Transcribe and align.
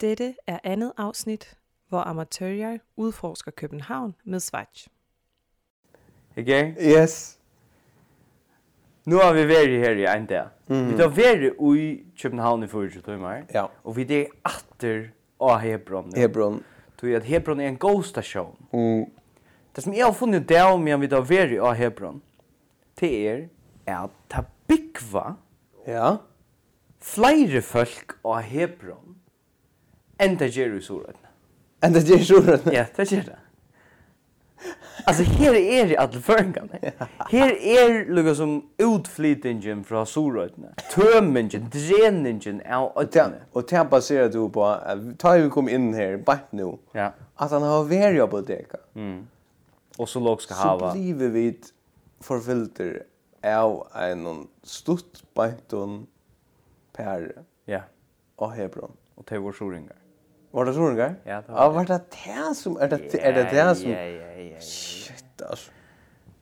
Dette 0.00 0.34
er 0.46 0.58
andet 0.64 0.92
afsnit, 0.96 1.58
hvor 1.88 1.98
amatører 1.98 2.78
udforsker 2.96 3.50
København 3.50 4.14
med 4.24 4.40
Schweiz. 4.40 4.88
Okay? 6.38 6.74
Yes. 6.80 7.38
Nu 9.06 9.16
har 9.16 9.32
vi 9.32 9.48
været 9.48 9.68
her 9.68 9.90
i 9.90 10.18
en 10.18 10.26
dag. 10.26 10.46
Mm. 10.66 10.90
Vi 10.90 10.96
har 10.96 11.08
været 11.08 11.76
i 11.76 12.04
København 12.22 12.62
i 12.62 12.66
forrige 12.66 13.00
timer. 13.00 13.42
Ja. 13.54 13.66
Og 13.84 13.96
vi 13.96 14.02
er 14.02 14.26
atter 14.44 15.02
av 15.40 15.58
Hebron. 15.58 16.12
Hebron. 16.16 16.64
Du 17.00 17.06
at 17.06 17.24
Hebron 17.24 17.60
er 17.60 17.68
en 17.68 17.76
god 17.76 18.02
station. 18.02 18.66
Mm. 18.72 19.04
Det 19.76 19.84
som 19.84 19.94
jeg 19.94 20.04
har 20.04 20.12
funnet 20.12 20.48
det 20.48 20.62
om 20.62 20.88
jeg 20.88 21.00
vi 21.00 21.06
har 21.06 21.20
vært 21.20 21.58
av 21.60 21.74
Hebron, 21.74 22.22
det 23.00 23.28
er 23.28 23.48
at 23.86 24.10
det 24.32 24.44
byggva 24.68 25.34
ja. 25.86 26.16
flere 27.00 27.62
folk 27.62 28.16
av 28.24 28.40
Hebron 28.42 29.16
enda 30.18 30.48
gjør 30.48 30.76
i 30.76 30.82
surøyden. 30.82 31.26
Enda 31.84 32.00
ger 32.00 32.18
i 32.18 32.24
surøyden? 32.24 32.72
Ja, 32.72 32.86
det 32.96 33.10
gjør 33.12 33.22
det. 33.22 33.38
Alltså 35.04 35.22
här 35.22 35.54
är 35.54 35.86
det 35.86 35.96
alla 35.96 36.20
förringarna. 36.20 36.72
Här 37.18 37.52
är 37.62 38.14
lukka 38.14 38.34
som 38.34 38.70
utflytningen 38.76 39.84
fra 39.84 40.06
Soröjtna. 40.06 40.68
Tömningen, 40.94 41.70
dreningen 41.70 42.62
av 42.70 42.92
ötterna. 42.96 43.36
Och 43.52 43.66
det 43.68 43.76
här 43.76 43.84
baserar 43.84 44.28
du 44.28 44.50
på 44.50 44.64
att 44.64 45.18
ta 45.18 45.32
vi 45.32 45.50
kom 45.50 45.68
in 45.68 45.94
här, 45.94 46.16
bara 46.16 46.38
nu. 46.50 46.78
Ja. 46.92 47.12
Att 47.34 47.50
han 47.50 47.62
har 47.62 47.84
vært 47.84 48.30
på 48.30 48.40
det. 48.40 48.64
Mm. 48.94 49.26
Och 49.98 50.08
så 50.08 50.20
låg 50.20 50.42
ska 50.42 50.54
hava. 50.54 50.92
Så 50.92 50.98
blir 50.98 51.28
vi 51.28 51.60
förfyllter 52.20 53.02
av 53.44 53.86
en 53.94 54.46
stutt 54.62 55.22
bäntun 55.34 56.06
per 56.92 57.42
ja. 57.64 57.80
och 58.36 58.52
hebron. 58.52 58.92
Och 59.14 59.24
det 59.28 59.38
var 59.38 59.52
soringar. 59.52 59.96
Var 60.56 60.64
det 60.64 60.72
troringar? 60.74 61.14
Ja, 61.26 61.40
det 61.44 61.52
var 61.52 61.68
det. 61.68 61.74
Var 61.74 61.84
det 61.84 62.00
det 62.14 62.56
som, 62.56 62.76
er 62.80 62.88
det 62.88 63.00
er 63.20 63.34
det, 63.36 63.48
det 63.52 63.76
som... 63.76 63.90
Ja, 63.90 64.04
ja, 64.08 64.30
ja, 64.32 64.42
ja. 64.42 64.60
Shit, 64.60 65.42
altså. 65.42 65.70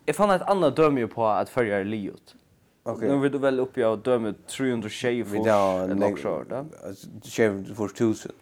Jeg 0.06 0.14
fann 0.14 0.30
et 0.30 0.44
annet 0.52 0.76
døme 0.76 1.00
jo 1.02 1.08
på 1.10 1.24
at 1.26 1.50
fyrjar 1.50 1.82
er 1.82 1.88
liot. 1.88 2.36
Ok. 2.84 3.02
Nu 3.02 3.16
vill 3.18 3.32
du 3.32 3.38
väl 3.38 3.60
oppi 3.60 3.82
av 3.82 4.02
döma 4.02 4.34
300 4.46 4.88
tjejer 4.88 5.24
för 5.24 5.90
en 5.90 5.98
lockshort, 5.98 6.50
va? 6.50 6.64
Tjejer 7.24 7.74
för 7.74 7.88
tusen. 7.88 8.32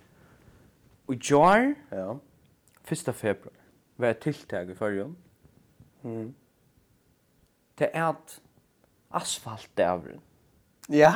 Og 1.07 1.31
jar? 1.31 1.75
Ja. 1.91 2.19
1. 2.89 3.17
februari. 3.17 3.57
var 3.97 4.09
är 4.09 4.15
tilltag 4.15 4.71
i 4.71 4.75
förrjun? 4.75 5.17
Mm. 6.05 6.35
Det 7.75 7.97
är 7.97 8.03
att 8.03 8.41
asfaltdävren. 9.09 10.21
Ja. 10.89 11.13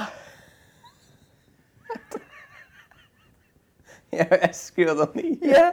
Jag 4.17 4.55
skrev 4.55 4.97
dem 4.97 5.09
ni. 5.14 5.39
Ja. 5.41 5.72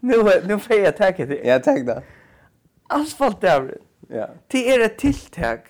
Nu, 0.00 0.42
nu 0.46 0.58
får 0.58 0.76
jag 0.76 0.96
tacka 0.96 1.26
det. 1.26 1.40
Ja, 1.44 1.58
tack 1.58 1.80
då. 1.80 2.02
Asfaltdävren. 2.88 3.78
Ja. 4.08 4.28
Det 4.46 4.74
är 4.74 4.80
ett 4.80 4.98
tilltag 4.98 5.60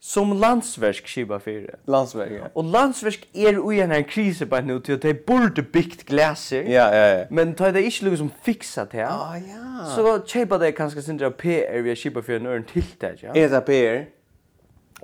som 0.00 0.32
landsverk 0.32 1.08
skiba 1.08 1.38
för. 1.40 1.76
Landsverk, 1.84 2.32
ja. 2.32 2.48
Och 2.52 2.64
landsverk 2.64 3.28
är 3.32 3.72
ju 3.72 3.80
en 3.80 3.90
här 3.90 4.02
kris 4.02 4.38
på 4.38 4.60
nu 4.60 4.80
till 4.80 4.94
att 4.94 5.02
det 5.02 5.26
borde 5.26 5.62
bikt 5.62 6.04
glaser. 6.04 6.62
Ja, 6.62 6.94
ja, 6.94 7.06
ja. 7.06 7.24
Men 7.30 7.54
tar 7.54 7.72
det 7.72 7.82
inte 7.82 8.04
liksom 8.04 8.30
fixat 8.42 8.92
här. 8.92 9.04
Ah, 9.04 9.36
ja. 9.36 9.90
Så 9.96 10.26
köpa 10.26 10.58
det 10.58 10.72
kanske 10.72 11.02
sin 11.02 11.16
där 11.16 11.30
PR 11.30 11.82
vi 11.82 11.96
skiba 11.96 12.22
för 12.22 12.32
en 12.32 12.46
örn 12.46 12.64
tilltag, 12.64 13.18
ja. 13.20 13.34
Är 13.34 13.48
det 13.48 13.60
PR? 13.60 14.06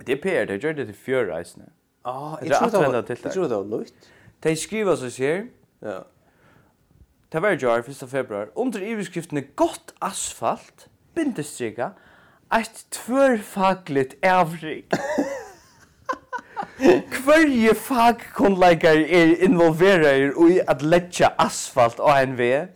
Det 0.05 0.13
är 0.13 0.17
PR, 0.17 0.47
det 0.47 0.63
gör 0.63 0.75
det 0.75 0.85
till 0.85 0.95
fjörreisne. 0.95 1.65
Ah, 2.03 2.39
jag 2.43 2.71
tror 3.33 3.49
det 3.49 3.55
var 3.55 3.65
lukt. 3.65 3.95
Det 4.41 4.57
skriver 4.57 4.97
så 4.97 5.23
här. 5.23 5.47
Ja. 5.83 6.01
Det 7.33 7.43
var 7.43 7.57
jar 7.63 7.79
1. 7.79 8.09
februar. 8.11 8.49
Under 8.55 8.81
iverskriftene 8.83 9.43
godt 9.57 9.95
asfalt, 10.03 10.89
bindestrika, 11.15 11.89
eit 12.53 12.87
tvørfagligt 12.91 14.15
avrik. 14.23 14.95
Hverje 17.25 17.75
fagkonleikar 17.75 18.97
er 19.07 19.37
involverer 19.45 20.33
i 20.51 20.61
at 20.69 20.83
letja 20.83 21.29
asfalt 21.39 22.01
av 22.01 22.17
en 22.23 22.37
vei? 22.39 22.67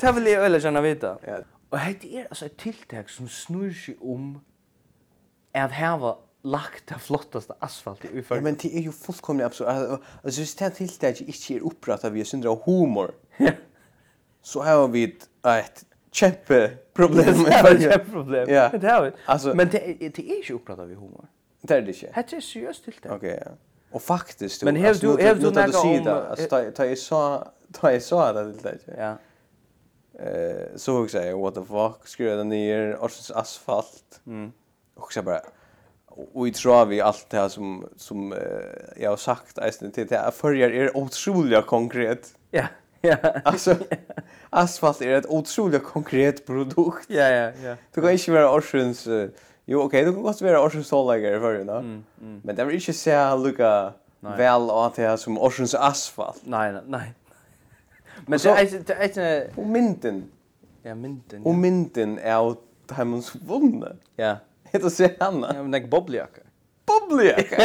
Det 0.00 0.14
vil 0.14 0.30
jeg 0.30 0.44
øyla 0.44 0.60
kjenne 0.60 0.82
vita. 0.84 1.16
Ja. 1.26 1.40
Og 1.70 1.80
hette 1.80 2.08
er 2.16 2.28
altså 2.30 2.46
et 2.46 2.56
tiltak 2.60 3.08
som 3.10 3.28
snur 3.28 3.72
seg 3.74 3.98
om 4.00 4.36
at 5.54 5.74
hava 5.74 6.14
lagt 6.44 6.86
det 6.86 6.98
flottaste 6.98 7.54
asfalt 7.58 8.04
i 8.04 8.22
för. 8.22 8.34
Ja, 8.34 8.40
men 8.40 8.56
det 8.62 8.76
är 8.76 8.80
ju 8.80 8.92
fullkomligt 8.92 9.46
absurd. 9.46 9.68
Alltså 9.68 10.40
hvis 10.40 10.54
det 10.54 10.70
till 10.70 10.90
det 11.00 11.20
inte 11.20 11.54
är 11.54 11.60
upprättat 11.60 12.12
vi 12.12 12.24
syndra 12.24 12.56
humor. 12.64 13.12
Så 14.42 14.62
har 14.62 14.88
vi 14.88 15.04
ett 15.42 15.84
kjempe 16.12 16.70
problem. 16.92 17.44
Kämpe 17.80 17.98
problem. 17.98 18.48
Ja. 18.50 18.68
Det 18.80 18.90
har 18.90 19.04
vi. 19.04 19.10
Alltså 19.26 19.54
men 19.54 19.68
det 19.68 19.78
det 20.14 20.30
är 20.30 20.36
inte 20.36 20.52
upprättat 20.52 20.88
vi 20.88 20.94
humor. 20.94 21.26
Det 21.60 21.74
är 21.74 21.82
det 21.82 21.92
inte. 21.92 22.24
Det 22.30 22.36
är 22.36 22.40
seriöst 22.40 22.84
till 22.84 22.94
det. 23.02 23.10
Okej, 23.10 23.42
ja. 23.44 23.52
Och 23.90 24.02
faktiskt 24.02 24.62
Men 24.62 24.76
hur 24.76 24.94
du 24.94 25.22
hev 25.22 25.40
du 25.40 25.50
när 25.50 25.84
om 25.84 26.08
alltså 26.08 26.48
ta 26.74 26.84
är 26.84 26.94
så 26.94 27.48
ta 27.72 27.90
är 27.90 28.00
så 28.00 28.32
där 28.32 28.44
det 28.44 28.62
där. 28.62 28.78
Ja. 28.98 29.16
Eh 30.24 30.76
så 30.76 31.00
hur 31.00 31.08
säger 31.08 31.34
what 31.34 31.54
the 31.54 31.64
fuck 31.64 32.08
skruva 32.08 32.36
den 32.36 32.48
ner 32.48 32.94
och 32.94 33.10
asfalt. 33.34 34.20
Mm. 34.26 34.52
Och 34.94 35.12
så 35.12 35.22
bara 35.22 35.40
och 36.32 36.48
i 36.48 36.52
tror 36.52 36.86
vi 36.86 37.00
allt 37.00 37.30
det 37.30 37.36
här 37.36 37.48
som 37.48 37.88
som 37.96 38.32
eh, 38.32 38.38
jag 38.96 39.10
har 39.10 39.16
sagt 39.16 39.58
är 39.58 39.90
till 39.90 40.06
det 40.06 40.16
här 40.16 40.30
förjar 40.30 40.70
är 40.70 40.96
otroligt 40.96 41.66
konkret. 41.66 42.34
Ja. 42.50 42.64
Ja. 43.00 43.16
Alltså 43.44 43.76
asfalt 44.50 45.02
är 45.02 45.18
ett 45.18 45.26
otroligt 45.26 45.84
konkret 45.84 46.46
produkt. 46.46 47.04
Ja 47.08 47.28
ja 47.28 47.52
ja. 47.64 47.76
Du 47.94 48.00
kan 48.00 48.10
inte 48.10 48.30
vara 48.30 48.54
orsens 48.54 49.06
uh, 49.06 49.28
Jo, 49.66 49.78
okej, 49.78 49.86
okay, 49.86 50.04
du 50.04 50.12
kan 50.12 50.22
gott 50.22 50.42
vara 50.42 50.66
orsens 50.66 50.86
stålägare 50.86 51.40
för 51.40 51.58
ju, 51.58 51.64
no? 51.64 51.72
Mm, 51.72 52.04
mm. 52.20 52.40
Men 52.44 52.56
det 52.56 52.64
vill 52.64 52.74
inte 52.74 52.92
säga 52.92 53.36
lucka 53.36 53.92
väl 54.20 54.70
att 54.70 54.94
det 54.94 55.02
här 55.02 55.16
som 55.16 55.38
orsens 55.38 55.74
asfalt. 55.74 56.42
Nej, 56.44 56.72
nej, 56.72 56.82
nej. 56.86 57.12
Men 58.26 58.38
det 58.38 58.48
är 58.48 58.84
det 58.86 58.92
är 58.92 59.04
inte... 59.04 59.50
Och 59.56 59.66
mynden. 59.66 60.24
Ja, 60.82 60.94
mynden. 60.94 61.42
Ja. 61.42 61.50
Och 61.50 61.54
mynden 61.54 62.18
är 62.18 62.34
av 62.34 62.56
hemmens 62.90 63.34
vunne. 63.34 63.96
Ja 64.16 64.36
heter 64.74 64.88
Sehanna. 64.88 65.52
Ja, 65.54 65.62
men 65.62 65.70
det 65.70 65.78
är 65.78 65.86
bobbljaka. 65.86 66.40
Bobbljaka? 66.86 67.56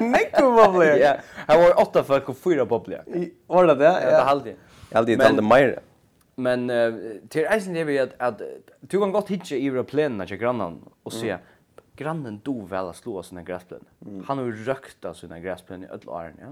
Nekko? 0.00 0.82
Ja, 0.82 1.16
här 1.48 1.58
var 1.58 1.80
åtta 1.80 2.04
folk 2.04 2.28
och 2.28 2.36
fyra 2.36 2.66
bobbljaka. 2.66 3.10
Var 3.46 3.66
det 3.66 3.74
det? 3.74 3.84
Ja, 3.84 4.10
det 4.10 4.16
halde 4.16 4.48
jag. 4.48 4.58
Jag 4.90 4.96
halde 4.98 5.12
inte 5.12 5.26
alltid 5.26 5.44
mer. 5.44 5.80
Men 6.34 6.68
till 7.28 7.46
eisen 7.46 7.74
det 7.74 7.84
vi 7.84 7.98
att, 7.98 8.10
att 8.18 8.42
du 8.80 8.98
kan 8.98 9.12
gott 9.12 9.28
hitcha 9.28 9.56
i 9.56 9.82
planerna 9.82 10.26
till 10.26 10.36
grannen 10.36 10.80
och 11.02 11.12
se 11.12 11.36
grannen 11.96 12.40
do 12.44 12.66
väl 12.66 12.88
att 12.88 12.96
slå 12.96 13.22
sina 13.22 13.42
gräsplaner. 13.42 13.86
Han 14.26 14.38
har 14.38 14.44
ju 14.44 14.64
rökt 14.64 15.04
av 15.04 15.14
sina 15.14 15.40
gräsplaner 15.40 15.86
i 15.86 15.90
öll 15.90 16.08
åren, 16.08 16.40
ja. 16.40 16.46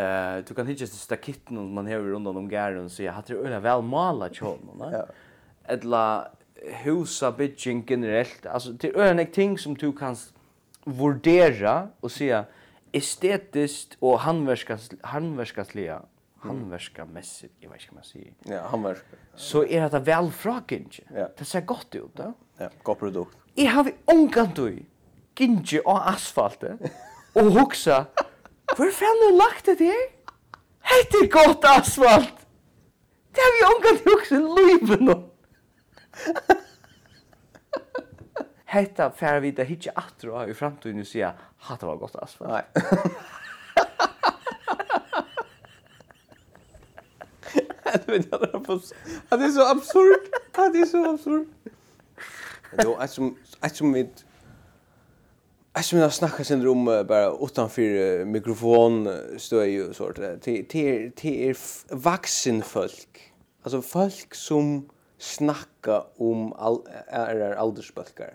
Eh, 0.00 0.44
du 0.48 0.54
kan 0.54 0.66
hitcha 0.66 0.86
till 0.86 0.98
stakitten 0.98 1.74
man 1.74 1.86
har 1.86 1.98
runt 1.98 2.26
om 2.26 2.48
gärden 2.48 2.84
och 2.84 2.90
se 2.90 3.08
att 3.08 3.26
det 3.26 3.34
är 3.34 3.60
väl 3.60 3.82
malat 3.82 4.34
tjål. 4.34 4.58
Ja. 4.80 5.06
Eller 5.64 6.28
husa 6.84 7.32
bitching 7.32 7.84
generellt. 7.88 8.46
Alltså 8.46 8.70
det 8.72 8.88
är 8.88 9.14
en 9.14 9.26
ting 9.26 9.58
som 9.58 9.74
du 9.74 9.92
kan 9.92 10.16
vurdera 10.84 11.88
och 12.00 12.12
se 12.12 12.42
estetiskt 12.92 13.96
och 13.98 14.20
handverkas 14.20 14.90
handverkasliga 15.02 16.02
handverkamässigt, 16.40 17.54
jag 17.60 17.70
vet 17.70 17.80
inte 17.80 17.88
vad 17.90 17.94
man 17.94 18.04
säger. 18.04 18.32
Ja, 18.44 18.68
handverk. 18.68 18.98
Så 19.34 19.64
är 19.64 19.90
det 19.90 19.98
väl 19.98 20.30
frakinge. 20.30 21.00
Ja. 21.14 21.28
Det 21.38 21.44
ser 21.44 21.60
gott 21.60 21.94
ut, 21.94 22.10
då 22.14 22.32
Ja, 22.58 22.70
gott 22.82 22.98
produkt. 22.98 23.36
Jag 23.54 23.70
har 23.70 23.92
onkan 24.04 24.48
du. 24.54 24.82
kinje 25.38 25.80
och 25.80 26.08
asfalt. 26.10 26.62
Och 27.32 27.52
huxa. 27.52 28.06
Hur 28.76 28.90
fan 28.90 29.30
du 29.30 29.36
lagt 29.36 29.64
det 29.78 29.84
här? 29.84 30.08
Hette 30.80 31.26
gott 31.26 31.64
asfalt. 31.64 32.34
Det 33.32 33.40
har 33.40 33.52
vi 33.58 33.76
onkan 33.76 34.12
i 34.12 34.16
också 34.16 34.34
livet 34.56 35.00
nå. 35.00 35.30
Hetta 38.74 39.08
fer 39.16 39.40
við 39.40 39.56
ta 39.56 39.64
hitja 39.64 39.92
aftur 39.96 40.34
og 40.36 40.50
í 40.52 40.56
framtíðin 40.56 41.06
sjá 41.08 41.32
hatta 41.68 41.88
var 41.88 41.96
gott 42.00 42.16
asfalt. 42.20 42.50
Nei. 42.52 42.64
Du 48.06 48.12
vet 48.12 48.26
jag 48.30 48.40
det 48.40 48.60
på. 48.60 48.80
Det 49.30 49.44
är 49.44 49.50
så 49.50 49.70
absurd. 49.70 50.20
Det 50.54 50.78
är 50.78 50.86
så 50.86 51.10
absurd. 51.10 51.46
Jo, 52.84 52.94
att 52.94 53.10
som 53.10 53.36
att 53.60 53.76
som 53.76 53.90
med 53.90 54.08
Jag 55.72 55.84
skulle 55.84 56.00
vilja 56.00 56.10
snacka 56.10 56.44
sen 56.44 56.68
om 56.68 56.84
bara 56.84 57.36
utanför 57.40 58.24
mikrofon 58.24 59.18
stöj 59.38 59.82
och 59.82 59.96
sånt. 59.96 60.16
Det 60.16 60.48
är 61.24 61.56
vuxen 61.94 62.62
folk. 62.62 63.32
Alltså 63.62 63.82
folk 63.82 64.34
som 64.34 64.88
snacka 65.18 66.04
om 66.16 66.52
all 66.52 66.82
är 67.06 67.50
aldersbalkar. 67.50 68.32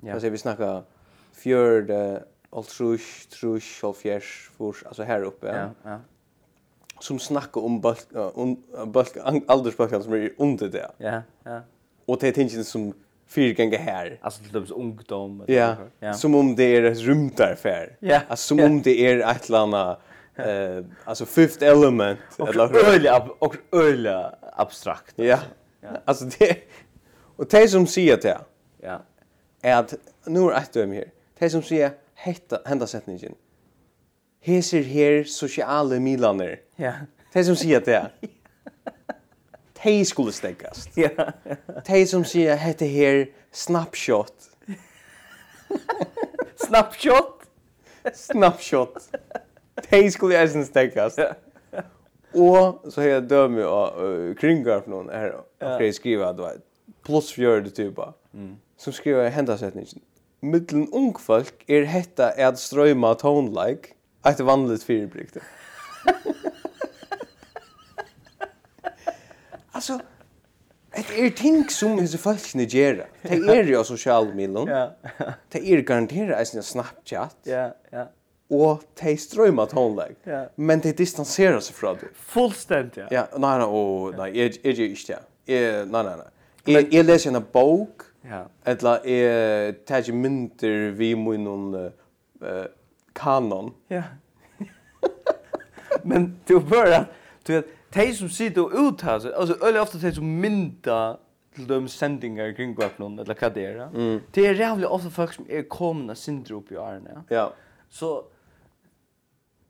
Ja. 0.00 0.12
Alltså 0.12 0.28
vi 0.28 0.38
snackar 0.38 0.82
fjörde 1.32 2.24
altrush, 2.50 3.28
trush, 3.28 3.82
halfjärs, 3.82 4.50
fors, 4.56 4.84
alltså 4.84 5.02
här 5.02 5.22
uppe. 5.22 5.46
Ja, 5.46 5.90
ja. 5.90 6.00
Som 7.00 7.18
snackar 7.18 7.60
om 7.60 7.80
bulk, 7.80 8.06
om 8.34 8.62
bulk, 8.86 9.16
aldersbalkar 9.46 10.00
som 10.00 10.12
är 10.12 10.32
under 10.38 10.68
det. 10.68 10.90
Ja, 10.98 11.22
ja. 11.44 11.60
Och 12.06 12.18
det 12.20 12.28
är 12.28 12.32
tingen 12.32 12.64
som 12.64 12.92
fyra 13.26 13.76
här. 13.78 14.18
Alltså 14.20 14.42
till 14.42 14.52
döms 14.52 14.70
ungdom. 14.70 15.44
Ja, 15.46 15.76
ja. 15.98 16.14
som 16.14 16.34
om 16.34 16.56
det 16.56 16.76
är 16.76 16.82
ett 16.82 16.98
rymdarfär. 16.98 17.96
Ja. 18.00 18.20
Alltså 18.28 18.46
som 18.46 18.58
ja. 18.58 18.66
om 18.66 18.82
det 18.82 19.06
är 19.06 19.30
ett 19.30 19.48
eller 19.48 19.96
eh 20.34 20.84
alltså 21.04 21.26
fifth 21.26 21.64
element 21.64 22.18
eller 22.38 22.94
öliga 22.94 23.28
och 23.38 23.56
öliga 23.72 24.34
abstrakt. 24.52 25.14
Ja. 25.16 25.38
Ja. 25.92 26.00
Alltså 26.04 26.24
det 26.24 26.56
och 27.36 27.46
det 27.46 27.68
som 27.68 27.86
säger 27.86 28.16
det. 28.16 28.38
Ja. 28.82 29.02
Är 29.62 29.76
att 29.76 29.94
nu 30.24 30.50
är 30.50 30.58
ett 30.58 30.72
döm 30.72 30.92
här. 30.92 31.10
Det 31.38 31.50
som 31.50 31.62
säger 31.62 31.90
hetta 32.14 32.60
hända 32.64 32.86
sättningen. 32.86 33.34
Heser 34.40 34.82
her 34.82 35.24
sociala 35.24 36.00
milaner. 36.00 36.60
Ja. 36.76 36.92
Det 37.32 37.44
som 37.44 37.56
säger 37.56 37.80
det. 37.80 38.10
De 39.82 40.04
skulle 40.04 40.32
stäckas. 40.32 40.88
Ja. 40.94 41.32
De 41.86 42.06
som 42.06 42.24
säger 42.24 42.56
hetta 42.56 42.84
her 42.84 43.28
snapshot. 43.50 44.34
snapshot. 46.56 47.42
Snapshot. 48.14 49.08
De 49.90 50.10
skulle 50.10 50.46
ju 50.46 50.64
stäckas. 50.64 51.18
Ja. 51.18 51.34
Och 52.32 52.92
så 52.92 53.00
har 53.00 53.08
jag 53.08 53.22
dömer 53.22 53.62
av 53.62 54.34
kringar 54.34 54.80
från 54.80 55.08
här 55.08 55.34
att 55.58 55.84
jag 55.84 55.94
skriver 55.94 56.32
du 56.32 56.42
plus 56.42 56.62
plus 57.02 57.32
fjörde 57.32 57.70
typa 57.70 58.14
mm. 58.34 58.56
som 58.76 58.92
skriver 58.92 59.30
hända 59.30 59.58
sättningen 59.58 60.00
mittlen 60.40 60.88
ung 60.92 61.14
folk 61.18 61.64
är 61.66 61.82
hetta 61.82 62.30
är 62.30 62.46
att 62.46 63.18
tone 63.18 63.66
like 63.66 63.88
ett 64.24 64.40
vanligt 64.40 64.82
fyrbrykte 64.82 65.40
alltså 69.72 70.00
Det 70.96 71.18
er 71.18 71.30
ting 71.36 71.68
som 71.68 71.98
hese 71.98 72.18
folkene 72.18 72.64
gjera. 72.64 73.04
Det 73.22 73.36
er 73.52 73.68
jo 73.68 73.82
sosiale 73.84 74.32
milon. 74.34 74.68
Ja. 74.68 74.86
Det 75.52 75.60
er 75.60 75.82
garantera 75.84 76.38
eisen 76.40 76.62
Snapchat. 76.62 77.36
Ja, 77.46 77.66
ja. 77.92 78.06
Og 78.50 78.80
de 79.00 79.16
strøyma 79.18 79.66
like. 79.74 80.16
Ja. 80.24 80.46
Men 80.56 80.80
de 80.80 80.92
distanserar 80.92 81.60
sig 81.60 81.74
fra 81.74 81.94
det. 81.94 82.08
Fullständigt. 82.14 82.96
ja. 82.96 83.06
Ja, 83.10 83.26
nei, 83.38 83.58
nei, 83.58 83.66
nei, 83.66 84.30
nei, 84.30 84.30
nei, 84.32 84.48
nei, 84.64 84.82
nei, 84.88 85.06
nei, 85.08 85.16
jeg, 85.46 85.86
nei, 85.90 86.02
nei, 86.02 86.16
nei. 86.16 86.30
Jeg, 86.66 86.88
jeg 86.92 87.06
leser 87.06 87.30
en 87.30 87.42
bok, 87.52 88.06
ja. 88.26 88.42
eller 88.66 89.04
jeg 89.06 89.76
tar 89.86 90.02
ikke 90.02 90.18
mynter 90.18 90.90
vi 90.98 91.12
må 91.14 91.36
noen 91.38 91.92
uh, 92.42 92.64
kanon. 93.14 93.70
Ja. 93.90 94.02
Men 96.06 96.32
du 96.48 96.58
bør 96.60 96.90
at, 97.02 97.14
du 97.46 97.52
vet, 97.52 97.70
de 97.94 98.08
som 98.14 98.28
sitter 98.28 98.66
og 98.66 98.74
uttar 98.74 99.22
seg, 99.22 99.32
altså 99.32 99.56
øyelig 99.62 99.80
ofte 99.80 100.00
de 100.02 100.12
som 100.14 100.26
mynter 100.42 101.16
til 101.56 101.68
de 101.68 101.88
sendingar 101.88 102.52
kring 102.56 102.74
kvapnån, 102.76 103.18
eller 103.22 103.38
hva 103.38 103.48
det 103.54 103.64
er, 103.64 103.84
mm. 103.92 104.18
det 104.34 104.46
er 104.46 104.58
jævlig 104.60 104.88
ofte 104.88 105.10
folk 105.10 105.32
som 105.32 105.46
er 105.48 105.64
komna 105.70 106.14
sindre 106.18 106.58
opp 106.58 106.72
i 106.74 106.76
årene. 106.80 107.22
Ja. 107.32 107.48
Så, 107.88 108.10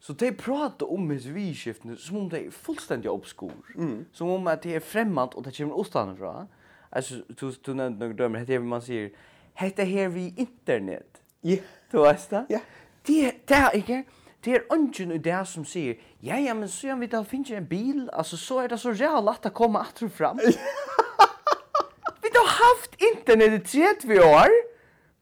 Så 0.07 0.13
de 0.13 0.33
pratar 0.33 0.87
om 0.87 1.09
hans 1.11 1.25
vidskiftene 1.27 1.97
som 1.99 2.17
om 2.17 2.29
det 2.31 2.45
er 2.47 2.51
fullstendig 2.55 3.11
oppskor. 3.11 3.55
Mm. 3.75 4.05
Som 4.15 4.29
om 4.31 4.47
at 4.47 4.63
det 4.63 4.77
er 4.79 4.85
fremmant 4.85 5.35
og 5.35 5.45
det 5.45 5.57
kommer 5.57 5.75
åstande 5.75 6.15
fra. 6.17 6.47
Alltså, 6.93 7.15
du, 7.41 7.51
du 7.67 7.75
nämnde 7.75 7.99
några 7.99 8.15
dömer, 8.15 8.45
det 8.45 8.55
är 8.55 8.59
man 8.59 8.83
säger, 8.83 9.11
hette 9.55 9.85
här 9.85 10.09
vi 10.09 10.35
internet. 10.37 11.23
Ja. 11.41 11.51
Yeah. 11.51 11.65
Du 11.91 11.99
vet 11.99 12.31
det? 12.31 12.47
Ja. 12.49 12.61
Det 13.07 13.33
är 13.49 13.77
ikke, 13.77 14.05
det 14.45 14.55
är 14.55 14.63
ungen 14.71 15.13
i 15.13 15.19
det 15.19 15.47
som 15.47 15.65
säger, 15.65 15.97
ja, 16.21 16.39
ja, 16.39 16.55
men 16.55 16.69
så 16.69 16.87
gör 16.87 16.97
vi 16.97 17.07
da 17.07 17.25
finner 17.25 17.57
en 17.57 17.67
bil, 17.67 18.11
alltså 18.13 18.37
så 18.37 18.61
är 18.61 18.69
det 18.69 18.79
så 18.79 18.93
jävla 18.93 19.21
lätt 19.21 19.47
att 19.47 19.55
komma 19.55 19.81
att 19.81 20.13
fram. 20.13 20.37
vi 22.23 22.29
har 22.35 22.49
haft 22.49 23.03
internet 23.03 23.53
i 23.53 23.81
30 24.01 24.21
år. 24.21 24.49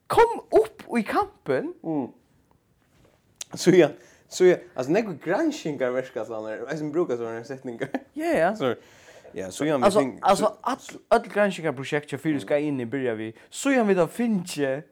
Kom 0.07 0.59
upp 0.61 0.97
i 0.97 1.03
kampen. 1.03 1.73
Mm. 1.83 2.07
Så 3.53 3.71
ja, 3.71 3.89
Så 4.27 4.55
alltså 4.73 4.91
när 4.91 5.01
går 5.01 5.13
granshingar 5.13 5.91
verkar 5.91 6.25
såna 6.25 6.77
som 6.77 6.91
brukar 6.91 7.17
såna 7.17 7.43
sättningar. 7.43 7.89
Ja 8.13 8.25
ja. 8.25 8.55
Så 8.55 8.75
Ja, 9.37 9.51
så 9.51 9.65
jag 9.65 9.83
alltså 9.83 10.11
alltså 10.21 10.57
all 10.61 10.77
all 11.07 11.27
granskingar 11.27 11.73
projekt 11.73 12.11
jag 12.11 12.21
fyrir 12.21 12.39
ska 12.39 12.57
in 12.57 12.79
i 12.79 12.85
börja 12.85 13.15
vi. 13.15 13.33
Så 13.49 13.71
jag 13.71 13.85
vi 13.85 13.99
att 13.99 14.11
finche 14.11 14.83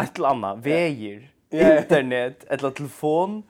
ett 0.00 0.18
landa 0.18 0.54
väger 0.54 1.32
internet 1.50 2.44
eller 2.48 2.70
telefon 2.70 3.42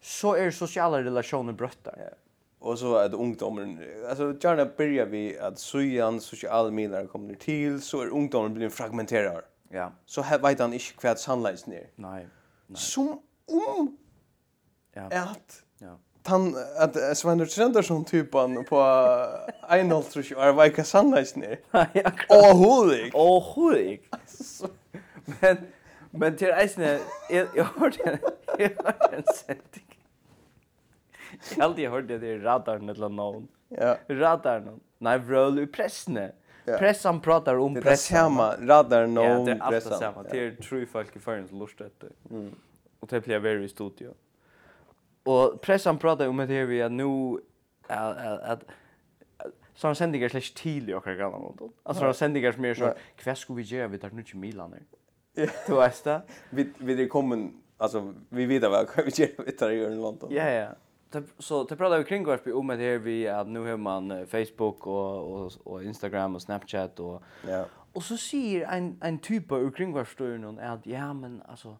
så 0.00 0.34
är 0.34 0.50
sociala 0.50 1.02
relationer 1.02 1.52
brötta. 1.52 1.94
Ja. 1.96 2.10
Och 2.58 2.78
så 2.78 2.96
att 2.96 3.14
ungdomen 3.14 3.80
alltså 4.08 4.36
gärna 4.40 4.64
börjar 4.64 5.06
vi 5.06 5.38
att 5.38 5.58
sujan 5.58 6.20
sociala 6.20 6.70
medier 6.70 7.06
kommer 7.06 7.34
till 7.34 7.82
så 7.82 8.00
är 8.00 8.08
ungdomen 8.08 8.54
blir 8.54 8.68
fragmenterad. 8.68 9.42
Ja. 9.68 9.92
Så 10.06 10.22
här 10.22 10.38
vet 10.38 10.60
han 10.60 10.72
inte 10.72 10.84
kvärt 10.84 11.18
sunlights 11.18 11.66
ner. 11.66 11.86
Nej. 11.96 12.28
Som 12.74 13.22
om 13.46 13.96
ja. 14.94 15.22
att 15.22 15.62
ja. 15.78 15.98
han 16.24 16.56
att 16.78 17.16
Sven 17.16 17.40
Richardson 17.40 18.04
typen 18.04 18.64
på 18.64 18.80
Arnold 19.60 20.10
tror 20.10 20.24
jag 20.30 20.52
var 20.52 20.64
vilka 20.64 20.84
sannligheten 20.84 21.42
är. 21.42 21.58
Åh 22.28 22.56
holig. 22.56 23.10
Åh 23.14 23.54
holig. 23.54 24.10
Men 25.40 25.56
men 26.10 26.36
till 26.36 26.48
Eisne 26.48 27.00
jag 27.30 27.46
jag 27.54 27.64
hörde 27.64 28.18
jag 28.58 28.70
hörde 28.84 29.16
en 29.16 29.24
sändning. 29.34 29.98
Jag 31.50 31.56
har 31.56 31.64
aldrig 31.64 31.90
hört 31.90 32.08
det 32.08 32.26
i 32.26 32.38
radarn 32.38 32.88
eller 32.88 33.08
någon. 33.08 33.48
Ja. 33.68 33.96
Radarn. 34.08 34.80
Nej, 34.98 35.18
vröl 35.18 35.58
i 35.58 35.66
pressne. 35.66 36.32
Ja. 36.64 36.78
Pressan 36.78 37.20
pratar 37.20 37.54
om 37.54 37.74
pressen. 37.74 37.84
Det 37.84 37.90
är 37.92 37.96
samma 37.96 38.56
radar 38.56 39.06
no 39.06 39.20
om 39.20 39.46
pressan. 39.46 39.58
Ja, 39.58 39.70
det 39.70 39.76
är 39.76 39.92
allt 39.92 39.98
samma. 39.98 40.22
Det 40.22 40.46
är 40.46 40.50
tre 40.50 40.86
folk 40.86 41.16
i 41.16 41.18
förrän 41.18 41.48
som 41.48 41.58
lustar 41.58 41.84
efter. 41.84 42.08
Mm. 42.30 42.54
Och 43.00 43.08
det 43.08 43.20
blir 43.20 43.38
väldigt 43.38 43.70
stort, 43.70 43.94
ja. 44.00 44.10
Och 45.24 45.60
pressan 45.60 45.98
pratar 45.98 46.28
om 46.28 46.36
det 46.36 46.46
här 46.46 46.64
vi 46.64 46.82
att 46.82 46.92
nu 46.92 47.38
att 48.42 48.64
sådana 49.74 49.94
sändningar 49.94 50.28
slash 50.28 50.54
till 50.54 50.90
i 50.90 50.94
åkrar 50.94 51.14
gamla 51.14 51.38
mot. 51.38 51.60
Alltså 51.60 51.98
sådana 51.98 52.14
sändningar 52.14 52.52
som 52.52 52.64
är 52.64 52.74
så 52.74 52.94
kväll 53.16 53.36
skulle 53.36 53.56
vi 53.56 53.62
göra 53.62 53.88
vi 53.88 53.98
tar 53.98 54.10
nu 54.10 54.22
till 54.22 54.36
Milan 54.36 54.70
nu. 54.70 54.82
Du 55.66 55.74
vet 55.74 56.04
det? 56.04 56.22
Vi, 56.50 56.72
vi 56.78 57.02
är 57.02 57.08
kommen, 57.08 57.62
alltså 57.76 58.14
vi 58.28 58.46
vet 58.46 58.62
vad 58.62 58.88
vi 58.96 59.22
gör 59.22 59.44
vi 59.44 59.52
tar 59.52 59.70
i 59.70 59.94
London. 59.94 60.28
Ja, 60.32 60.50
ja. 60.50 60.68
Så 61.38 61.64
det 61.64 61.76
pratar 61.76 61.98
vi 61.98 62.04
kring 62.04 62.28
oss 62.28 62.40
om 62.54 62.66
det 62.66 62.76
här 62.76 62.98
vi 62.98 63.28
att 63.28 63.48
nu 63.48 63.60
har 63.60 63.76
man 63.76 64.26
Facebook 64.26 64.86
och, 64.86 65.32
och, 65.34 65.52
och 65.64 65.84
Instagram 65.84 66.34
och 66.34 66.42
Snapchat 66.42 67.00
och, 67.00 67.22
ja. 67.48 67.64
och 67.92 68.02
så 68.02 68.16
säger 68.16 68.66
en, 68.66 68.98
en 69.02 69.18
typ 69.18 69.52
av 69.52 69.70
kringvarsstyrningen 69.70 70.58
att 70.58 70.86
ja 70.86 71.12
men 71.12 71.42
alltså 71.42 71.76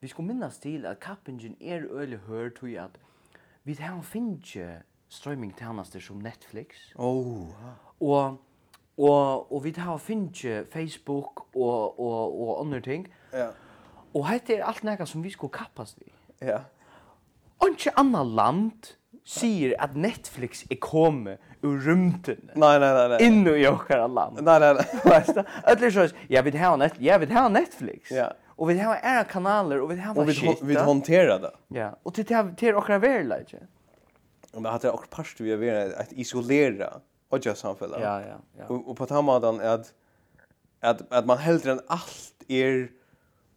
vi 0.00 0.08
skal 0.08 0.24
minnas 0.24 0.58
til 0.58 0.86
at 0.86 1.00
kappingen 1.00 1.56
er 1.60 1.86
øyelig 1.90 2.18
hør 2.26 2.48
tog 2.48 2.70
at 2.78 2.98
vi 3.64 3.74
har 3.80 4.00
finnet 4.02 4.82
strøymingtjenester 5.08 6.00
som 6.00 6.16
Netflix. 6.16 6.92
Oh. 6.94 7.48
Og, 8.00 8.38
og, 8.98 9.52
og 9.52 9.64
vi 9.64 9.74
har 9.76 9.96
finnet 9.96 10.66
Facebook 10.72 11.46
og, 11.54 12.00
og, 12.00 12.40
og 12.40 12.60
andre 12.60 12.80
ting. 12.80 13.08
Ja. 13.32 13.48
Og 14.14 14.28
hette 14.28 14.56
er 14.56 14.64
alt 14.64 14.84
nekka 14.84 15.06
som 15.06 15.24
vi 15.24 15.30
skulle 15.30 15.52
kappast 15.52 15.98
vi. 16.00 16.12
Ja. 16.40 16.62
Og 17.58 17.74
ikke 17.74 17.92
anna 17.98 18.22
land 18.22 18.94
sier 19.28 19.74
at 19.82 19.96
Netflix 19.98 20.64
er 20.70 20.78
kommet 20.80 21.42
ur 21.62 21.76
rymden. 21.84 22.50
Nei, 22.54 22.76
nei, 22.78 22.92
nei. 22.94 23.06
nei. 23.12 23.18
Innu 23.26 23.52
i 23.58 23.66
okkara 23.68 24.06
land. 24.06 24.40
Nei, 24.46 24.58
nei, 24.62 24.72
nei. 24.78 25.44
Ötler 25.68 25.92
så, 25.92 26.06
jeg 26.30 26.44
vil 26.46 26.58
ha 26.62 26.76
net, 26.80 26.96
Jeg 27.02 27.20
vil 27.20 27.34
ha 27.34 27.48
Netflix. 27.52 28.12
Ja. 28.14 28.30
Och 28.58 28.70
vi 28.70 28.78
har 28.78 28.96
era 28.96 29.24
kanaler 29.24 29.80
och 29.80 29.90
vi 29.90 30.00
har 30.00 30.18
Och 30.18 30.28
vi 30.28 30.56
vi 30.62 30.76
hanterar 30.76 31.38
det. 31.38 31.52
Ja, 31.68 31.98
och 32.02 32.14
till 32.14 32.24
till 32.24 32.54
till 32.56 32.74
och 32.74 32.84
kvar 32.84 32.98
Och 32.98 34.56
Om 34.56 34.62
det 34.62 34.68
hade 34.68 34.90
också 34.90 35.06
past 35.10 35.40
vi 35.40 35.68
är 35.68 36.00
att 36.00 36.12
isolera 36.12 37.00
och 37.28 37.46
just 37.46 37.60
samfälla. 37.60 38.00
Ja, 38.00 38.20
ja, 38.20 38.36
ja. 38.58 38.66
Och, 38.66 38.90
och 38.90 38.96
på 38.96 39.06
tamadan 39.06 39.60
är 39.60 39.68
att 39.68 39.94
att 40.80 41.12
att 41.12 41.26
man 41.26 41.38
hellre 41.38 41.72
än 41.72 41.80
allt 41.86 42.44
är 42.48 42.90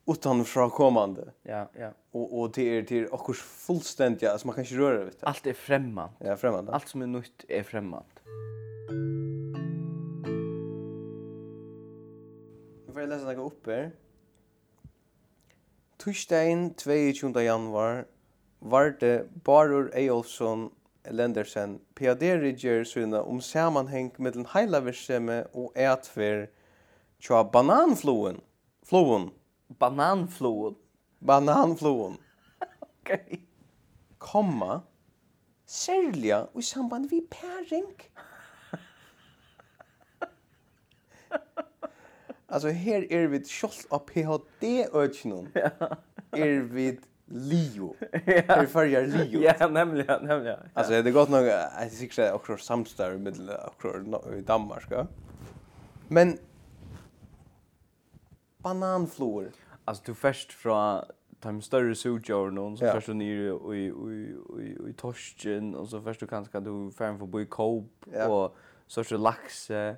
utanför 0.07 0.69
kommande. 0.69 1.31
Ja, 1.43 1.69
ja. 1.79 1.89
Och 2.11 2.39
och 2.39 2.51
det 2.51 2.77
är 2.77 2.83
till 2.83 3.05
och 3.05 3.35
fullständigt 3.35 4.29
alltså 4.29 4.47
man 4.47 4.55
kan 4.55 4.63
inte 4.63 4.75
röra 4.75 5.03
vet 5.03 5.19
du. 5.19 5.25
Allt 5.25 5.47
är 5.47 5.53
främmande. 5.53 6.13
Ja, 6.19 6.35
främmande. 6.37 6.71
Allt 6.71 6.87
som 6.87 7.01
är 7.01 7.07
nytt 7.07 7.45
är 7.47 7.63
främmande. 7.63 8.05
Nu 12.87 12.93
får 12.93 13.01
jag 13.01 13.09
läsa 13.09 13.25
några 13.25 13.41
uppe. 13.41 13.91
Tushdagen 16.01 16.73
22. 16.73 17.41
januar 17.41 18.05
var 18.59 18.95
det 18.99 19.43
Barur 19.43 19.91
Eyolfsson 19.93 20.71
Lendersen 21.05 21.79
PAD-riger 21.95 22.83
sina 22.83 23.21
om 23.21 23.41
sammanhäng 23.41 24.09
mellan 24.17 24.47
heilaversemme 24.49 25.43
og 25.53 25.77
ätver 25.77 26.47
tja 27.19 27.43
bananfloen. 27.43 28.41
Floen. 28.83 29.29
Bananfloen. 29.79 30.75
Bananfloen. 31.19 32.17
Okej. 32.17 33.25
Okay. 33.29 33.39
Komma. 34.17 34.81
Särliga 35.65 36.47
i 36.59 36.61
samband 36.61 37.09
vid 37.09 37.29
päring. 37.29 37.93
Alltså 42.51 42.67
här 42.69 43.13
är 43.13 43.27
vi 43.27 43.43
kjolt 43.45 43.85
av 43.89 43.99
PhD 43.99 44.87
öknon. 44.93 45.47
Är 46.31 46.59
vi 46.59 46.99
Leo. 47.25 47.95
Är 48.11 48.65
förjar 48.65 49.07
Leo. 49.07 49.41
Ja, 49.41 49.67
nämligen, 49.67 50.25
nämligen. 50.25 50.59
Alltså 50.73 51.01
det 51.01 51.11
gott 51.11 51.29
nog 51.29 51.49
att 51.49 51.91
sig 51.91 52.09
säga 52.09 52.33
också 52.33 52.57
samstör 52.57 53.17
med 53.17 53.49
också 53.65 53.87
i 54.37 54.41
Danmark, 54.41 54.85
ja. 54.89 55.07
Men 56.07 56.37
bananflor. 58.57 59.51
Alltså 59.85 60.03
du 60.05 60.13
först 60.13 60.53
från 60.53 61.03
de 61.39 61.61
större 61.61 61.95
sojorna 61.95 62.77
så 62.77 62.91
först 62.91 63.07
du 63.07 63.13
ner 63.13 63.73
i 63.73 63.77
i 63.77 63.87
i 64.63 64.89
i 64.89 64.93
torsken 64.97 65.75
och 65.75 65.89
så 65.89 66.01
först 66.01 66.19
du 66.19 66.27
kanske 66.27 66.59
du 66.59 66.91
färm 66.91 67.19
för 67.19 67.25
boy 67.25 67.45
Ja. 68.13 68.27
och 68.27 68.55
så 68.87 69.03
så 69.03 69.17
lax. 69.17 69.69
Ja 69.69 69.95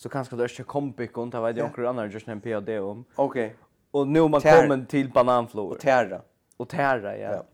så 0.00 0.08
kanske 0.08 0.36
det 0.36 0.44
är 0.44 0.60
inte 0.60 1.20
och 1.20 1.30
det 1.30 1.40
vet 1.40 1.56
jag 1.56 1.78
några 1.78 1.90
andra 1.90 2.06
just 2.06 2.28
en 2.28 2.40
PhD 2.40 2.78
om. 2.78 3.04
Okej. 3.14 3.56
Och 3.90 4.08
nu 4.08 4.28
man 4.28 4.40
kommer 4.40 4.84
till 4.84 5.10
bananflor. 5.10 5.72
Och 5.72 5.80
tärra. 5.80 6.22
Och 6.56 6.68
tärra, 6.68 7.18
ja. 7.18 7.32
ja. 7.32 7.44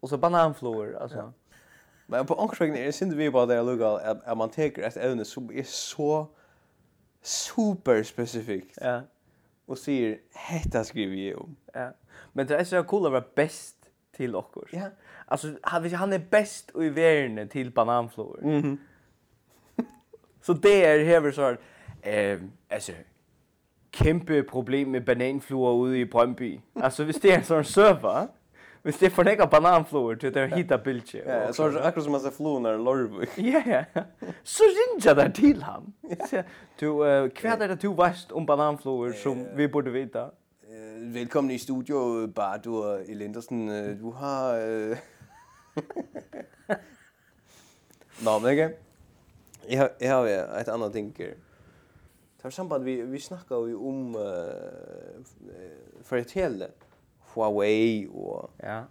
Och 0.00 0.08
så 0.08 0.18
bananflor, 0.18 0.96
alltså. 1.00 1.32
Men 2.06 2.26
på 2.26 2.34
omkring 2.34 2.76
är 2.76 2.84
det 2.84 2.92
synd 2.92 3.14
vi 3.14 3.30
bara 3.30 3.46
där 3.46 3.62
lugga 3.62 3.88
att 3.88 4.38
man 4.38 4.50
tar 4.50 4.78
ett 4.78 4.96
ämne 4.96 5.24
som 5.24 5.50
är 5.52 5.62
så 5.62 6.26
super 7.22 8.02
specifikt. 8.02 8.78
Ja. 8.80 9.00
Och 9.66 9.78
säger 9.78 10.18
hetta 10.32 10.84
skriver 10.84 11.16
jag 11.16 11.40
om. 11.40 11.56
Ja. 11.72 11.92
Men 12.32 12.46
det 12.46 12.56
är 12.56 12.64
så 12.64 12.84
coolt 12.84 13.06
att 13.06 13.12
vara 13.12 13.24
bäst 13.34 13.76
till 14.16 14.36
oss. 14.36 14.68
Ja. 14.70 14.88
Alltså 15.26 15.48
han 15.62 15.94
han 15.94 16.12
är 16.12 16.22
bäst 16.30 16.70
i 16.80 16.88
världen 16.88 17.48
till 17.48 17.70
bananflor. 17.72 18.40
Mhm. 18.42 18.78
Så 20.42 20.52
det 20.52 20.84
är 20.84 21.04
hever 21.04 21.32
så 21.32 21.42
här 21.42 21.58
øh, 22.08 22.40
altså, 22.70 22.92
kæmpe 23.92 24.42
problem 24.42 24.88
med 24.88 25.00
bananfluer 25.00 25.72
ude 25.72 26.00
i 26.00 26.04
Brøndby. 26.04 26.60
altså, 26.76 27.04
hvis 27.04 27.16
det 27.16 27.34
er 27.34 27.42
sådan 27.42 27.60
en 27.60 27.64
server, 27.64 28.26
Hvis 28.82 28.96
det 28.96 29.12
fornækker 29.12 29.46
bananfluer 29.46 30.14
til 30.14 30.34
det 30.34 30.42
er 30.42 30.56
hita 30.56 30.76
bilje. 30.76 31.20
Ja, 31.26 31.52
så 31.52 31.62
er 31.62 31.70
det 31.70 31.80
akkurat 31.82 32.04
som 32.04 32.12
man 32.12 32.20
ser 32.20 32.30
fluen 32.30 32.66
er 32.66 32.76
lorvig. 32.76 33.28
Ja, 33.52 33.62
ja. 33.66 33.84
Så 34.44 34.62
ringer 34.62 35.14
der 35.14 35.28
til 35.32 35.62
ham. 35.62 35.92
Så, 36.26 36.42
Du, 36.80 37.02
hva 37.02 37.48
er 37.48 37.66
det 37.66 37.82
du 37.82 37.92
vet 37.92 38.32
om 38.32 38.46
bananfluer 38.46 39.12
som 39.22 39.46
vi 39.56 39.66
burde 39.66 39.92
vite? 39.92 40.24
Velkommen 41.00 41.50
i 41.50 41.58
studio, 41.58 42.26
Bardu 42.26 42.82
og 42.82 43.00
Elendersen. 43.08 43.68
Du 44.00 44.10
har... 44.10 44.54
Nå, 48.24 48.38
men 48.38 48.50
ikke? 48.50 48.70
Jeg 49.70 49.78
har, 49.78 49.90
jeg 50.00 50.10
har 50.10 50.22
et 50.60 50.68
annet 50.68 50.92
tinker. 50.92 51.26
För 52.46 52.50
samband 52.50 52.84
vi 52.84 53.02
vi 53.02 53.20
snackar 53.20 53.66
ju 53.66 53.74
om 53.74 54.14
uh, 54.14 55.22
för 56.02 56.16
ett 56.16 56.30
hela 56.30 56.66
Huawei 57.34 58.06
och 58.06 58.50
ja 58.56 58.84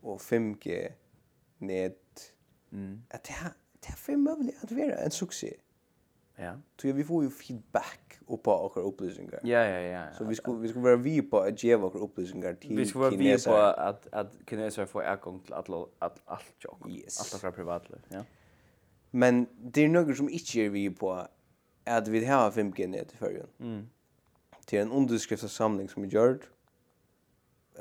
och 0.00 0.20
5G 0.20 0.92
net 1.58 2.32
Mm. 2.72 3.02
Att 3.10 3.24
det 3.24 3.32
här 3.32 3.52
det 3.80 4.12
är 4.12 4.16
möjligt 4.16 4.64
att 4.64 4.72
vara 4.72 4.94
en 4.94 5.10
succé. 5.10 5.54
Ja. 6.36 6.52
Så 6.82 6.92
vi 6.92 7.04
får 7.04 7.24
ju 7.24 7.30
feedback 7.30 8.18
och 8.26 8.42
på 8.42 8.50
och 8.52 8.88
upplysningar. 8.88 9.40
Ja 9.42 9.64
ja 9.64 9.80
ja. 9.80 10.12
Så 10.18 10.24
vi 10.24 10.34
skulle 10.34 10.58
vi 10.58 10.68
skulle 10.68 10.84
vara 10.84 10.96
vi 10.96 11.22
på 11.22 11.38
att 11.38 11.64
ge 11.64 11.76
våra 11.76 11.98
upplysningar 11.98 12.54
till 12.54 12.76
Vi 12.76 12.86
skulle 12.86 13.04
vara 13.04 13.16
vi 13.16 13.44
på 13.44 13.54
att 13.54 14.08
att 14.12 14.32
kineser 14.50 14.86
får 14.86 15.02
tillgång 15.02 15.40
till 15.40 15.54
att 15.54 15.68
att 15.98 16.22
allt 16.24 16.64
jobb. 16.64 16.82
Allt 16.82 17.40
från 17.40 17.52
privatliv. 17.52 17.98
Ja. 18.08 18.24
Men 19.10 19.46
det 19.60 19.84
är 19.84 19.88
något 19.88 20.16
som 20.16 20.28
inte 20.28 20.60
är 20.60 20.70
vi 20.70 20.90
på 20.90 21.28
at 21.88 22.12
vi 22.12 22.24
har 22.24 22.50
5G 22.50 22.86
ned 22.86 23.12
i 23.14 23.18
fyrjun. 23.18 23.50
Mm. 23.58 23.88
Det 24.70 24.78
er 24.78 24.82
en 24.82 24.92
underskriftssamling 24.92 25.90
som 25.90 26.04
vi 26.04 26.10
gjør 26.12 26.36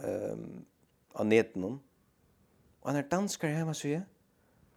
um, 0.04 0.66
av 1.16 1.26
neten 1.28 1.64
Og 1.68 2.86
han 2.86 3.00
er 3.00 3.10
danskere 3.12 3.52
hjemme, 3.52 3.74
sier 3.76 3.98
jeg, 4.00 4.06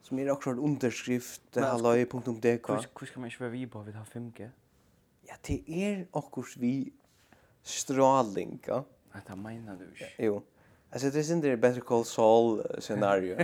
som 0.03 0.19
er 0.19 0.33
akkurat 0.33 0.59
underskrift, 0.59 1.43
halloi.dk. 1.55 2.67
Hvor 2.67 3.07
skal 3.07 3.21
man 3.21 3.31
ikke 3.31 3.45
være 3.45 3.51
vi 3.51 3.67
på 3.67 3.83
vi 3.87 3.93
har 3.95 4.09
5G? 4.15 4.49
Ja, 5.29 5.37
det 5.47 5.61
er 5.69 6.07
akkurat 6.15 6.57
vi 6.59 6.93
stråling, 7.63 8.59
ja. 8.67 8.81
Nei, 9.15 9.21
det 9.27 9.37
mener 9.39 9.77
du 9.79 9.85
ikke. 9.91 10.11
Jo. 10.19 10.41
Altså, 10.93 11.11
det 11.11 11.21
er 11.21 11.23
sin 11.23 11.43
det 11.43 11.61
Better 11.61 11.83
Call 11.83 12.05
Saul-scenario. 12.05 13.37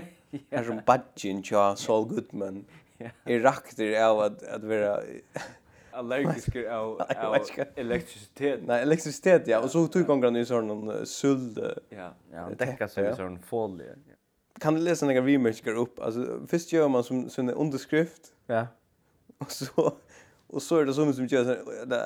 Her 0.51 0.65
som 0.69 0.81
badgen 0.87 1.43
tja 1.43 1.75
Saul 1.77 2.09
Goodman. 2.09 2.65
Ja. 2.97 3.11
Er 3.29 3.43
rakter 3.45 3.91
av 4.01 4.23
at, 4.25 4.39
at 4.49 4.63
vera 4.65 4.95
allergisk 5.97 6.57
av 6.71 7.03
elektricitet. 7.75 8.61
Nej, 8.67 8.83
elektricitet 8.83 9.47
ja, 9.47 9.61
och 9.61 9.71
så 9.71 9.87
tog 9.87 10.07
gånger 10.07 10.31
nu 10.31 10.45
sån 10.45 10.89
en 10.89 11.07
suld. 11.07 11.59
Ja, 11.89 12.15
ja, 12.33 12.51
täcka 12.59 12.89
så 12.89 13.15
sån 13.17 13.39
folie. 13.39 13.95
Kan 14.61 14.75
du 14.75 14.81
läsa 14.81 15.07
några 15.07 15.21
remerker 15.21 15.75
upp? 15.75 16.01
Alltså 16.01 16.41
först 16.49 16.73
gör 16.73 16.89
man 16.89 17.05
som 17.05 17.31
sån 17.31 17.51
underskrift. 17.51 18.33
Ja. 18.47 18.67
Och 19.39 19.53
så 19.53 19.93
Och 20.49 20.63
så 20.63 20.79
är 20.79 20.85
det 20.85 20.95
som 20.95 21.15
som 21.15 21.27
gör 21.27 21.59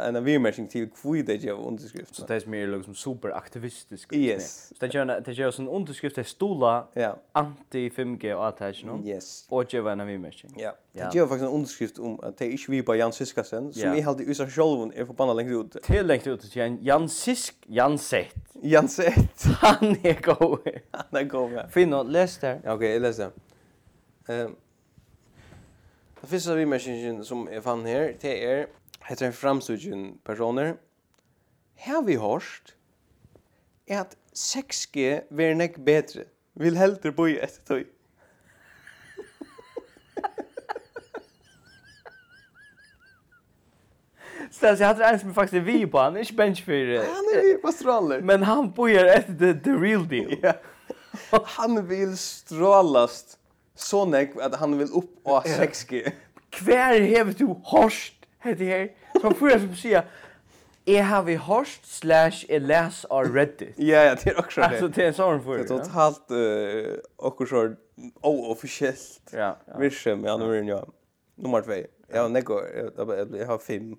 en 0.09 0.17
en 0.17 0.25
vimmatching 0.25 0.69
till 0.69 0.91
kvui 0.91 1.23
det 1.23 1.35
gör 1.35 1.67
underskrift. 1.67 2.15
Så 2.15 2.27
det 2.27 2.35
är 2.35 2.47
mer 2.47 2.67
liksom 2.67 2.95
superaktivistisk. 2.95 4.13
Yes. 4.13 4.69
Så 4.69 4.75
det 4.87 4.95
gör 4.95 5.21
det 5.21 5.33
gör 5.33 5.51
sån 5.51 5.69
underskrift 5.69 6.17
det 6.17 6.25
stola 6.25 6.87
ja. 6.93 7.17
anti 7.33 7.89
5G 7.89 8.35
och 8.35 8.45
allt 8.45 8.61
här. 8.61 9.01
Yes. 9.05 9.47
Och 9.49 9.75
gör 9.75 9.91
en 9.91 10.07
vimmatching. 10.07 10.55
Ja. 10.57 10.73
Det 10.93 11.19
gör 11.19 11.27
faktiskt 11.27 11.49
en 11.49 11.55
underskrift 11.55 11.99
om 11.99 12.21
att 12.21 12.39
det 12.39 12.47
är 12.47 12.71
vi 12.71 12.83
på 12.83 12.97
Jan 12.97 13.13
Siskasen 13.13 13.73
som 13.73 13.91
är 13.91 14.03
helt 14.03 14.21
i 14.21 14.25
USA 14.25 14.47
själv 14.47 14.93
är 14.95 15.05
förbannad 15.05 15.37
längst 15.37 15.77
ut. 15.77 15.83
Till 15.83 16.07
längst 16.07 16.27
ut 16.27 16.53
till 16.53 16.79
Jan 16.81 17.09
Sisk 17.09 17.55
Jansett. 17.67 18.35
Jansett. 18.63 19.45
Han 19.61 19.97
är 20.03 20.23
god. 20.23 20.59
Han 20.91 21.21
är 21.21 21.25
go. 21.25 21.51
Finn 21.71 21.93
och 21.93 22.11
läs 22.11 22.39
där. 22.39 22.61
Okej, 22.67 23.01
läs 23.01 23.17
där. 23.17 23.31
Ehm 24.29 24.57
Det 26.21 26.27
första 26.27 26.55
vimerkingen 26.55 27.25
som 27.25 27.49
jag 27.53 27.65
fann 27.65 27.87
här, 27.87 28.17
det 28.21 28.45
är 28.45 28.67
heter 29.01 29.27
en 29.27 29.33
framstudien 29.33 30.19
personer. 30.25 30.77
Här 31.75 32.03
vi 32.03 32.17
hörst 32.17 32.75
är 33.87 34.01
att 34.01 34.17
6G 34.35 35.23
blir 35.31 35.55
näck 35.55 35.77
bättre. 35.77 36.25
Vill 36.53 36.77
hellre 36.77 37.13
bo 37.13 37.29
i 37.29 37.39
ett 37.39 37.67
tog. 37.67 37.85
Stas, 44.51 44.81
jag 44.81 44.87
hade 44.87 45.05
en 45.05 45.21
som 45.21 45.35
faktiskt 45.35 45.63
vi 45.63 45.87
på 45.87 45.99
han, 45.99 46.17
inte 46.17 46.33
bench 46.33 46.65
för. 46.65 46.97
Han 46.97 47.07
är 47.07 47.43
vi 47.43 47.55
på 47.55 47.73
strålar. 47.73 48.21
Men 48.21 48.43
han 48.43 48.71
bojar 48.71 49.05
efter 49.05 49.33
the, 49.33 49.61
the 49.61 49.71
real 49.71 50.09
deal. 50.09 50.37
Ja. 51.31 51.43
Han 51.47 51.89
vill 51.89 52.19
strålast 52.19 53.40
så 53.81 54.05
nek 54.09 54.37
at 54.43 54.57
han 54.61 54.79
vil 54.79 54.93
upp 55.03 55.11
og 55.25 55.47
6G. 55.49 56.11
Hver 56.65 57.03
hever 57.03 57.33
du 57.39 57.53
horst 57.73 58.27
heter 58.45 58.65
her, 58.65 58.89
som 59.21 59.35
fyrir 59.37 59.61
som 59.63 59.75
sier, 59.79 60.09
jeg 60.87 61.07
har 61.07 61.23
vi 61.23 61.35
horst 61.35 61.87
slash 61.87 62.47
jeg 62.49 62.65
les 62.65 63.03
av 63.11 63.29
Reddit. 63.35 63.77
Ja, 63.79 64.05
ja, 64.09 64.15
det 64.19 64.33
er 64.33 64.41
også 64.41 64.61
det. 64.61 64.69
Altså, 64.69 64.89
det 64.89 65.05
er 65.05 65.13
sånn 65.17 65.43
for. 65.45 65.61
Det 65.61 65.67
er 65.67 65.85
totalt 65.85 66.33
uh, 66.35 66.97
akkur 67.29 67.51
så 67.51 67.65
oofficiellt 68.25 69.35
ja, 69.35 69.53
ja. 69.69 69.79
virksam, 69.79 70.25
ja, 70.25 70.37
nummer 70.41 70.57
1, 70.57 70.73
ja. 70.73 70.81
Nummer 71.41 71.65
2. 71.65 71.83
Ja, 72.11 72.27
nek, 72.29 72.49
jag 72.51 73.47
har 73.47 73.59
5. 73.59 73.93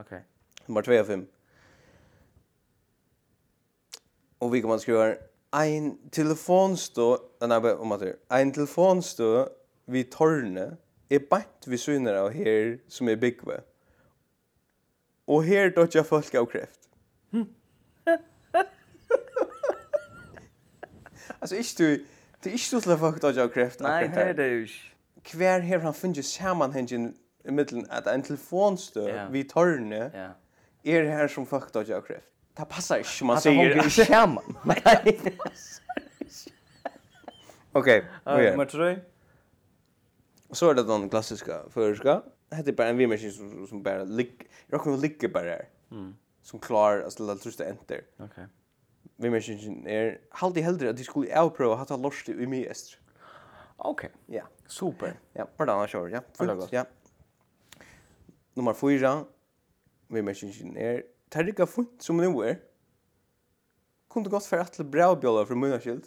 Okej. 0.00 0.22
Nummer 0.68 0.82
2 0.86 1.00
og 1.00 1.06
5. 1.06 1.26
Og 4.40 4.52
vi 4.52 4.60
kan 4.60 4.72
man 4.72 4.80
skriva 4.80 5.10
en 5.52 5.98
telefonstå, 6.12 7.18
nei, 7.42 7.58
om 7.58 7.92
at 7.92 8.00
det 8.00 8.14
en 8.32 8.52
telefonstå 8.54 9.48
vid 9.90 10.04
torne 10.14 10.76
er 11.10 11.18
bant 11.30 11.66
vi 11.66 11.76
syner 11.78 12.14
av 12.20 12.30
her 12.34 12.76
som 12.88 13.08
er 13.10 13.16
byggve. 13.18 13.60
Og 15.30 15.44
her 15.46 15.70
dodger 15.74 16.02
folk 16.06 16.34
av 16.34 16.46
kreft. 16.50 16.88
alltså 21.40 21.56
ikke 21.56 21.74
du, 21.78 21.84
det 22.44 22.50
er 22.50 22.52
ikke 22.58 22.76
du 22.76 22.80
til 22.80 22.98
folk 22.98 23.22
dodger 23.22 23.42
av 23.42 23.50
kreft. 23.54 23.80
Nei, 23.82 24.06
her 24.06 24.26
er 24.30 24.32
det 24.38 24.48
jo 24.52 24.60
ikke. 24.68 24.86
Hver 25.36 25.60
her 25.60 25.78
han 25.78 25.94
finner 25.94 26.22
sammenhengen 26.22 27.16
i 27.44 27.50
middelen 27.52 27.86
at 27.90 28.08
en 28.08 28.22
telefonstø 28.22 29.06
yeah. 29.06 29.32
vid 29.32 29.44
torne 29.50 30.10
yeah. 30.14 30.30
er 30.84 31.10
her 31.10 31.28
som 31.28 31.46
folk 31.46 31.74
dodger 31.74 31.96
av 31.96 32.02
kreft. 32.06 32.30
Det 32.56 32.68
passar 32.68 32.96
ikke, 32.96 33.24
man 33.24 33.40
säger. 33.40 33.78
Att 33.78 34.08
han 34.08 34.38
Nej. 34.64 35.38
Okej, 37.72 38.04
okej. 38.24 38.56
Men 38.56 38.66
tror 38.66 38.84
Så 40.52 40.70
er 40.70 40.74
det 40.74 40.86
den 40.86 41.10
klassiska 41.10 41.62
føreska. 41.70 42.20
Det 42.50 42.56
heter 42.56 42.72
bare 42.72 42.90
en 42.90 42.98
vimmersin 42.98 43.32
som, 43.32 43.66
som 43.66 43.82
bare 43.82 44.04
ligger. 44.04 44.46
Jag 44.70 44.80
kommer 44.80 44.98
ligga 44.98 45.28
bare 45.28 45.48
her. 45.48 45.68
Mm. 45.90 46.14
Som 46.42 46.58
klar 46.60 47.00
att 47.00 47.12
ställa 47.12 47.34
trusta 47.34 47.64
enter. 47.64 48.00
Okej. 48.18 48.46
Okay. 49.22 49.86
er 49.86 49.86
är 49.86 50.18
halvt 50.30 50.82
at 50.82 50.96
de 50.96 51.04
skulle 51.04 51.38
avprøve 51.38 51.80
att 51.80 51.88
ha 51.88 51.96
lorst 51.96 52.28
i 52.28 52.46
mye 52.46 52.70
estr. 52.70 52.98
Okej. 53.76 54.10
Ja. 54.26 54.42
Super. 54.66 55.20
Ja, 55.32 55.46
bara 55.56 55.72
annars 55.72 55.90
kör. 55.90 56.08
Ja. 56.08 56.20
Fullt. 56.34 56.72
Ja. 56.72 56.84
Nummer 58.54 58.72
4. 58.72 59.24
Vimmersin 60.08 60.76
är 60.76 61.02
det 61.32 61.40
er 61.40 61.46
ikke 61.52 61.66
fint 61.66 62.02
som 62.04 62.18
det 62.18 62.30
er. 62.48 62.56
Kunne 64.10 64.30
godt 64.30 64.52
være 64.52 64.64
til 64.64 64.84
brævbjøler 64.84 65.44
for 65.44 65.54
munna 65.54 65.78
skyld. 65.78 66.02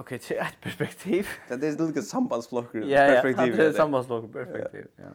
ok, 0.00 0.10
det 0.10 0.30
er 0.30 0.46
et 0.46 0.58
perspektiv. 0.62 1.24
det 1.48 1.64
er 1.64 1.86
litt 1.86 2.04
sambandsblokker 2.04 2.70
perspektiv. 2.70 2.90
Ja, 2.90 3.04
ja, 3.04 3.22
det 3.56 3.66
er 3.66 3.72
sambandsblokker 3.72 4.28
perspektiv. 4.28 4.90
Ja. 4.98 5.14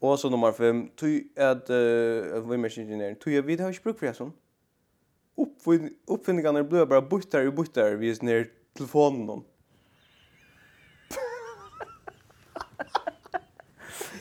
Og 0.00 0.18
så 0.18 0.28
nummer 0.28 0.52
5, 0.52 0.90
tog 0.96 1.08
at 1.36 1.70
uh, 1.70 2.50
vimmersingenjeren, 2.50 3.16
tog 3.16 3.32
at 3.32 3.46
vi 3.46 3.56
har 3.56 3.68
ikke 3.68 3.82
bruk 3.82 3.98
for 3.98 4.06
det 4.06 4.16
sånn. 4.18 4.32
Oppfinningene 5.34 6.64
ble 6.68 6.86
bare 6.86 7.02
buttar 7.02 7.46
och 7.46 7.54
buttar 7.54 7.96
vis 7.98 8.22
ner 8.22 8.44
telefonen 8.76 9.30
om. 9.30 9.44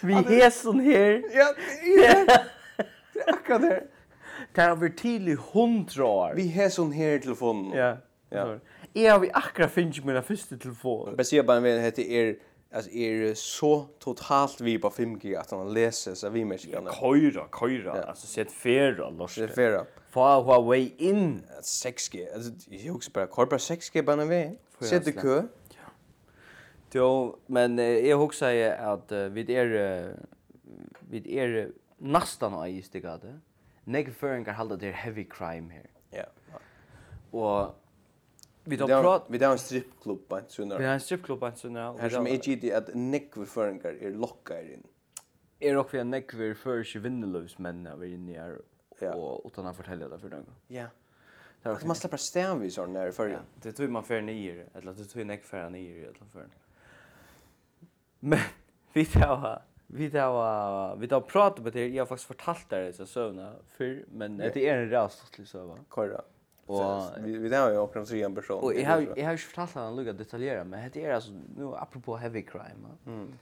Vi 0.08 0.14
hesen 0.14 0.80
her. 0.80 1.22
Ja, 1.34 1.48
ja. 2.02 2.38
Akkurat 3.36 3.62
det. 3.62 3.82
Det 4.56 4.64
har 4.64 4.76
vært 4.82 4.98
tidlig 4.98 5.36
hundra 5.54 6.06
år. 6.06 6.34
Vi 6.36 6.48
har 6.56 6.72
sånn 6.74 6.94
her 6.96 7.20
telefonen. 7.24 7.74
Ja. 7.78 7.92
Ja. 8.34 8.48
Jeg 8.94 9.12
har 9.12 9.20
vi 9.22 9.30
akkurat 9.34 9.72
finnet 9.72 10.06
min 10.06 10.18
første 10.26 10.58
telefon. 10.58 11.14
Jeg 11.18 11.30
sier 11.30 11.46
bare 11.46 11.62
en 11.62 11.82
heter 11.82 12.04
er 12.04 12.36
alltså 12.74 12.92
är 12.92 13.34
så 13.34 13.86
totalt 14.00 14.62
vi 14.62 14.78
på 14.78 14.90
5G 14.90 15.40
att 15.40 15.52
han 15.52 15.74
läser 15.74 16.16
så 16.16 16.30
vi 16.30 16.46
mest 16.46 16.72
kan. 16.72 16.86
Köra, 16.86 17.48
köra, 17.60 18.04
alltså 18.04 18.28
sett 18.28 18.52
färra, 18.52 19.10
loss. 19.10 19.36
Det 19.36 19.48
färra. 19.48 19.86
Fa 20.10 20.42
Huawei 20.42 20.94
in 20.98 21.44
6G. 21.62 22.34
Alltså 22.36 22.52
jag 22.70 22.96
också 22.96 23.12
bara 23.12 23.28
korpa 23.28 23.58
6G 23.58 24.02
bara 24.02 24.26
vi. 24.26 24.58
Sätt 24.80 25.06
det 25.06 25.12
kö. 25.12 25.44
Jo, 26.96 27.40
men 27.48 27.80
eh, 27.80 27.86
jag 27.86 28.22
också 28.22 28.40
säger 28.40 28.94
att 28.94 29.12
uh, 29.12 29.20
vid 29.20 29.50
er 29.50 29.66
uh, 29.66 30.14
vid 31.10 31.28
er 31.28 31.72
nästan 32.04 32.54
är 32.54 32.68
just 32.68 32.94
det 32.94 33.00
gade. 33.00 33.40
Neg 33.84 34.16
föringar 34.16 34.54
halda 34.54 34.76
det 34.76 34.92
heavy 34.92 35.24
crime 35.30 35.74
här. 35.74 35.90
Ja. 36.10 36.26
Och 37.32 37.76
vi 38.64 38.76
då 38.76 38.88
prat 38.88 39.26
vi 39.30 39.38
där 39.38 39.52
en 39.52 39.58
stripklubb 39.58 40.28
på 40.28 40.42
Sunnar. 40.48 40.78
Vi 40.78 40.86
har 40.86 40.94
en 40.94 41.00
stripklubb 41.00 41.40
på 41.40 41.52
Sunnar. 41.56 41.98
Här 41.98 42.10
som 42.10 42.28
är 42.28 42.38
GD 42.38 42.74
att 42.74 42.90
neg 42.94 43.48
föringar 43.48 44.04
är 44.04 44.12
lockar 44.12 44.74
in. 44.74 44.84
Är 45.60 45.78
också 45.78 45.98
en 45.98 46.10
neg 46.10 46.32
för 46.32 46.54
för 46.54 47.00
vinnelös 47.00 47.58
män 47.58 47.84
när 47.84 47.96
vi 47.96 48.14
är 48.14 48.18
nere 48.18 48.58
och 49.14 49.42
utan 49.46 49.66
att 49.66 49.78
fortälja 49.78 50.08
det 50.08 50.20
för 50.20 50.30
dem. 50.30 50.46
Ja. 50.68 50.86
Det 51.62 51.70
är 51.70 51.86
man 51.86 51.96
släpper 51.96 52.18
stäm 52.18 52.60
vi 52.60 52.72
sån 52.72 52.94
där 52.94 53.12
för. 53.12 53.42
Det 53.62 53.72
tror 53.72 53.88
man 53.88 54.04
för 54.04 54.22
nier 54.22 54.68
eller 54.74 54.94
det 54.94 55.06
tror 55.06 55.24
nick 55.24 55.44
för 55.44 55.70
nier 55.70 56.04
eller 56.04 56.26
för. 56.32 56.48
Men 58.20 58.40
vi 58.94 59.06
tar 59.06 59.62
Vi 59.96 60.12
tar 60.12 60.96
vi 60.96 61.08
tar 61.08 61.22
prata 61.22 61.62
med 61.62 61.74
det. 61.74 61.88
Jag 61.88 62.02
har 62.02 62.06
faktiskt 62.08 62.28
fortalt 62.28 62.70
det 62.70 62.94
så 62.94 63.06
sövna 63.06 63.54
för 63.68 64.06
men 64.08 64.38
det 64.38 64.70
är 64.70 64.78
en 64.78 64.90
rast 64.90 65.34
till 65.34 65.48
söva. 65.48 65.78
Korra. 65.90 66.22
Och 66.66 67.04
vi 67.20 67.38
vi 67.38 67.56
har 67.56 67.72
ju 67.72 67.78
också 67.78 68.00
en 68.00 68.06
sån 68.06 68.36
person. 68.36 68.64
Och 68.64 68.74
jag 68.74 68.90
har 68.90 69.14
jag 69.16 69.26
har 69.26 69.32
ju 69.32 69.38
fortalt 69.38 69.74
han 69.74 69.96
lugga 69.96 70.14
detaljerat 70.14 70.68
men 70.68 70.90
det 70.94 71.06
är 71.06 71.14
alltså 71.14 71.32
nu 71.58 71.76
apropå 71.76 72.16
heavy 72.16 72.42
crime. 72.42 72.88
Mm. 73.06 73.34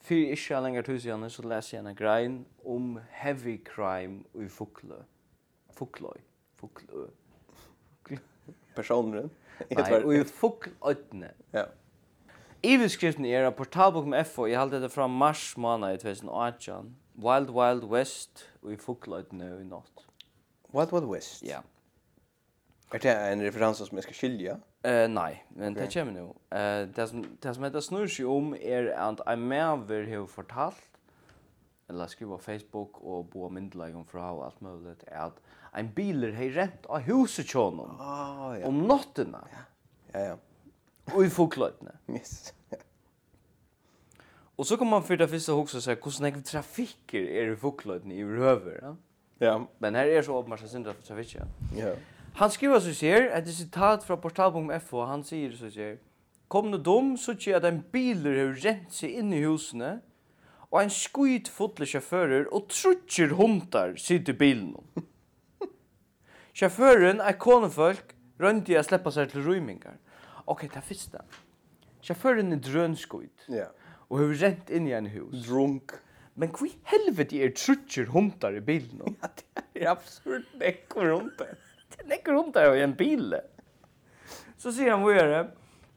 För 0.00 0.14
i 0.14 0.36
så 0.36 0.60
länge 0.60 0.82
tusen 0.82 1.30
så 1.30 1.42
läser 1.42 1.76
jag 1.76 1.86
en 1.86 1.94
grein 1.94 2.44
om 2.62 3.00
heavy 3.10 3.58
crime 3.58 4.22
i 4.32 4.48
Fukle. 4.48 4.94
Fuklö. 5.70 6.08
Fuklö. 6.56 7.06
Personen. 8.74 9.30
Nej, 9.68 10.04
och 10.04 10.14
i 10.14 10.24
Fuklödne. 10.24 11.30
Ja. 11.50 11.66
Iverskriften 12.64 13.26
er 13.28 13.44
av 13.44 13.56
portalbok 13.58 14.06
med 14.08 14.24
FO, 14.24 14.46
jeg 14.48 14.58
halte 14.58 14.80
det 14.80 14.88
fra 14.92 15.06
mars 15.10 15.50
måned 15.60 15.98
i 15.98 16.00
2018, 16.00 16.94
Wild 17.20 17.52
Wild 17.52 17.84
West 17.90 18.46
og 18.62 18.72
i 18.72 18.78
Fugløytene 18.80 19.50
i 19.60 19.66
natt. 19.68 20.06
Wild 20.72 20.94
Wild 20.94 21.10
West? 21.10 21.42
Ja. 21.44 21.60
Er 22.94 23.02
det 23.02 23.12
en 23.32 23.42
referanse 23.42 23.86
som 23.86 23.98
jeg 23.98 24.06
skal 24.06 24.18
skilja? 24.20 24.56
Uh, 24.86 25.04
nei, 25.10 25.32
men 25.50 25.74
okay. 25.74 25.86
det 25.86 25.92
kommer 25.96 26.14
nå. 26.14 26.26
Uh, 26.54 26.86
det, 26.96 27.08
som, 27.10 27.24
det 27.42 27.54
som 27.56 27.66
heter 27.66 27.82
snur 27.84 28.10
seg 28.10 28.30
om 28.30 28.52
er 28.56 28.92
at 28.94 29.22
jeg 29.24 29.42
medver 29.42 30.06
har 30.12 30.28
fortalt, 30.30 30.84
eller 31.90 32.10
skriva 32.10 32.38
på 32.38 32.42
Facebook 32.42 33.00
og 33.02 33.28
bo 33.30 33.46
av 33.46 33.54
myndeleggen 33.54 34.06
fra 34.10 34.30
og 34.34 34.46
alt 34.48 34.62
mulig, 34.64 34.96
er 35.06 35.28
at 35.28 35.42
en 35.76 35.90
biler 35.94 36.34
har 36.38 36.54
rent 36.56 36.86
av 36.88 37.04
huset 37.06 37.46
kjønnom 37.50 37.98
Ah 38.00 38.56
ja. 38.56 38.66
om 38.68 38.86
nattene. 38.88 39.42
Ja, 39.52 39.64
ja, 40.14 40.24
ja. 40.30 40.36
Og 41.14 41.24
i 41.24 41.28
folkløytene. 41.30 41.92
Yes. 42.10 42.54
Og 44.56 44.66
så 44.66 44.76
kan 44.76 44.86
man 44.86 45.02
för 45.02 45.16
det 45.16 45.28
första 45.28 45.52
också 45.52 45.80
säga 45.80 45.96
hvordan 46.02 46.34
jeg 46.34 46.44
trafikker 46.44 47.20
er 47.20 47.52
i 47.52 47.56
folkløytene 47.56 48.14
i 48.14 48.24
røver. 48.24 48.78
Ja? 48.82 48.94
ja. 49.40 49.58
Men 49.78 49.94
her 49.94 50.06
er 50.06 50.22
så 50.22 50.32
åpenbart 50.32 50.60
seg 50.60 50.68
synder 50.68 50.92
for 50.92 51.02
trafikker. 51.02 51.46
Ja. 51.76 51.94
Han 52.36 52.50
skriver 52.50 52.78
så 52.78 52.94
sier, 52.94 53.30
et 53.36 53.48
citat 53.48 54.04
fra 54.04 54.16
portal.fo. 54.16 55.04
han 55.04 55.24
sier 55.24 55.56
så 55.56 55.70
sier, 55.70 55.96
Kom 56.48 56.70
nu 56.70 56.78
dom, 56.78 57.16
så 57.16 57.32
ikke 57.32 57.56
at 57.56 57.64
en 57.64 57.82
biler 57.92 58.36
har 58.38 58.52
rent 58.64 58.92
seg 58.94 59.16
inn 59.18 59.32
i 59.34 59.42
husene, 59.42 60.00
og 60.70 60.82
en 60.82 60.90
skuit 60.90 61.48
fotle 61.50 61.86
sjåfører 61.86 62.46
og 62.54 62.68
trutcher 62.70 63.34
hundar 63.34 63.96
sitter 63.98 64.34
i 64.34 64.36
bilen. 64.36 64.74
Sjåføren 66.56 67.20
er 67.20 67.38
konefolk, 67.38 68.14
rønte 68.40 68.72
jeg 68.72 68.86
släppa 68.86 69.10
seg 69.10 69.32
til 69.32 69.42
rymingar 69.42 69.98
ok, 70.46 70.66
det 70.70 70.80
er 70.80 70.86
første. 70.86 71.22
Sjåføren 72.06 72.54
er 72.54 72.62
drønskøyt. 72.62 73.48
Ja. 73.50 73.68
Og 74.06 74.20
har 74.20 74.34
rent 74.44 74.70
inn 74.70 74.86
i 74.86 74.94
en 74.94 75.10
hus. 75.10 75.46
Drunk. 75.48 75.96
Men 76.36 76.52
hvor 76.54 76.70
helvete 76.92 77.40
er 77.42 77.54
trutcher 77.56 78.10
hundar 78.12 78.56
i 78.56 78.64
bilen? 78.64 79.02
Ja, 79.16 79.30
det 79.36 79.82
er 79.84 79.90
absurd 79.92 80.46
nekker 80.56 81.10
hundar. 81.12 81.56
Det 81.92 82.00
er 82.04 82.10
nekker 82.14 82.36
hundar 82.36 82.76
i 82.76 82.84
en 82.84 82.94
bil. 82.96 83.34
Så 84.56 84.72
sier 84.72 84.94
han 84.94 85.02
hvor 85.04 85.18
er 85.18 85.32
det. 85.32 85.42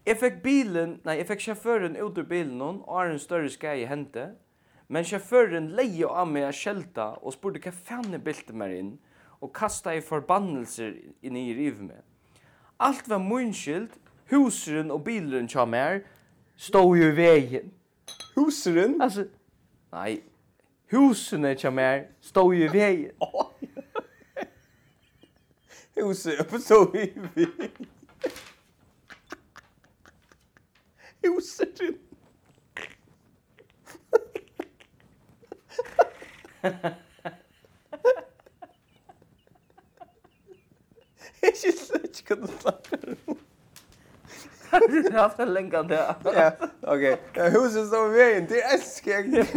Jeg 0.08 0.18
fikk 0.20 0.40
bilen, 0.44 0.96
nei, 1.06 1.20
jeg 1.20 1.28
fikk 1.30 1.44
sjåføren 1.46 1.98
ut 2.00 2.18
ur 2.18 2.28
bilen 2.28 2.62
og 2.64 2.88
har 2.96 3.12
en 3.12 3.22
større 3.22 3.52
skei 3.52 3.84
i 3.84 3.88
hente. 3.88 4.32
Men 4.90 5.06
sjåføren 5.06 5.70
leie 5.78 6.08
av 6.08 6.28
meg 6.32 6.50
skjelta 6.56 7.12
og 7.22 7.36
spurte 7.36 7.62
hva 7.62 7.76
faen 7.76 8.16
jeg 8.16 8.24
bilte 8.26 8.56
meg 8.58 8.74
inn 8.80 8.94
og 9.40 9.54
kasta 9.56 9.94
i 9.96 10.02
forbannelser 10.04 10.96
inn 11.24 11.38
i 11.38 11.52
rivet 11.54 11.84
med. 11.92 12.02
Alt 12.82 13.08
var 13.12 13.22
munskilt, 13.22 14.00
husren 14.30 14.92
och 14.92 15.04
bilen 15.04 15.48
kör 15.48 15.66
mer 15.66 16.04
står 16.56 16.98
ju 16.98 17.04
i 17.04 17.12
vägen. 17.12 17.72
Husren? 18.36 19.02
Alltså 19.02 19.26
nej. 19.92 20.24
Husen 20.88 21.58
kör 21.58 21.72
mer 21.72 22.08
står 22.22 22.56
ju 22.56 22.66
i 22.66 22.68
vägen. 22.68 23.12
Husen 25.96 26.46
på 26.50 26.60
så 26.60 26.96
i 26.96 27.14
vägen. 27.16 27.88
Husen. 31.22 31.68
Jeg 41.42 41.54
synes 41.56 41.92
ikke 42.04 42.36
hva 42.36 42.48
du 42.48 42.48
snakker 42.60 43.04
om. 43.08 43.19
Du 44.90 45.12
har 45.12 45.20
haft 45.20 45.40
en 45.40 45.54
länka 45.54 45.84
där. 45.84 46.16
Ja, 46.24 46.52
okej. 46.82 47.18
Huset 47.34 47.88
står 47.88 48.16
i 48.16 48.18
vägen, 48.18 48.46
det 48.50 48.62
är 48.62 48.76
äskigt. 48.76 49.54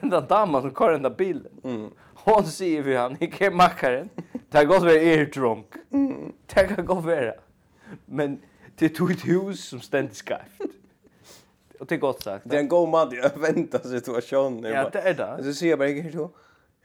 Den 0.00 0.10
där 0.10 0.20
damen 0.20 0.62
som 0.62 0.74
kör 0.74 0.92
den 0.92 1.02
där 1.02 1.10
bilen. 1.10 1.60
Mm. 1.64 1.90
Hon 2.14 2.44
säger 2.44 2.82
för 2.82 2.96
han, 2.96 3.16
inte 3.20 3.46
är 3.46 3.50
mackaren. 3.50 4.08
Det 4.50 4.58
har 4.58 4.64
gått 4.64 4.82
vara 4.82 4.92
er 4.92 5.26
drunk. 5.26 5.66
Det 6.54 6.74
kan 6.74 6.86
gå 6.86 6.94
vara. 6.94 7.32
Men 8.06 8.40
det 8.78 8.88
tog 8.88 9.10
ett 9.10 9.28
hus 9.28 9.64
som 9.64 9.80
ständigt 9.80 10.16
skarft. 10.16 10.60
Och 11.80 11.86
det 11.86 11.94
är 11.94 11.98
gott 11.98 12.22
sagt. 12.22 12.50
Det 12.50 12.56
är 12.56 12.60
en 12.60 12.68
god 12.68 12.88
man, 12.88 13.10
jag 13.22 13.38
väntar 13.38 13.78
situationen. 13.78 14.72
Ja, 14.72 14.88
det 14.92 15.00
är 15.00 15.14
det. 15.14 15.44
Så 15.44 15.52
ser 15.52 15.70
jag 15.70 15.78
bara, 15.78 15.88
inte 15.88 16.18
jag 16.18 16.30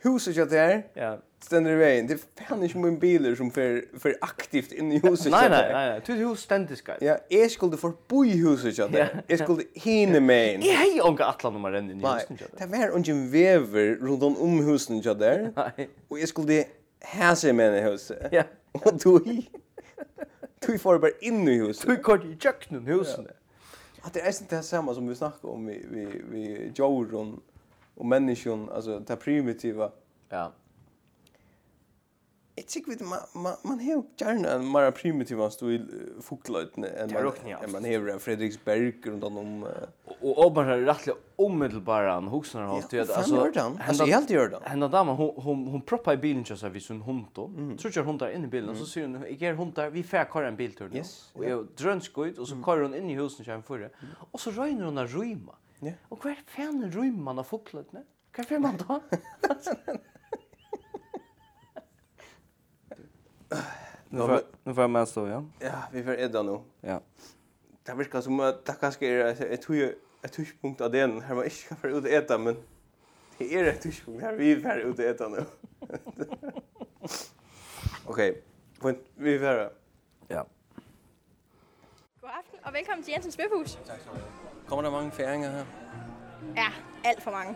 huset 0.04 0.36
jag 0.36 0.50
där. 0.50 0.88
Ja. 0.94 1.20
Ständer 1.40 1.72
i 1.72 1.76
vägen. 1.76 2.08
Det 2.08 2.14
är 2.14 2.46
fan 2.46 2.64
inte 2.64 2.78
min 2.78 3.00
bilar 3.00 3.36
som 3.36 3.52
för 3.52 3.86
för 4.00 4.18
aktivt 4.22 4.72
in 4.72 4.92
i 4.92 5.00
huset. 5.00 5.32
Nej 5.32 5.50
nej 5.50 5.74
nej 5.74 5.90
nej. 5.90 6.02
Tu 6.02 6.14
hus 6.14 6.40
ständigt 6.40 6.78
ska. 6.78 6.94
Ja, 7.02 7.18
jag 7.30 7.52
skulle 7.52 7.78
för 7.78 7.94
bo 8.08 8.26
i 8.26 8.30
huset 8.30 8.78
jag 8.78 8.92
där. 8.92 9.24
Jag 9.28 9.40
skulle 9.40 9.64
hinna 9.74 10.20
med. 10.20 10.64
Jag 10.64 10.74
hej 10.74 11.02
och 11.02 11.22
Atlant 11.22 11.56
nummer 11.56 11.78
in 11.78 11.90
i 11.90 11.94
huset 11.94 12.30
jag. 12.30 12.70
Det 12.70 12.78
var 12.78 12.90
ungen 12.90 13.32
vever 13.32 13.96
runt 13.96 14.24
om 14.24 14.66
huset 14.66 15.06
jag 15.06 15.20
där. 15.20 15.54
Nej. 15.56 15.90
Och 16.08 16.20
jag 16.20 16.30
skulle 16.30 16.66
häsa 17.00 17.54
med 17.54 17.78
i 17.78 17.82
huset. 17.82 18.28
Ja. 18.32 18.44
Och 18.72 18.94
du 19.04 19.42
Du 20.68 20.80
får 20.80 21.00
bara 21.00 21.12
in 21.22 21.48
i 21.48 21.54
huset. 21.54 21.88
Du 21.88 21.96
kort 21.96 22.26
i 22.26 22.38
köknen 22.40 22.86
husen. 22.86 23.28
Att 24.02 24.14
det 24.14 24.20
är 24.20 24.42
inte 24.42 24.56
det 24.56 24.64
samma 24.64 24.94
som 24.94 25.08
vi 25.08 25.16
snackar 25.16 25.50
om 25.50 25.66
vi 25.66 25.86
vi 25.92 26.22
vi 26.32 26.72
Jordan 26.76 27.42
och 27.96 28.06
människan 28.06 28.70
alltså 28.70 29.00
det 29.00 29.16
primitiva. 29.16 29.92
Ja. 30.30 30.52
Jag 32.56 32.68
tycker 32.68 32.92
vi 32.92 33.06
man 33.06 33.20
man 33.44 33.54
man 33.64 33.80
har 33.80 34.04
gärna 34.18 34.50
en 34.50 34.72
mer 34.72 34.92
primitiv 34.92 35.38
man 35.38 35.52
står 35.52 35.72
i 35.72 35.82
folklöjten 36.22 36.84
än 36.84 37.14
man 37.14 37.34
än 37.64 37.72
man 37.72 37.84
har 37.86 38.10
en 38.10 38.20
Fredriksberg 38.20 38.94
runt 39.06 39.24
om 39.24 39.66
och 40.22 40.46
och 40.46 40.54
bara 40.54 40.86
rättligt 40.86 41.16
omedelbara 41.36 42.14
han 42.14 42.28
huxar 42.28 42.62
har 42.62 42.68
har 42.68 42.80
att 43.02 43.10
alltså 43.10 43.36
han 43.36 44.10
helt 44.10 44.30
gör 44.30 44.50
det. 44.50 44.60
Hända 44.64 44.88
där 44.88 45.04
man 45.04 45.16
hon 45.16 45.68
hon 45.68 45.82
proppar 45.82 46.14
i 46.14 46.18
bilen 46.18 46.46
så 46.46 46.70
vi 46.70 46.80
sån 46.80 47.02
hund 47.02 47.26
då. 47.34 47.52
Tror 47.78 47.92
jag 47.96 48.04
hon 48.04 48.18
där 48.18 48.30
in 48.30 48.44
i 48.44 48.48
bilen 48.48 48.70
och 48.70 48.78
så 48.78 48.86
ser 48.86 49.02
hon 49.02 49.14
jag 49.14 49.32
ger 49.32 49.54
hund 49.54 49.74
där 49.74 49.90
vi 49.90 50.04
får 50.04 50.34
köra 50.34 50.48
en 50.48 50.56
biltur 50.56 50.90
nu. 50.94 51.04
Och 51.34 51.46
jag 51.46 51.68
drönskoj 51.78 52.34
och 52.40 52.48
så 52.48 52.64
kör 52.66 52.82
hon 52.82 52.96
in 52.96 53.10
i 53.10 53.16
husen 53.16 53.46
sen 53.46 53.54
en 53.54 53.64
förre. 53.64 53.90
Och 54.32 54.40
så 54.40 54.52
rör 54.52 54.84
hon 54.84 54.96
där 54.96 55.08
rymma. 55.08 55.56
Ja. 55.84 55.94
Og 56.10 56.18
hver 56.24 56.40
fan 56.48 56.84
rymmer 56.94 57.24
man 57.24 57.40
av 57.42 57.48
fuglene? 57.50 58.04
Hva 58.34 58.44
får 58.48 58.60
man 58.64 58.78
da? 58.80 59.00
Nu 64.14 64.74
får 64.74 64.82
jeg 64.82 64.92
med 64.94 65.08
stå, 65.10 65.26
ja? 65.28 65.40
Ja, 65.62 65.80
vi 65.92 66.04
får 66.06 66.20
edda 66.28 66.44
nå. 66.46 66.60
Ja. 66.86 67.00
Det 67.86 67.96
virker 67.98 68.22
som 68.22 68.40
at 68.46 68.62
det 68.68 68.76
kanskje 68.80 69.10
er 69.10 69.42
et 69.44 70.32
tushpunkt 70.32 70.82
av 70.86 70.92
den 70.94 71.18
her 71.26 71.36
man 71.36 71.50
ikke 71.50 71.68
kan 71.74 71.78
få 71.82 71.88
ut 71.98 72.06
edda, 72.08 72.38
men 72.38 72.60
det 73.40 73.50
er 73.58 73.72
et 73.74 73.82
tushpunkt 73.84 74.22
her 74.24 74.38
vi 74.38 74.54
får 74.62 74.86
ut 74.88 75.00
edda 75.04 75.30
nå. 75.34 75.46
Ok, 78.08 78.20
point, 78.82 79.00
vi 79.16 79.38
får 79.40 79.70
Ja. 80.30 80.42
God 82.22 82.30
aften, 82.30 82.60
og 82.64 82.74
velkommen 82.74 83.04
til 83.04 83.12
Jensens 83.14 83.38
Bøfhus. 83.38 83.80
Tak 83.88 84.00
skal 84.00 84.14
du 84.14 84.20
have. 84.20 84.53
Kommer 84.68 84.84
der 84.84 84.92
mange 84.92 85.12
færinger 85.12 85.52
her? 85.52 85.66
Ja, 86.56 86.68
alt 87.04 87.24
for 87.24 87.32
mange. 87.32 87.56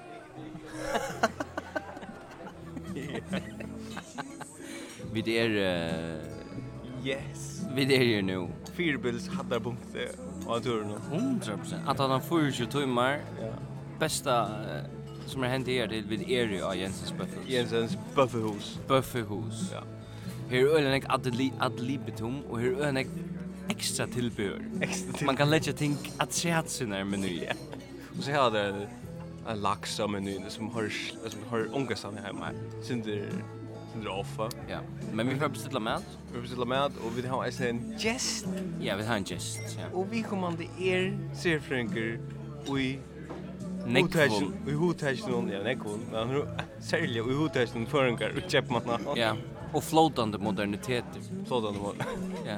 Vi 5.13 5.21
der... 5.21 5.47
Uh... 5.47 7.07
Yes. 7.07 7.61
Vi 7.75 7.85
der 7.85 8.03
jo 8.03 8.21
nu. 8.21 8.49
Fyrbils 8.73 9.27
haddarpunkte 9.27 9.99
av 10.49 10.61
turen. 10.61 10.91
100%. 10.91 11.89
At 11.89 11.99
han 11.99 12.09
har 12.09 12.19
24 12.19 12.67
timmar. 12.67 13.11
Ja. 13.11 13.53
Bästa 13.99 14.43
uh, 14.43 14.97
som 15.27 15.43
har 15.43 15.49
hänt 15.49 15.67
er 15.67 15.87
till 15.87 16.05
vid 16.07 16.29
er 16.29 16.53
av 16.63 16.75
Jensens 16.75 17.11
Bøffehus. 17.11 17.49
Jensens 17.49 17.97
Bøffehus. 18.15 18.79
Bøffehus. 18.87 19.63
Ja. 19.73 19.83
Her 20.49 20.69
ølen 20.77 20.93
ek 20.95 21.07
adli 21.11 21.49
adlibetum, 21.61 22.39
og 22.49 22.61
her 22.63 22.77
ølen 22.77 22.97
ek 23.03 23.11
extra 23.69 24.07
tillbehör. 24.07 24.61
Man 25.25 25.37
kan 25.37 25.49
lägga 25.49 25.73
ting 25.73 25.97
att 26.17 26.33
se 26.33 26.51
att 26.51 26.69
sin 26.69 26.93
är 26.93 27.03
meny. 27.03 27.47
Och 28.17 28.23
så 28.23 28.31
har 28.31 28.51
det 28.51 28.87
en 29.47 29.61
lax 29.61 29.99
av 29.99 30.11
menyn 30.11 30.43
som 30.49 30.69
har 30.69 30.91
som 31.29 31.39
har 31.49 31.59
ungas 31.75 32.05
av 32.05 32.17
hemma. 32.17 32.49
Synder 32.83 33.29
synder 33.93 34.11
offa. 34.11 34.49
Ja. 34.69 34.79
Men 35.13 35.29
vi 35.29 35.35
får 35.35 35.49
beställa 35.49 35.79
mat. 35.79 36.03
Vi 36.33 36.41
beställer 36.41 36.65
mat 36.65 36.91
och 36.97 37.17
vi 37.17 37.27
har 37.27 37.61
en 37.61 37.95
gäst. 37.99 38.45
Ja, 38.81 38.95
vi 38.95 39.05
har 39.05 39.15
en 39.15 39.25
gest. 39.25 39.59
Ja. 39.79 39.97
Och 39.97 40.07
vi 40.11 40.23
kommanderar 40.23 41.35
serfränker 41.35 42.19
och 42.67 42.79
i 42.79 42.99
Nekvon. 43.87 44.55
Vi 44.65 44.73
hotärs 44.73 45.27
någon, 45.27 45.49
ja, 45.49 45.63
nekvon. 45.63 45.99
Men 46.11 46.47
särskilt, 46.79 47.27
vi 47.27 47.33
hotärs 47.33 47.73
någon 47.73 47.85
förrängar 47.85 48.33
och 48.37 48.51
käppmanna. 48.51 48.99
Ja, 49.15 49.35
och 49.73 49.83
flotande 49.83 50.37
moderniteter. 50.37 51.21
Flotande 51.45 51.79
moderniteter. 51.79 52.13
Ja. 52.45 52.57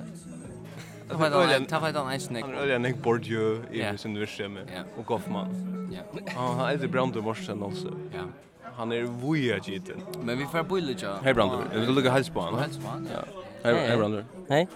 Ta 1.09 1.79
fight 1.79 1.95
han 1.95 2.19
ice 2.19 2.29
neck. 2.29 2.43
Han 2.43 2.53
är 2.53 2.69
en 2.69 3.01
Bourdieu 3.01 3.61
i 3.71 3.97
sin 3.97 4.11
universum 4.11 4.57
och 4.97 5.05
Goffman. 5.05 5.49
Ja. 5.91 6.31
Han 6.35 6.69
är 6.69 6.77
det 6.77 6.87
Brando 6.87 7.21
Morsen 7.21 7.63
också. 7.63 7.87
Ja. 8.13 8.19
Han 8.75 8.91
är 8.91 9.01
vuja 9.01 9.57
giten. 9.57 10.01
Men 10.23 10.37
vi 10.37 10.45
får 10.45 10.63
bulla 10.63 10.93
ja. 11.01 11.17
Hej 11.23 11.33
brandur. 11.33 11.63
Vi 11.73 11.79
vill 11.79 11.91
lukka 11.91 12.11
hälsa 12.11 12.33
på 12.33 12.39
honom. 12.39 12.59
Hälsa 12.59 12.81
på 12.81 12.87
honom. 12.87 13.07
Ja. 13.13 13.19
Hej 13.63 13.97
Brando. 13.97 14.23
Hej. 14.49 14.67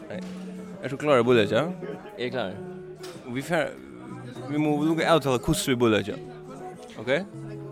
Är 0.84 0.89
du 0.89 0.98
klar 0.98 1.17
att 1.17 1.26
bulla 1.26 1.43
ju? 1.43 1.72
Är 2.17 2.30
klar. 2.30 2.54
Vi 3.28 3.41
får 3.41 3.69
vi 4.50 4.58
må 4.58 4.84
lukka 4.84 5.13
avtala 5.13 5.38
hur 5.38 5.67
vi 5.67 5.76
bulla 5.76 6.00
ja. 6.00 6.15
Okej? 7.00 7.26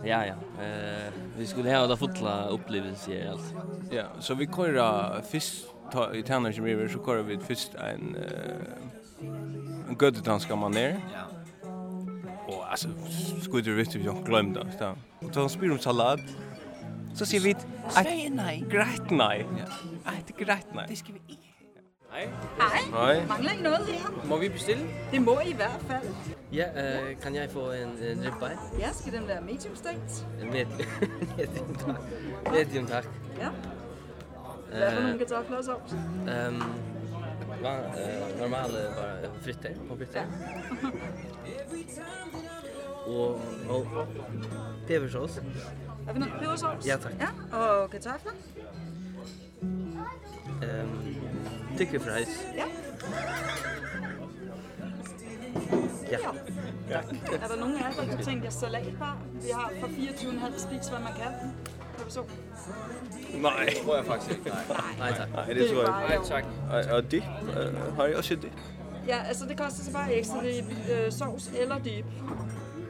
Ja, 0.03 0.25
ja. 0.25 0.63
Eh, 0.63 1.13
vi 1.37 1.47
skulle 1.47 1.77
ha 1.77 1.87
det 1.87 1.97
fotla 1.97 2.47
upplevelse 2.47 3.11
i 3.11 3.27
allt. 3.27 3.55
Ja, 3.91 4.03
så 4.19 4.33
vi 4.33 4.45
kører 4.45 5.21
först 5.21 5.65
ta 5.91 6.13
i 6.13 6.23
Tanners 6.23 6.59
River 6.59 6.87
så 6.87 6.99
kör 7.05 7.21
vi 7.21 7.37
först 7.37 7.75
en 7.75 8.15
uh, 8.15 8.91
en 9.89 9.97
god 9.97 10.23
danska 10.23 10.55
man 10.55 10.71
ner. 10.71 10.99
Ja. 11.13 11.25
Och 12.47 12.71
alltså 12.71 12.87
skulle 13.41 13.63
du 13.63 13.75
veta 13.75 13.97
jag 13.99 14.25
glömde 14.25 14.63
det. 14.79 14.95
Och 15.19 15.31
då 15.31 15.49
spyr 15.49 15.71
om 15.71 15.79
sallad. 15.79 16.19
Så 17.13 17.25
ser 17.25 17.39
vi 17.39 17.51
att 17.51 18.05
nej, 18.31 18.65
grejt 18.69 19.09
nej. 19.09 19.45
Ja. 19.57 20.11
Att 20.11 20.37
grejt 20.37 20.67
nej. 20.73 20.85
Det 20.89 20.95
ska 20.95 21.13
vi 21.13 21.19
inte. 21.27 21.41
Hej. 22.11 22.29
Hej. 22.93 23.25
Mangler 23.27 23.53
I 23.53 23.61
noget 23.61 23.87
her? 23.87 24.27
Må 24.27 24.37
vi 24.37 24.49
bestille? 24.49 24.83
Det 25.11 25.21
må 25.21 25.39
I 25.39 25.49
i 25.49 25.53
hvert 25.53 25.81
fald. 25.87 26.07
Ja, 26.53 26.65
øh, 26.83 27.17
kan 27.21 27.35
jeg 27.35 27.49
få 27.51 27.71
en, 27.71 27.89
en 27.89 28.19
ribeye? 28.19 28.57
Ja, 28.79 28.93
skal 28.93 29.13
den 29.13 29.27
være 29.27 29.41
medium 29.41 29.75
stegt? 29.75 30.27
Medium, 30.51 30.89
medium 31.37 31.75
tak. 31.75 31.95
Medium 32.51 32.87
tak. 32.87 33.05
Ja. 33.39 33.49
Varför 34.71 35.01
någon 35.01 35.19
kan 35.19 35.43
ta 35.43 35.63
så? 35.63 35.81
Ehm 36.29 36.63
va 37.63 37.79
normal 38.39 38.71
bara 38.95 39.41
fritter 39.41 39.75
på 39.89 39.97
fritter. 39.97 40.25
Och 43.05 43.39
och 43.69 44.07
pepersås. 44.87 45.39
Jag 46.07 46.13
vi 46.13 46.21
ha 46.21 46.39
pepersås? 46.39 46.85
Ja 46.85 46.97
tack. 46.97 47.13
Ja, 47.51 47.83
och 47.83 47.91
kartoflar. 47.91 48.33
Ehm 50.63 51.15
tycker 51.77 51.99
fries. 51.99 52.43
Ja. 52.57 52.65
Ja. 56.11 56.19
ja. 56.89 57.01
Tack. 57.29 57.41
Är 57.43 57.49
det 57.49 57.55
någon 57.55 57.75
här 57.75 57.91
som 57.91 58.25
tänker 58.25 58.49
så 58.49 58.69
lätt? 58.69 58.87
Vi 59.41 59.51
har 59.51 59.69
för 59.69 59.87
24,5 59.87 60.57
spis 60.57 60.91
vad 60.91 61.01
man 61.01 61.13
kan 61.13 61.33
så? 62.11 62.23
Nej. 63.33 63.65
Det 63.65 63.77
tror 63.85 63.95
jeg 63.95 64.05
faktisk 64.05 64.31
ikke. 64.37 64.49
Nej, 64.49 64.57
nej 64.99 65.13
tak. 65.17 65.29
Nej, 65.33 65.45
det 65.53 65.69
tror 65.69 65.81
jeg 65.81 66.13
ikke. 66.13 66.29
Nej, 66.69 66.83
tak. 66.83 66.91
Og 66.91 67.11
dip? 67.11 67.23
Har 67.95 68.05
I 68.05 68.13
også 68.15 68.33
et 68.33 68.41
dip? 68.41 68.51
Ja, 69.07 69.23
altså 69.27 69.45
det 69.45 69.57
koster 69.57 69.83
så 69.83 69.91
bare 69.91 70.13
ekstra 70.13 70.43
dip. 70.43 70.65
Øh, 70.91 71.11
sovs 71.11 71.51
eller 71.59 71.79
dip. 71.79 72.05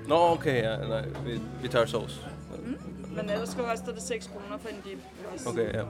Nå, 0.08 0.16
okay, 0.16 0.64
ja. 0.64 0.78
Nej, 0.78 1.06
vi, 1.26 1.42
vi 1.62 1.68
tager 1.68 1.86
sovs. 1.86 2.22
Mm. 2.66 2.78
Men 3.16 3.30
ellers 3.30 3.58
koster 3.60 3.92
det 3.94 4.02
6 4.02 4.28
kroner 4.28 4.58
for 4.62 4.70
en 4.70 4.76
dip. 4.86 5.00
Okay, 5.48 5.74
ja. 5.74 5.84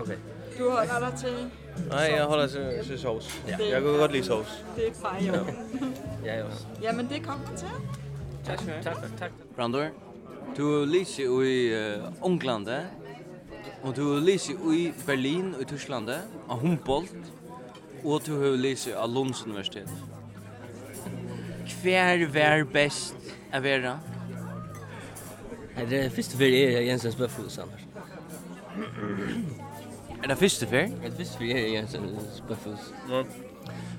Okay. 0.00 0.16
Du 0.58 0.70
holder 0.70 1.10
dig 1.10 1.18
til 1.18 1.50
Nej, 1.88 2.12
jeg 2.16 2.24
holder 2.24 2.46
til, 2.46 2.84
til 2.84 2.98
sovs. 2.98 3.42
Ja. 3.48 3.56
Jeg 3.70 3.82
kan 3.82 3.96
godt 3.98 4.12
lide 4.12 4.24
sovs. 4.24 4.64
Det 4.76 4.86
er 4.86 4.92
bare 5.02 5.22
jo. 5.22 5.32
Ja, 6.24 6.34
jeg 6.34 6.44
også. 6.44 6.66
Jamen, 6.82 7.08
det 7.08 7.22
kommer 7.26 7.56
til. 7.56 7.68
Tak, 8.44 8.58
tak, 8.82 8.96
tak. 9.18 9.30
Brandur. 9.56 9.86
Du 10.56 10.84
lyser 10.86 11.24
jo 11.24 11.40
i 11.42 11.72
England, 12.24 12.68
og 13.82 13.96
du 13.96 14.04
lyser 14.22 14.54
jo 14.54 14.70
i 14.70 14.92
Berlin 15.06 15.54
og 15.54 15.62
i 15.64 15.64
Tyskland, 15.64 16.10
av 16.48 16.60
Humboldt, 16.60 17.32
og 18.04 18.22
du 18.26 18.36
har 18.38 18.54
lyser 18.60 18.94
av 19.00 19.10
Lunds 19.10 19.42
universitet. 19.46 19.90
Hver 21.82 22.26
vær 22.30 22.62
best 22.70 23.34
er 23.52 23.64
vera? 23.64 23.96
Er 25.76 25.88
det 25.90 26.04
første 26.14 26.38
fyr 26.38 26.54
er 26.54 26.84
Jensens 26.86 27.16
Bøffhus, 27.18 27.58
Anders? 27.58 27.82
Er 30.22 30.30
det 30.30 30.38
første 30.38 30.66
fyr? 30.70 30.86
Er 31.02 31.10
det 31.10 31.16
første 31.18 31.38
fyr 31.38 31.56
er 31.56 31.66
Jensens 31.72 32.42
Bøffhus. 32.48 32.92
Ja. 33.10 33.24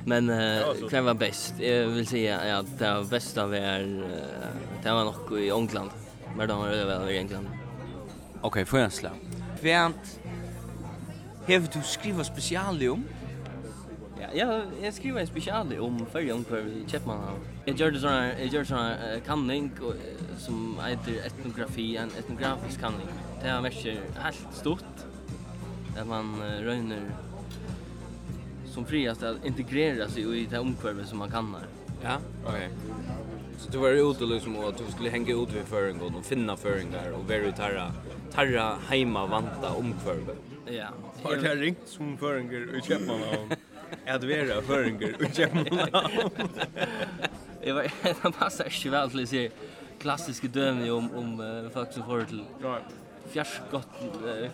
Men 0.06 0.30
uh, 0.30 0.88
hver 0.90 1.02
var 1.02 1.20
best? 1.20 1.60
Jeg 1.60 1.90
vil 1.92 2.08
si 2.08 2.24
at 2.30 2.48
ja, 2.48 2.62
det 2.64 2.80
var 2.88 3.08
best 3.12 3.38
av 3.42 3.54
er, 3.58 3.86
det 4.84 4.98
var 4.98 5.08
nok 5.10 5.36
i 5.42 5.50
England. 5.50 6.05
Men 6.38 6.48
de 6.48 6.60
var 6.60 6.70
det 6.70 6.86
väl 6.86 7.10
egentligen. 7.10 7.48
Okej, 8.34 8.48
okay, 8.48 8.66
får 8.66 8.80
jag 8.80 8.94
slå. 8.94 9.10
Vänt. 9.62 10.20
Hever 11.48 11.70
du 11.74 11.82
skriva 11.82 12.24
speciali 12.24 12.90
om? 12.90 13.04
Ja, 14.22 14.28
ja, 14.34 14.62
jag 14.82 14.94
skriver 14.94 15.22
en 15.22 15.28
speciali 15.28 15.80
om 15.80 16.06
färjan 16.06 16.44
kvar 16.44 16.58
i 16.58 16.86
Chapman. 16.88 17.20
Jag 17.66 17.76
gör 17.76 17.92
det 17.92 18.00
såna, 18.00 18.40
jag 18.40 18.48
gör 18.48 18.64
såna 18.64 18.96
kanning 19.26 19.72
som 20.38 20.80
heter 20.86 21.26
etnografi, 21.26 21.98
en 21.98 22.10
etnografisk 22.20 22.80
kanning. 22.80 23.08
Det 23.42 23.48
är 23.48 23.62
mycket 23.62 24.00
helt 24.20 24.48
stort. 24.54 24.84
Där 25.96 26.06
man 26.06 26.42
röjner 26.62 27.02
som 28.66 28.86
friast 28.86 29.24
att 29.24 29.46
integrera 29.46 30.10
sig 30.10 30.42
i 30.42 30.46
det 30.46 30.60
omkvarvet 30.60 31.08
som 31.08 31.18
man 31.18 31.32
kan. 31.32 31.56
Ja, 32.04 32.18
okej. 32.46 32.56
Okay. 32.56 32.70
Så 33.58 33.72
du 33.72 33.78
var 33.78 33.90
ute 33.90 34.26
liksom 34.26 34.56
og 34.56 34.70
att 34.70 34.78
du 34.78 34.92
skulle 34.92 35.10
hänga 35.10 35.34
ut 35.34 35.54
vid 35.54 35.66
föringen 35.66 36.16
och 36.16 36.26
finna 36.26 36.54
og 36.54 36.60
och 37.14 37.30
vara 37.30 37.52
tarra 37.52 37.92
tarra 38.32 38.78
heima 38.90 39.26
vanta 39.26 39.70
omkvörbe. 39.70 40.36
Ja. 40.66 40.88
Har 41.24 41.36
det 41.36 41.56
ringt 41.56 41.88
som 41.88 42.18
føringer 42.18 42.78
i 42.78 42.82
Köpman 42.82 43.22
och 43.22 43.58
att 44.08 44.24
vara 44.24 44.62
föringar 44.62 45.10
i 45.22 45.32
Köpman. 45.34 45.66
Det 47.64 47.72
var 47.74 47.84
det 48.24 48.32
passar 48.40 48.68
ju 48.70 48.90
väl 48.90 49.10
till 49.10 49.28
sig 49.28 49.52
klassiska 50.00 50.48
dömen 50.48 50.92
om 50.92 51.12
om 51.16 51.40
uh, 51.40 51.70
folk 51.70 51.94
som 51.94 52.04
får 52.04 52.24
till. 52.24 52.44
Ja. 52.64 52.80
Fjärskott 53.30 53.88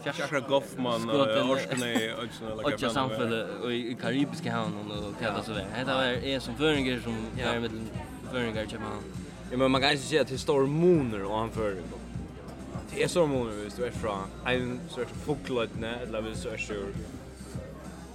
fjärskra 0.04 0.40
Goffman 0.40 1.10
och 1.10 1.50
Orskne 1.50 2.14
och 2.14 2.34
såna 2.40 2.56
där. 2.56 2.86
Och 2.86 2.92
samfället 2.92 3.50
och 3.64 3.74
i 3.74 3.98
karibiska 4.02 4.52
hamnen 4.52 4.92
och 4.92 5.20
kalla 5.22 5.44
så 5.44 5.52
där. 5.52 5.66
Det 5.86 5.94
var 5.94 6.04
är 6.04 6.40
som 6.40 6.56
föringar 6.56 7.00
som 7.00 7.16
är 7.40 7.60
med 7.60 7.72
föringar 8.32 8.66
kan 8.66 8.82
man. 8.82 9.04
Ja 9.52 9.58
men 9.58 9.72
man 9.72 9.82
kan 9.82 9.92
inte 9.92 10.04
säga 10.04 10.22
att 10.22 10.28
det 10.28 10.38
står 10.38 10.66
moner 10.66 11.24
och 11.24 11.38
han 11.38 11.50
för 11.50 11.76
det 12.96 13.04
är 13.04 13.08
så 13.08 13.28
moner 13.28 13.52
visst 13.64 13.78
du 13.78 13.86
är 13.86 13.92
från 13.92 14.20
en 14.46 14.80
sorts 14.90 15.12
folklödne 15.26 15.96
eller 15.96 16.22
vill 16.22 16.36
så 16.36 16.50
är 16.50 16.58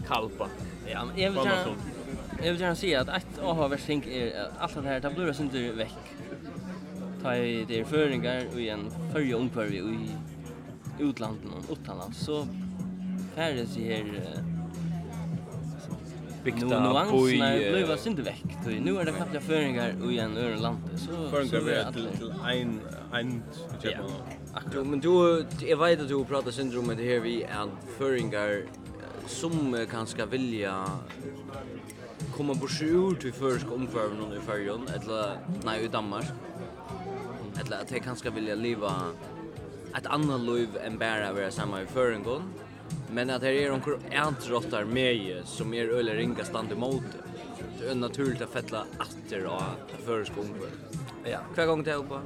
kalpa. 0.07 0.49
Ja, 0.87 1.05
men 1.05 1.23
jag 1.23 1.31
vill 1.31 1.45
gärna 1.45 1.77
Jag 2.43 2.53
vill 2.53 2.61
gärna 2.61 2.77
säga 2.77 3.01
att 3.01 3.09
ett 3.09 3.39
aha-versting 3.43 4.05
är 4.11 4.49
allt 4.59 4.75
det 4.75 4.89
här, 4.89 5.01
det 5.01 5.11
blir 5.11 5.33
sin 5.33 5.77
veck. 5.77 5.95
Ta 7.23 7.37
i 7.37 7.65
det 7.69 7.85
föringar 7.85 8.47
och 8.53 8.61
igen 8.61 8.91
följa 9.13 9.37
ungpörvi 9.37 9.77
i 9.77 10.17
utlandet 10.99 11.45
och 11.69 11.73
utanlands. 11.73 12.19
Så 12.19 12.47
färdes 13.35 13.77
i 13.77 13.95
här 13.95 14.56
vikta 16.47 16.81
boi... 17.11 17.37
Nu 17.41 17.61
bliva 17.75 17.97
synd 18.01 18.23
vekk, 18.27 18.57
nu 18.85 18.97
er 19.01 19.09
det 19.09 19.15
knappt 19.19 19.43
føringar 19.47 19.97
i 20.11 20.19
en 20.23 20.37
øren 20.41 20.63
land. 20.65 20.89
Føringar 21.33 21.67
vi 21.67 21.77
til 21.97 22.33
ein, 22.47 22.79
ein, 23.13 23.43
Ja, 23.85 24.01
akkurat. 24.55 24.87
Men 24.87 25.01
du, 25.01 25.13
jeg 25.61 25.79
vet 25.79 26.01
at 26.01 26.09
du 26.11 26.25
pratar 26.25 26.55
syndrom 26.55 26.89
med 26.91 27.01
det 27.03 27.11
her 27.11 27.21
vi 27.21 27.41
at 27.43 27.93
føringar 27.99 28.63
som 29.27 29.75
kan 29.91 30.07
ska 30.07 30.25
vilja 30.25 30.85
komma 32.37 32.55
bort 32.55 32.83
ur 32.83 33.15
till 33.15 33.33
förska 33.33 33.75
omkvarven 33.75 34.33
i 34.33 34.41
färgen, 34.41 34.89
eller 34.95 35.39
nej, 35.65 35.85
i 35.85 35.89
Danmark. 35.89 36.27
Eller 37.61 37.81
att 37.81 37.89
de 37.89 38.01
kanske 38.01 38.31
vilja 38.31 38.55
leva 38.55 38.93
ett 39.97 40.07
annat 40.07 40.41
liv 40.41 40.69
än 40.85 40.99
bara 40.99 41.33
vara 41.33 41.51
samma 41.51 41.83
i 41.83 41.87
föringar. 41.87 42.43
Men 43.11 43.31
att 43.31 43.43
här 43.43 43.51
är 43.51 43.73
onkur 43.73 43.99
antrottar 44.17 44.85
med 44.85 45.43
som 45.45 45.75
är 45.75 45.89
öle 45.89 46.15
ringa 46.15 46.45
stand 46.45 46.73
emot. 46.73 47.03
Det 47.81 47.91
är 47.91 47.95
naturligt 47.95 48.43
att 48.43 48.51
fettla 48.51 48.85
atter 48.99 49.45
och 49.45 49.61
ta 49.61 50.05
för. 50.05 50.27
Ja, 51.25 51.39
kvar 51.55 51.67
gång 51.67 51.85
till 51.85 51.93
på. 51.93 52.21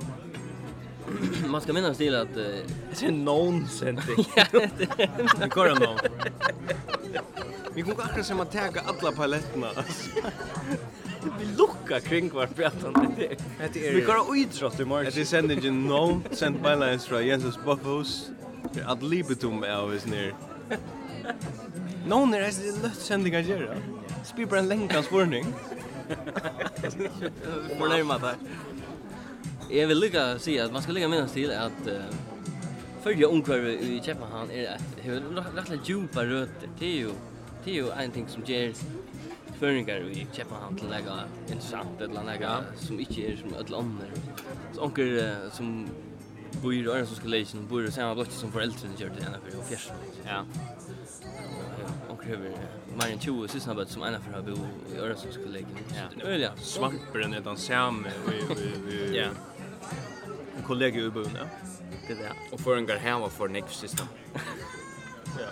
Man 1.46 1.60
ska 1.60 1.72
minnas 1.72 1.96
till 1.96 2.14
att 2.14 2.34
det 2.34 3.06
är 3.06 3.12
nonsens. 3.12 4.00
Det 5.40 5.50
går 5.50 5.68
ändå. 5.68 5.96
Vi 7.74 7.82
går 7.82 7.92
akkurat 8.02 8.26
som 8.26 8.40
att 8.40 8.52
täcka 8.52 8.80
alla 8.80 9.12
paletterna. 9.12 9.68
Vi 11.38 11.46
lukka 11.56 12.00
kring 12.00 12.30
var 12.30 12.46
pratan 12.46 13.14
det. 13.16 13.92
Vi 13.92 14.00
går 14.00 14.36
utrott 14.36 14.80
i 14.80 14.84
morgon. 14.84 15.12
Det 15.14 15.24
sänder 15.24 15.54
ju 15.54 15.70
no 15.70 16.22
sent 16.30 16.62
by 16.62 16.68
lines 16.68 17.06
från 17.06 17.26
Jensens 17.26 17.64
Buffos. 17.64 18.30
Det 18.72 18.80
är 18.80 18.84
att 18.84 19.02
libetum 19.02 19.62
är 19.62 19.70
always 19.70 20.06
near. 20.06 20.34
Någon 22.06 22.34
är 22.34 22.40
det 22.40 22.82
lätt 22.82 22.94
sändiga 22.94 23.38
att 23.38 23.46
göra. 23.46 23.76
Spyr 24.24 24.46
bara 24.46 24.60
en 24.60 24.68
länkans 24.68 25.06
spårning. 25.06 25.44
Får 27.78 27.88
närma 27.88 28.18
där. 28.18 28.34
Jag 29.70 29.86
vill 29.86 29.98
lycka 29.98 30.38
säga 30.38 30.64
att 30.64 30.72
man 30.72 30.82
ska 30.82 30.92
lägga 30.92 31.08
minnas 31.08 31.32
till 31.32 31.52
att 31.52 31.86
uh, 31.86 31.92
följa 33.02 33.28
omkvarv 33.28 33.68
i 33.68 34.00
Köpenhamn 34.04 34.50
är 34.50 34.74
att 34.74 34.96
hur 34.96 35.20
rätt 35.56 35.88
djupa 35.88 36.24
rötter. 36.24 36.68
Det 36.78 36.86
är 36.86 36.98
ju, 36.98 37.10
det 37.64 37.70
är 37.70 37.74
ju 37.74 37.90
en 37.90 38.10
ting 38.10 38.28
som 38.28 38.44
ger 38.44 38.72
förningar 39.58 40.00
i 40.00 40.26
Köpenhamn 40.32 40.76
till 40.76 40.88
lägga 40.88 41.12
intressant 41.48 42.00
eller 42.00 42.24
lägga 42.24 42.58
som 42.76 43.00
inte 43.00 43.20
är 43.20 43.36
som 43.36 43.54
ett 43.54 43.70
land. 43.70 43.98
Så 44.74 44.84
onker 44.84 45.36
som 45.52 45.88
bor 46.62 46.74
i 46.74 47.06
ska 47.06 47.28
läsa 47.28 47.58
och 47.58 47.64
bor 47.64 47.84
i 47.84 47.90
samma 47.90 48.14
block 48.14 48.30
som 48.30 48.52
föräldrarna 48.52 48.96
kör 48.98 49.08
till 49.08 49.24
ena 49.24 49.38
för 49.50 49.58
och 49.58 49.64
fjärsen. 49.64 49.96
Ja. 50.26 50.44
Och 52.08 52.22
kräver 52.22 52.52
mer 52.98 53.12
än 53.12 53.20
20 53.20 53.48
sysna 53.48 53.74
bad 53.74 53.88
som 53.88 54.02
ena 54.02 54.20
för 54.20 54.32
har 54.32 54.42
bo 54.42 54.56
i 54.94 54.98
öra 54.98 55.16
som 55.16 55.32
ska 55.32 55.42
lägga. 55.42 55.66
Ja. 56.16 56.26
Öliga 56.26 56.52
svampen 56.56 57.34
är 57.34 57.40
den 57.40 57.56
samma 57.56 58.08
och 58.26 58.56
ja. 59.12 59.28
En 60.56 60.62
kollega 60.66 61.00
i 61.00 61.10
byn, 61.10 61.30
ja. 61.38 61.46
Det 62.08 62.14
där. 62.14 62.32
Och 62.52 62.60
för 62.60 62.76
en 62.76 62.86
går 62.86 62.94
hem 62.94 63.22
och 63.22 63.32
för 63.32 63.48
next 63.48 63.80
sysna. 63.80 64.08
Ja. 65.38 65.46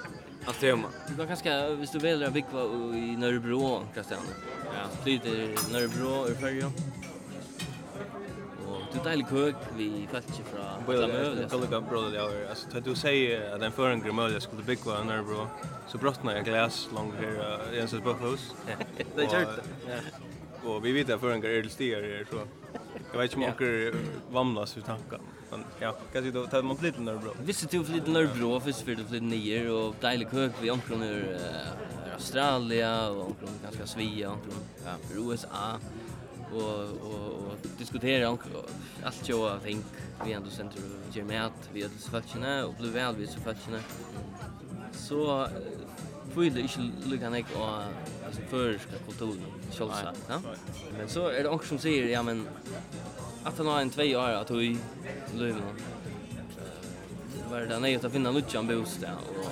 Allt 0.47 0.61
det 0.61 0.77
man. 0.77 0.91
Du 1.09 1.17
kan 1.17 1.27
kanske, 1.27 1.75
hvis 1.75 1.91
du 1.91 1.99
väljer 1.99 2.29
att 2.29 2.35
bygga 2.35 2.65
i 2.95 3.17
Nörrebro, 3.17 3.87
Kristian. 3.95 4.21
Ja. 4.65 4.89
Flyter 5.03 5.73
Nörrebro 5.73 6.29
ur 6.29 6.35
färjan. 6.35 6.73
Ja 6.77 6.98
du 8.99 9.05
deilig 9.05 9.27
kök 9.31 9.57
vi 9.77 10.09
faktiskt 10.13 10.39
från 10.39 10.87
Billa 10.87 11.07
Mövle. 11.07 11.41
Jag 11.41 11.51
kollar 11.51 11.81
bror 11.81 12.11
det 12.11 12.17
jag 12.17 12.31
alltså 12.51 12.71
tar 12.71 12.85
du 12.85 12.95
säger 12.95 13.55
att 13.55 13.61
den 13.61 13.73
för 13.73 13.91
en 13.91 14.01
grömölja 14.01 14.41
skulle 14.41 14.63
bygga 14.63 14.99
en 14.99 15.11
när. 15.11 15.47
Så 15.89 15.99
brottnar 15.99 16.37
jag 16.37 16.45
glas 16.45 16.89
långt 16.95 17.15
här 17.15 17.75
i 17.75 17.77
ens 17.77 17.93
buffhus. 17.93 18.55
Det 19.17 19.23
är 19.23 19.29
kört. 19.29 19.61
Och 20.65 20.85
vi 20.85 20.93
vet 20.93 21.11
att 21.11 21.21
för 21.21 21.31
en 21.31 21.41
grömölja 21.41 21.71
stiger 21.71 22.03
här 22.03 22.27
så. 22.31 22.37
Jag 23.13 23.19
vet 23.19 23.33
inte 23.33 23.37
om 23.37 23.43
onkel 23.43 23.95
vamlas 24.31 24.77
ur 24.77 24.81
tankar. 24.81 25.21
Men 25.51 25.65
ja, 25.81 25.97
kanske 26.13 26.31
då 26.31 26.47
tar 26.47 26.63
man 26.63 26.77
lite 26.83 27.01
när 27.01 27.17
bro. 27.17 27.31
Visst 27.45 27.71
du 27.71 27.79
lite 27.93 28.11
när 28.11 28.27
bro 28.27 28.61
för 28.61 28.73
för 28.73 28.97
lite 28.97 29.21
nier 29.21 29.71
och 29.71 29.95
deilig 30.01 30.29
kök 30.31 30.53
vi 30.61 30.71
onkel 30.71 30.99
nu 30.99 31.39
Australien 32.15 33.11
och 33.11 33.27
onkel 33.27 33.49
kanske 33.63 33.87
Sverige 33.87 34.27
och 34.27 34.33
onkel 34.33 35.33
USA 35.33 35.79
Och, 36.53 36.63
och 36.63 37.48
och 37.48 37.48
diskutera 37.79 38.31
om 38.31 38.39
allt 39.05 39.27
tjoa 39.27 39.53
av 39.53 39.59
ting 39.59 39.85
vi 40.25 40.33
ändå 40.33 40.51
center 40.51 40.79
och 40.79 41.17
ger 41.17 41.25
med 41.25 41.47
att 41.47 41.71
vi 41.73 41.85
ödels 41.85 42.07
falskina 42.07 42.67
och 42.67 42.75
blir 42.75 42.91
väl 42.91 43.17
vid 43.17 43.29
så 43.29 43.41
falskina 43.41 43.79
så 44.93 45.49
får 46.35 46.41
det 46.41 46.61
inte 46.61 46.83
lika 47.07 47.31
nek 47.31 47.47
och 47.57 47.69
alltså 48.27 48.41
förska 48.51 48.93
kulturen 49.07 49.45
självsagt 49.71 50.27
ja? 50.29 50.41
men 50.99 51.09
så 51.09 51.29
är 51.29 51.43
det 51.43 51.49
också 51.49 51.69
som 51.69 51.79
säger 51.79 52.09
ja 52.09 52.23
men 52.23 52.49
att 53.45 53.59
han 53.59 53.67
har 53.67 53.81
en 53.81 53.91
två 53.91 54.03
år 54.03 54.29
att 54.29 54.51
vi 54.51 54.79
löven 55.35 55.63
var 57.51 57.61
det 57.61 57.79
nej 57.79 57.97
att 57.97 58.13
finna 58.13 58.31
luckan 58.31 58.67
bostad 58.67 59.11
och 59.29 59.47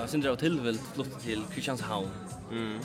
jag 0.00 0.10
syns 0.10 0.24
det 0.24 0.30
var 0.30 0.36
tillvält 0.36 0.82
flott 0.94 1.20
till 1.20 1.42
Kristianshavn. 1.54 2.08
Mm. 2.50 2.78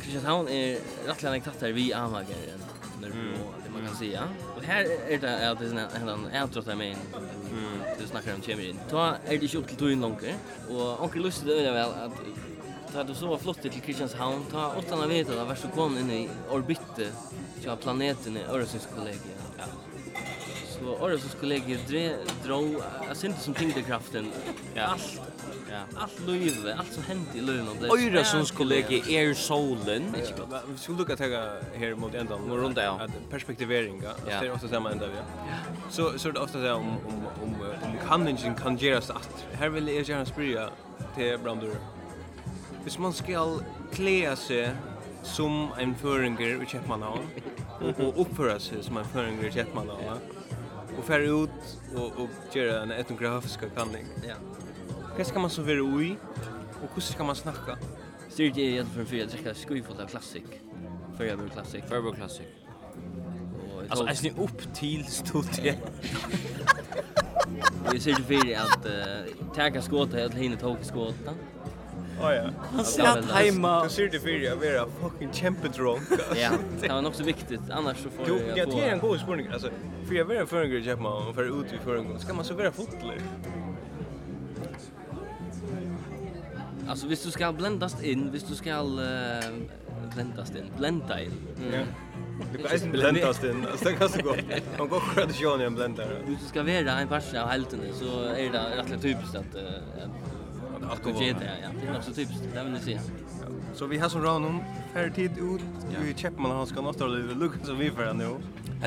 Kristianshavn 0.00 0.48
är 0.48 0.78
rättligen 1.06 1.34
en 1.34 1.42
här 1.60 1.72
vi 1.72 1.92
amager 1.92 2.36
eller 2.98 3.10
mm. 3.10 3.32
det 3.64 3.70
man 3.72 3.86
kan 3.86 3.96
säga. 3.96 4.22
Och 4.56 4.62
här 4.62 4.84
är 5.08 5.18
det 5.18 5.50
att 5.50 5.58
det 5.58 5.66
är 5.66 6.08
en 6.08 6.42
outro 6.42 6.76
med 6.76 6.90
en 6.90 6.96
Du 7.98 8.06
snackar 8.06 8.34
om 8.34 8.42
kemi 8.42 8.68
in. 8.68 8.78
Ta 8.90 9.14
är 9.26 9.38
det 9.38 9.46
ju 9.46 9.58
upp 9.58 9.68
till 9.68 9.76
tog 9.76 9.92
in 9.92 10.00
långt 10.00 10.22
och 10.70 11.02
onkel 11.04 11.22
Lustig 11.22 11.48
det 11.48 11.72
väl 11.72 11.90
att 11.90 12.12
ta 12.92 13.04
du 13.04 13.14
så 13.14 13.38
flott 13.38 13.62
till 13.62 13.70
Kristianshavn 13.70 14.44
ta 14.50 14.74
åtta 14.74 15.06
vet 15.06 15.30
att 15.30 15.48
vart 15.48 15.58
så 15.58 15.68
kom 15.68 15.98
in 15.98 16.10
i 16.10 16.28
orbitte 16.50 17.10
till 17.60 17.70
planeten 17.82 18.36
i 18.36 18.42
Öresundskollegiet 18.42 19.45
så 20.78 21.04
året 21.04 21.22
så 21.22 21.28
skulle 21.28 21.54
jag 21.54 21.78
dra 21.88 22.16
dra 22.44 22.82
alltså 23.08 23.26
inte 23.26 23.40
som 23.40 23.54
tyngdekraften. 23.54 24.32
Ja. 24.74 24.82
Allt. 24.82 25.20
Ja. 25.70 26.00
Allt 26.00 26.20
livet, 26.26 26.78
allt 26.78 26.92
som 26.92 27.02
hänt 27.02 27.28
i 27.34 27.40
livet 27.40 27.80
det. 27.80 27.90
Året 27.90 28.26
som 28.26 28.46
skulle 28.46 28.74
jag 28.74 28.92
är 28.92 29.34
solen. 29.34 30.16
Vi 30.68 30.78
skulle 30.78 30.98
lucka 30.98 31.16
ta 31.16 31.24
här 31.24 31.94
mot 31.94 32.14
ändan 32.14 32.48
mot 32.48 32.58
runt 32.58 32.74
där. 32.74 32.88
Att 32.88 33.30
perspektivering, 33.30 34.02
det 34.26 34.32
är 34.32 34.52
ofta 34.52 34.68
samma 34.68 34.90
ända 34.90 35.06
vi. 35.06 35.14
Så 35.90 36.18
så 36.18 36.30
det 36.30 36.40
ofta 36.40 36.58
säger 36.58 36.74
om 36.74 36.88
om 37.42 37.56
om 37.82 38.08
kan 38.08 38.28
ingen 38.28 38.54
kan 38.54 38.76
göras 38.76 39.10
att 39.10 39.44
här 39.52 39.68
vill 39.68 39.88
jag 39.88 40.02
gärna 40.02 40.26
sprida 40.26 40.70
till 41.16 41.38
brandur. 41.38 41.76
Hvis 42.84 42.98
man 42.98 43.12
skal 43.12 43.60
klea 43.92 44.36
seg 44.36 44.70
som 45.22 45.72
en 45.78 45.94
føringer 45.98 46.62
i 46.62 46.66
Kjeppmannhavn, 46.70 47.24
og 47.82 48.20
oppføre 48.22 48.60
seg 48.62 48.84
som 48.86 49.00
en 49.00 49.08
føringer 49.10 49.48
i 49.48 49.50
Kjeppmannhavn, 49.56 50.20
och 50.98 51.04
färra 51.04 51.24
ut 51.24 51.78
och, 51.94 52.22
och 52.22 52.56
göra 52.56 52.82
en 52.82 52.90
etnografisk 52.90 53.60
kanning. 53.76 54.04
Ja. 54.28 54.34
Vad 55.16 55.26
ska 55.26 55.38
man 55.38 55.50
så 55.50 55.62
vara 55.62 55.76
ui? 55.76 56.16
Och 56.82 56.90
hur 56.94 57.02
ska 57.02 57.24
man 57.24 57.36
snacka? 57.36 57.78
Styrt 58.28 58.56
är 58.56 58.60
egentligen 58.60 59.06
för 59.06 59.16
att 59.16 59.20
jag 59.20 59.40
ska 59.40 59.54
skojfot 59.54 60.00
av 60.00 60.06
klassik. 60.06 60.46
Förra 61.16 61.48
klassik. 61.48 61.84
Förra 61.88 62.14
klassik. 62.14 62.46
Alltså, 63.88 64.06
är 64.06 64.32
ni 64.32 64.44
upp 64.44 64.74
till 64.74 65.04
studiet? 65.04 65.78
Jag 67.84 68.00
ser 68.02 68.10
ju 68.10 68.16
för 68.16 68.54
att 68.54 68.86
uh, 68.86 69.52
tagga 69.54 69.82
skåta, 69.82 70.20
jag 70.20 70.30
hinner 70.30 70.56
tåka 70.56 70.84
skåta. 70.84 71.34
Oh, 72.20 72.34
ja. 72.34 72.50
Han 72.74 72.84
satt 72.84 73.24
hemma. 73.24 73.84
Du 73.84 73.90
ser 73.90 74.08
det 74.08 74.20
för 74.20 74.28
jag 74.28 74.56
var 74.56 74.88
fucking 75.10 75.32
kämpedrunk. 75.32 76.02
ja, 76.36 76.50
det 76.80 76.88
var 76.88 77.02
nog 77.02 77.14
så 77.14 77.24
viktigt 77.24 77.60
annars 77.70 77.96
så 77.96 78.10
får 78.10 78.28
jag. 78.28 78.40
Jo, 78.40 78.56
jag 78.56 78.70
tänker 78.70 78.88
en 78.88 78.98
god 78.98 79.20
spurning 79.20 79.48
alltså 79.52 79.68
för 80.06 80.14
jag 80.14 80.24
var 80.24 80.34
en 80.34 80.46
förngrej 80.46 80.86
jag 80.86 81.28
och 81.28 81.34
för 81.34 81.60
ut 81.60 81.72
i 81.72 81.78
förngrej. 81.84 82.20
Ska 82.20 82.34
man 82.34 82.44
så 82.44 82.54
vara 82.54 82.72
fotler? 82.72 83.18
Alltså, 86.88 87.06
hvis 87.06 87.22
du 87.22 87.30
ska 87.30 87.52
blendas 87.52 88.02
in, 88.02 88.30
hvis 88.30 88.44
du 88.44 88.54
ska 88.54 88.70
uh, 88.70 88.98
blendas 90.14 90.50
in, 90.50 90.70
blenda 90.76 91.20
in. 91.20 91.32
Mm. 91.58 91.72
Ja. 91.72 91.80
Du 92.52 92.58
kan 92.58 92.74
inte 92.74 92.88
blenda 92.88 93.30
oss 93.30 93.44
in. 93.44 93.66
Alltså, 93.70 93.84
det 93.84 93.92
kan 93.94 94.08
så 94.08 94.22
gå. 94.22 94.36
Man 94.78 94.88
går 94.88 95.00
själv 95.00 95.30
i 95.30 95.42
Johnny 95.42 95.64
en 95.64 95.74
blendare. 95.74 96.18
Du 96.26 96.36
ska 96.48 96.62
vara 96.62 97.00
en 97.00 97.08
parsa 97.08 97.42
av 97.42 97.48
helten, 97.48 97.80
så 97.94 98.22
är 98.22 98.52
det 98.52 98.76
rätt 98.76 99.02
typisk 99.02 99.34
at 99.34 99.56
uh, 99.56 99.62
alkohol. 100.84 101.18
Det 101.18 101.26
ja. 101.62 101.68
Det 101.80 101.88
är 101.88 101.96
också 101.96 102.12
typiskt. 102.12 102.42
Det 102.54 102.64
vill 102.64 102.72
ni 102.72 102.80
se. 102.80 103.00
Så 103.74 103.86
vi 103.86 103.98
har 103.98 104.08
som 104.08 104.22
Ranon 104.22 104.60
färre 104.92 105.10
tid 105.10 105.30
ut. 105.38 105.62
Vi 106.02 106.14
köper 106.14 106.40
man 106.40 106.50
han 106.50 106.66
ska 106.66 106.80
något 106.80 107.00
av 107.00 107.10
det 107.10 107.34
Lucas 107.34 107.66
som 107.66 107.78
vi 107.78 107.90
för 107.90 108.14
nu. 108.14 108.36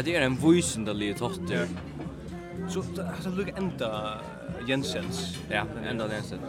Det 0.04 0.16
är 0.16 0.22
en 0.22 0.36
voicende 0.36 0.94
lite 0.94 1.24
hot. 1.24 1.42
Så 2.70 2.80
alltså 2.80 3.30
Lucas 3.30 3.58
ända 3.58 4.20
Jensens. 4.68 5.40
Ja, 5.50 5.64
ända 5.90 6.14
Jensens. 6.14 6.42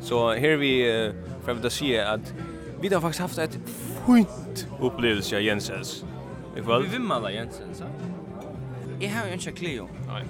Så 0.00 0.32
här 0.32 0.56
vi 0.56 1.12
för 1.44 1.66
att 1.66 1.72
se 1.72 2.00
att 2.00 2.34
vi 2.80 2.94
har 2.94 3.00
faktiskt 3.00 3.20
haft 3.20 3.38
ett 3.38 3.58
fint 4.06 4.66
upplevelse 4.80 5.36
av 5.36 5.42
Jensens. 5.42 6.04
Vi 6.54 6.60
vill 6.60 7.12
alla 7.12 7.32
Jensens. 7.32 7.82
Jag 9.00 9.10
har 9.10 9.26
ju 9.26 9.32
inte 9.32 9.52
Cleo. 9.52 9.88
Nej. 10.06 10.24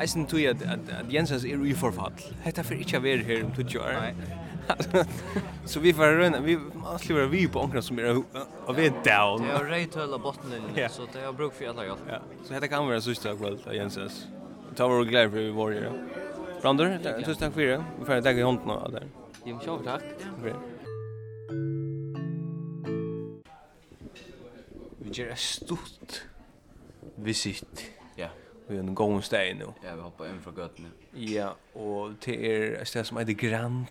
Eisen 0.00 0.26
tog 0.26 0.40
at, 0.40 0.62
at, 0.62 0.88
at 1.00 1.12
Jensens 1.12 1.44
er 1.44 1.60
i 1.66 1.74
forfall. 1.78 2.16
Hetta 2.44 2.64
fyrir 2.66 2.82
ikkje 2.82 3.02
vera 3.04 3.26
her 3.28 3.44
om 3.46 3.52
20 3.54 3.80
år. 3.80 4.00
Nei. 4.00 4.40
så 5.70 5.80
vi 5.80 5.92
får 5.92 6.16
rønna, 6.18 6.40
vi 6.40 6.56
måste 6.56 7.14
vara 7.14 7.28
vi 7.30 7.44
på 7.48 7.60
onkra 7.60 7.82
som 7.84 7.98
er 8.00 8.14
av 8.14 8.78
er 8.80 8.94
down. 9.04 9.44
Det 9.44 9.56
er 9.58 9.68
reit 9.70 9.98
høla 9.98 10.18
bottenlinjen, 10.18 10.90
så 10.90 11.06
det 11.12 11.22
er 11.22 11.34
bruk 11.36 11.54
for 11.54 11.70
alla 11.70 11.86
hjelp. 11.88 12.06
Ja. 12.10 12.20
Så 12.46 12.56
hetta 12.56 12.70
kan 12.72 12.88
vera 12.88 13.02
sista 13.04 13.34
kväll 13.36 13.58
av 13.62 13.76
Jensens. 13.76 14.24
Ta 14.74 14.88
vår 14.90 15.04
glad 15.04 15.30
för 15.30 15.38
vi 15.38 15.50
var 15.54 15.72
her. 15.72 15.98
Brander, 16.62 16.96
tusen 17.22 17.42
takk 17.44 17.52
for 17.54 17.60
det. 17.60 17.80
Vi 17.98 18.08
får 18.08 18.24
deg 18.24 18.40
i 18.40 18.46
hånden 18.46 18.70
av 18.74 18.94
der. 18.94 19.10
Jo, 19.44 19.58
sjå, 19.60 19.76
takk. 19.84 20.06
Vi 25.04 25.12
gjør 25.12 25.34
et 25.34 25.44
stort 25.44 26.22
visitt 27.22 27.84
vi 28.66 28.78
en 28.78 28.94
gång 28.94 29.22
steg 29.22 29.56
nu. 29.56 29.66
Ja, 29.82 29.94
vi 29.94 30.00
hoppar 30.00 30.26
in 30.26 30.40
från 30.42 30.54
gött 30.56 30.78
nu. 30.78 30.88
Ja, 31.10 31.56
och 31.72 32.20
till 32.20 32.44
er 32.44 32.74
ett 32.74 32.88
ställe 32.88 33.04
som 33.04 33.16
heter 33.16 33.32
Grand. 33.32 33.86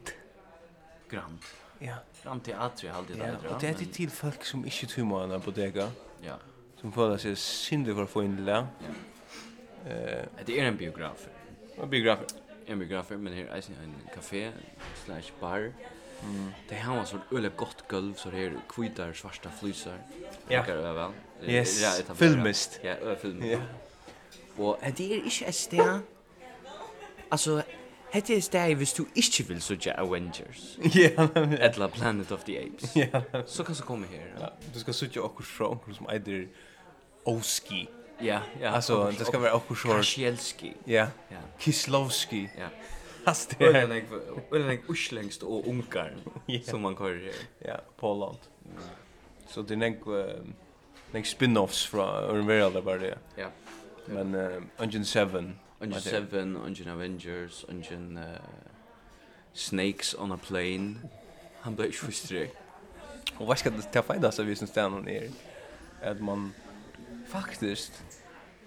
Grand. 1.09 1.39
Ja. 1.79 1.95
Grand 2.23 2.43
teater 2.43 2.89
har 2.89 2.97
alltid 2.97 3.17
där. 3.17 3.37
Ja, 3.43 3.55
och 3.55 3.61
det 3.61 3.67
är 3.67 3.73
till 3.73 4.09
folk 4.09 4.45
som 4.45 4.65
inte 4.65 4.85
tror 4.85 5.05
man 5.05 5.41
på 5.41 5.51
bodega. 5.51 5.91
Ja. 6.21 6.35
Som 6.81 6.91
får 6.91 7.17
sig 7.17 7.35
synd 7.35 7.95
för 7.95 8.03
att 8.03 8.09
få 8.09 8.23
in 8.23 8.45
det. 8.45 8.51
Ja. 8.51 8.67
Eh, 9.89 10.25
det 10.45 10.59
är 10.59 10.65
en 10.65 10.77
biograf. 10.77 11.27
En 11.77 11.89
biograf. 11.89 12.19
En 12.65 12.79
biograf, 12.79 13.09
men 13.09 13.33
här 13.33 13.43
är 13.43 13.55
en 13.55 13.95
café 14.15 14.51
slash 15.05 15.31
bar. 15.39 15.73
Mm. 16.23 16.51
Det 16.69 16.75
här 16.75 16.95
var 16.95 17.03
så 17.03 17.17
öle 17.31 17.51
gott 17.55 17.87
gulv 17.87 18.13
så 18.13 18.29
här 18.29 18.57
kvitar 18.69 19.13
svarta 19.13 19.49
flysar. 19.49 19.97
Ja. 20.47 20.63
Kan 20.63 20.95
väl. 20.95 21.11
Yes. 21.41 21.81
Ja, 21.81 22.15
filmist. 22.15 22.79
Ja, 22.83 23.15
filmist. 23.15 23.51
Ja. 23.51 23.59
Og 24.57 24.77
det 24.97 25.11
er 25.11 25.23
ikke 25.23 25.47
et 25.47 25.55
sted. 25.55 25.99
Altså, 27.31 27.63
det 28.13 28.29
er 28.29 28.37
et 28.37 28.43
sted 28.43 28.75
hvis 28.75 28.93
du 28.93 29.05
ikke 29.15 29.47
vil 29.47 29.61
søke 29.61 29.99
Avengers. 29.99 30.79
Ja. 30.95 31.27
Eller 31.35 31.87
Planet 31.87 32.31
of 32.31 32.43
the 32.43 32.59
Apes. 32.59 32.95
Ja. 32.95 33.21
Så 33.45 33.63
kan 33.63 33.75
du 33.75 33.81
komme 33.81 34.05
her. 34.07 34.21
Ja. 34.39 34.47
Du 34.73 34.79
skal 34.79 34.93
søke 34.93 35.21
okkur 35.21 35.43
fra 35.43 35.69
okkur 35.71 35.93
som 35.93 36.07
eider 36.13 36.45
Oski. 37.25 37.89
Ja, 38.21 38.39
ja. 38.59 38.75
Altså, 38.75 39.11
det 39.19 39.27
skal 39.27 39.41
være 39.41 39.51
okkur 39.51 39.73
Okushor. 39.73 39.95
Kasielski. 39.95 40.73
Ja. 40.87 41.07
Ja. 41.31 41.37
Kislovski. 41.59 42.49
Ja. 42.57 42.67
Hast 43.25 43.59
det 43.59 43.65
är 43.65 43.87
lik 43.87 44.03
eller 44.51 44.69
lik 44.69 44.89
uslängst 44.89 45.43
och 45.43 45.67
Ungarn 45.67 46.21
som 46.63 46.81
man 46.81 46.95
kallar 46.95 47.13
det. 47.13 47.33
Ja, 47.59 47.77
Poland. 47.97 48.37
Så 49.47 49.61
det 49.61 49.71
er 49.71 49.77
nek 49.77 50.01
nek 51.13 51.25
spin-offs 51.25 51.85
fra 51.87 52.29
en 52.29 52.47
värld 52.47 52.73
där 52.73 52.81
bara 52.81 52.97
det. 52.97 53.17
Ja. 53.35 53.47
Men 54.07 54.35
uh, 54.35 54.63
Engine 54.79 55.05
7. 55.05 55.19
Engine 55.81 56.01
7, 56.01 56.55
Ungen 56.65 56.89
Avengers, 56.89 57.65
Ungen 57.69 58.17
uh, 58.17 58.23
Snakes 59.53 60.15
on 60.19 60.31
a 60.31 60.35
Plane. 60.35 60.95
Han 61.61 61.75
ble 61.75 61.87
ikke 61.87 61.99
frustrert. 61.99 62.49
Och 63.37 63.47
vad 63.47 63.59
ska 63.59 63.69
det 63.69 63.81
ta 63.93 64.01
fejda 64.01 64.31
så 64.31 64.43
vi 64.43 64.55
syns 64.55 64.71
där 64.71 65.09
är 65.09 65.29
att 66.11 66.21
man 66.21 66.53
faktiskt 67.27 68.03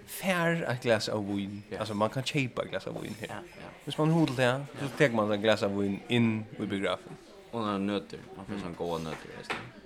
fær 0.07 0.62
ett 0.70 0.83
glas 0.83 1.09
av 1.09 1.27
vin. 1.27 1.62
Yeah. 1.70 1.81
Alltså 1.81 1.94
man 1.94 2.11
kan 2.11 2.22
köpa 2.22 2.62
ett 2.62 2.70
glas 2.70 2.87
av 2.87 3.03
vin 3.03 3.14
här. 3.20 3.29
Ja, 3.29 3.35
ja. 3.61 3.68
Hvis 3.85 3.99
man 3.99 4.11
hodl 4.11 4.35
det, 4.37 4.64
så 4.81 4.88
tar 4.99 5.09
man 5.09 5.33
ett 5.33 5.40
glas 5.40 5.62
av 5.62 5.79
vin 5.79 6.01
in 6.09 6.44
i 6.59 6.66
biografen. 6.66 7.12
Och 7.51 7.61
några 7.61 7.79
nötter. 7.79 8.18
Man 8.37 8.46
får 8.46 8.53
mm. 8.53 8.64
sån 8.64 8.75
goda 8.75 8.99
nötter. 9.05 9.31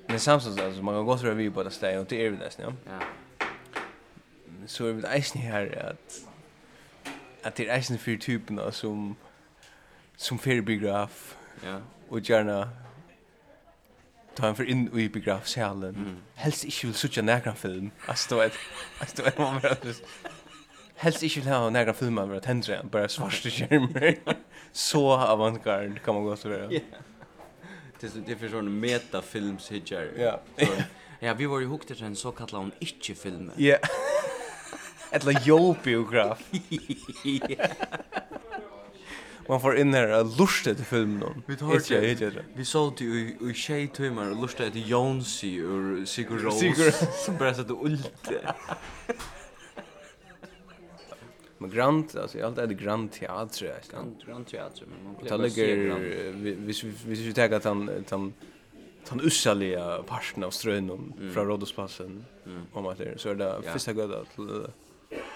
Men 0.07 0.21
samtidigt, 0.21 0.61
alltså, 0.61 0.83
man 0.83 0.95
kan 0.95 1.07
gå 1.07 1.19
till 1.19 1.27
revy 1.27 1.51
på 1.51 1.63
det 1.63 1.71
stället 1.71 2.01
och 2.01 2.09
till 2.09 2.19
er 2.19 2.31
det 2.31 2.59
ja. 2.59 2.73
Ja 2.87 3.01
så 4.67 4.87
är 4.87 4.93
det 4.93 5.09
eisen 5.09 5.41
här 5.41 5.91
att 5.91 6.27
att 7.43 7.55
det 7.55 7.69
är 7.69 7.77
eisen 7.77 7.99
för 7.99 8.17
typerna 8.17 8.73
som 8.73 9.17
som 10.17 10.39
för 10.39 10.61
biograf 10.61 11.37
ja. 11.65 11.81
Och 12.09 12.31
gärna 12.31 12.71
ta 14.35 14.49
en 14.49 14.55
för 14.55 14.65
in 14.65 14.99
i 14.99 15.09
biografsalen 15.09 15.95
mm. 15.95 16.17
helst 16.35 16.65
ikke 16.65 16.87
vil 16.87 16.95
sucha 16.95 17.23
näkran 17.23 17.57
film. 17.57 17.91
Alltså 18.07 18.35
då 18.35 18.41
att 18.41 18.53
alltså 19.01 19.23
då 19.23 19.43
man 19.43 19.61
vill 19.61 19.95
helst 20.97 21.23
ikke 21.23 21.41
vil 21.41 21.53
ha 21.53 21.71
näkran 21.71 21.95
film 21.95 22.15
man 22.15 22.41
tendre, 22.41 22.41
tända 22.41 22.83
bara 22.83 23.09
svarta 23.09 23.51
skärmar 23.51 24.15
så 24.73 25.13
avantgard 25.13 26.03
kan 26.05 26.15
man 26.15 26.25
gå 26.25 26.37
så 26.37 26.49
där 26.49 26.69
ja. 26.71 26.81
Det 28.01 28.07
är 28.07 28.23
det 28.27 28.37
för 28.37 28.49
sån 28.49 28.81
metafilms 28.81 29.71
hitcher 29.71 30.13
ja 30.19 30.41
ja. 31.21 31.35
Vi 31.35 31.47
var 31.47 31.61
ju 31.61 31.67
hooked 31.67 31.97
till 31.97 32.07
en 32.07 32.17
så 32.17 32.33
kallad 32.33 32.55
om 32.55 32.73
inte 32.79 33.15
filmer 33.15 33.55
ja. 33.57 33.79
Eller 35.11 35.47
jobbbiograf. 35.47 36.51
Man 39.49 39.61
får 39.61 39.77
in 39.77 39.95
här 39.95 40.21
och 40.21 40.39
lustar 40.39 40.75
till 40.75 40.85
filmen. 40.85 41.43
Vi 41.47 41.57
tar 41.57 42.01
det. 42.01 42.11
Inte, 42.11 42.25
inte. 42.25 42.45
Vi 42.55 42.65
såg 42.65 42.95
det 42.99 43.05
i, 43.05 43.37
i 43.51 43.55
tjej 43.55 43.89
timmar 43.89 44.31
och 44.31 44.43
lustar 44.43 44.71
till 44.71 44.91
Jonsi 44.91 45.57
ur 45.57 46.05
Sigur 46.05 46.39
Rós. 46.39 46.59
Sigur 46.59 46.85
Rós. 46.85 47.25
Som 47.25 47.37
börjar 47.37 47.55
sätta 47.55 47.73
ulte. 47.73 48.55
Men 51.59 51.71
Grand, 51.71 52.17
alltså 52.17 52.39
jag 52.39 52.47
alltid 52.47 52.65
är 52.65 52.85
Grand 52.85 53.13
Teatro. 53.13 53.69
Grand 54.27 54.47
Teatro, 54.47 54.87
men 54.87 55.05
man 55.05 55.15
det 55.25 55.37
ligger, 55.39 55.95
hvis 56.55 56.85
vi, 56.85 56.93
Hvis 57.05 57.19
vi 57.19 57.33
tänker 57.33 57.57
att 57.57 57.65
han, 57.65 58.05
han 58.11 58.33
han 59.09 59.21
ussaliga 59.21 60.03
parten 60.03 60.45
av 60.45 60.51
strönen 60.51 61.13
mm. 61.19 61.35
från 61.35 61.47
Rådhusplatsen 61.47 62.25
mm. 62.47 62.63
om 62.73 62.87
att 62.87 62.99
det 62.99 63.21
så 63.21 63.29
är 63.29 63.35
det 63.35 63.61
ja. 63.65 63.73
första 63.73 63.93
gata 63.93 64.25
till 64.25 64.67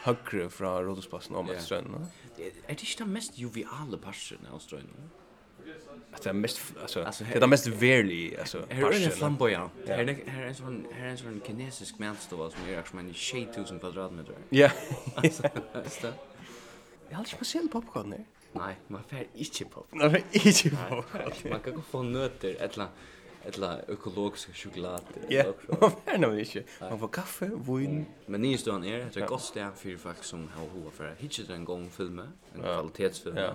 högre 0.05 0.51
fra 0.51 0.83
rådhusplassen 0.83 1.37
om 1.37 1.49
yeah. 1.49 1.61
strøyna. 1.63 2.07
Er 2.39 2.75
det 2.75 2.83
ikke 2.83 3.05
den 3.05 3.13
mest 3.13 3.39
joviale 3.39 3.99
parsen 3.99 4.47
av 4.53 4.59
strøyna? 4.61 5.09
Alltså 6.13 6.33
mest 6.33 6.61
alltså 6.83 7.25
det 7.25 7.37
är 7.37 7.41
det 7.41 7.47
mest 7.47 7.67
verklig 7.67 8.37
alltså 8.37 8.67
här 8.71 8.91
är 8.91 9.05
en 9.05 9.11
flamboyant. 9.11 9.73
Här 9.89 9.99
är 9.99 10.31
här 10.31 10.43
är 10.43 10.47
en 10.49 10.55
sån 10.55 10.87
här 10.93 11.07
är 11.07 11.11
en 11.11 11.19
sån 11.19 11.41
kinesisk 11.47 11.99
mänstol 11.99 12.53
som 12.53 12.61
är 12.69 12.83
som 12.83 12.99
en 12.99 13.15
7000 13.15 13.81
kvadratmeter. 13.81 14.35
Ja. 14.49 14.71
Alltså. 15.15 16.13
Jag 17.09 17.17
har 17.17 17.25
inte 17.25 17.45
sett 17.45 17.73
popcorn 17.73 18.11
där. 18.11 18.25
Nej, 18.53 18.77
man 18.89 19.03
får 19.09 19.19
inte 19.35 19.65
popcorn. 19.65 20.11
Nej, 20.13 20.25
inte 20.33 20.71
popcorn. 20.71 21.51
Man 21.51 21.61
kan 21.61 21.75
gå 21.75 21.83
få 21.83 22.03
nötter 22.03 22.55
eller 22.55 22.87
Eller 23.47 23.81
økologisk 23.89 24.55
sjokolade. 24.57 25.03
Ja, 25.31 25.45
man 25.69 25.91
får 25.91 26.19
nemlig 26.19 26.41
ikke. 26.41 26.65
Man 26.81 26.99
får 26.99 27.07
kaffe, 27.07 27.51
vin. 27.67 28.07
Men 28.27 28.41
nye 28.41 28.59
står 28.59 28.85
er, 28.85 29.09
det 29.09 29.23
er 29.23 29.27
godt 29.27 29.43
sted 29.43 29.77
for 29.77 29.99
folk 29.99 30.25
som 30.25 30.49
har 30.55 30.69
hova 30.73 30.93
for 30.95 31.09
å 31.11 31.17
hitje 31.19 31.45
en 31.55 31.67
gang 31.69 31.89
filme, 31.93 32.29
en 32.55 32.63
kvalitetsfilm. 32.63 33.37
Ja. 33.37 33.51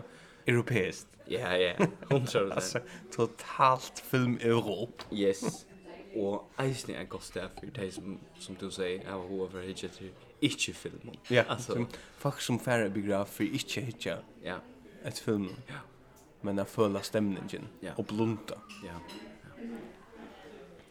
Europeiskt. 0.48 1.08
Ja, 1.30 1.56
ja. 1.58 1.74
Hundra 2.12 2.46
Alltså, 2.56 2.80
totalt 3.12 4.00
film 4.00 4.38
Europa. 4.42 5.06
Yes. 5.14 5.66
Og 6.16 6.50
eisne 6.60 6.96
er 6.98 7.06
gott 7.06 7.24
sted 7.24 7.50
for 7.54 7.70
de 7.76 7.92
som, 7.92 8.18
som 8.40 8.56
du 8.56 8.70
sier, 8.74 9.04
har 9.06 9.22
hova 9.30 9.50
for 9.52 9.62
å 9.62 9.66
hitje 9.66 9.92
til 9.94 10.10
ikke 10.42 10.74
film. 10.74 11.14
Ja, 11.30 11.44
altså. 11.50 11.86
Folk 12.18 12.42
som 12.42 12.60
færre 12.60 12.90
begraf 12.90 13.30
for 13.38 13.44
ikke 13.44 13.82
hitje 13.82 14.18
ja. 14.44 14.58
et 15.06 15.20
film. 15.20 15.50
Ja. 15.70 15.84
Men 16.42 16.58
jeg 16.58 16.68
føler 16.68 17.04
stemningen 17.04 17.68
ja. 17.84 17.94
og 17.98 18.08
blunta. 18.08 18.58
Ja. 18.84 18.96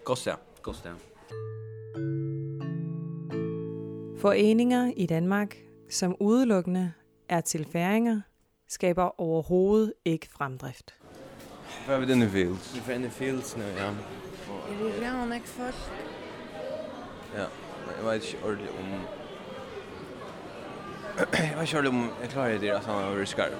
Godt 0.04 0.18
sted. 0.18 0.32
Godt 0.62 0.76
sted. 0.76 0.90
Foreninger 4.20 4.92
i 4.96 5.06
Danmark, 5.06 5.56
som 5.90 6.16
udelukkende 6.20 6.92
er 7.28 7.40
til 7.40 7.66
færinger, 7.72 8.20
skaber 8.68 9.20
overhovedet 9.20 9.92
ikke 10.04 10.28
fremdrift. 10.30 10.94
Hvad 11.86 11.96
er 11.96 12.00
vi 12.00 12.06
denne 12.06 12.30
fields? 12.30 12.74
Vi 12.74 12.92
er 12.92 12.94
denne 12.94 13.10
fields 13.10 13.56
nu, 13.56 13.62
ja. 13.62 13.84
Jeg 13.86 13.94
vil 14.80 14.92
gerne 15.00 15.34
ikke 15.34 15.48
folk. 15.48 15.74
Ja, 17.34 17.44
jeg 17.96 18.04
vet 18.04 18.14
ikke 18.14 18.44
ordentligt 18.44 18.70
om... 18.70 18.86
Jeg 21.18 21.26
vet 21.56 21.62
ikke 21.62 21.76
ordentligt 21.76 21.86
om 21.86 22.10
jeg 22.22 22.28
klarer 22.28 22.58
det, 22.58 22.68
at 22.68 22.84
han 22.84 22.94
har 22.94 23.14
været 23.14 23.28
skarp. 23.28 23.52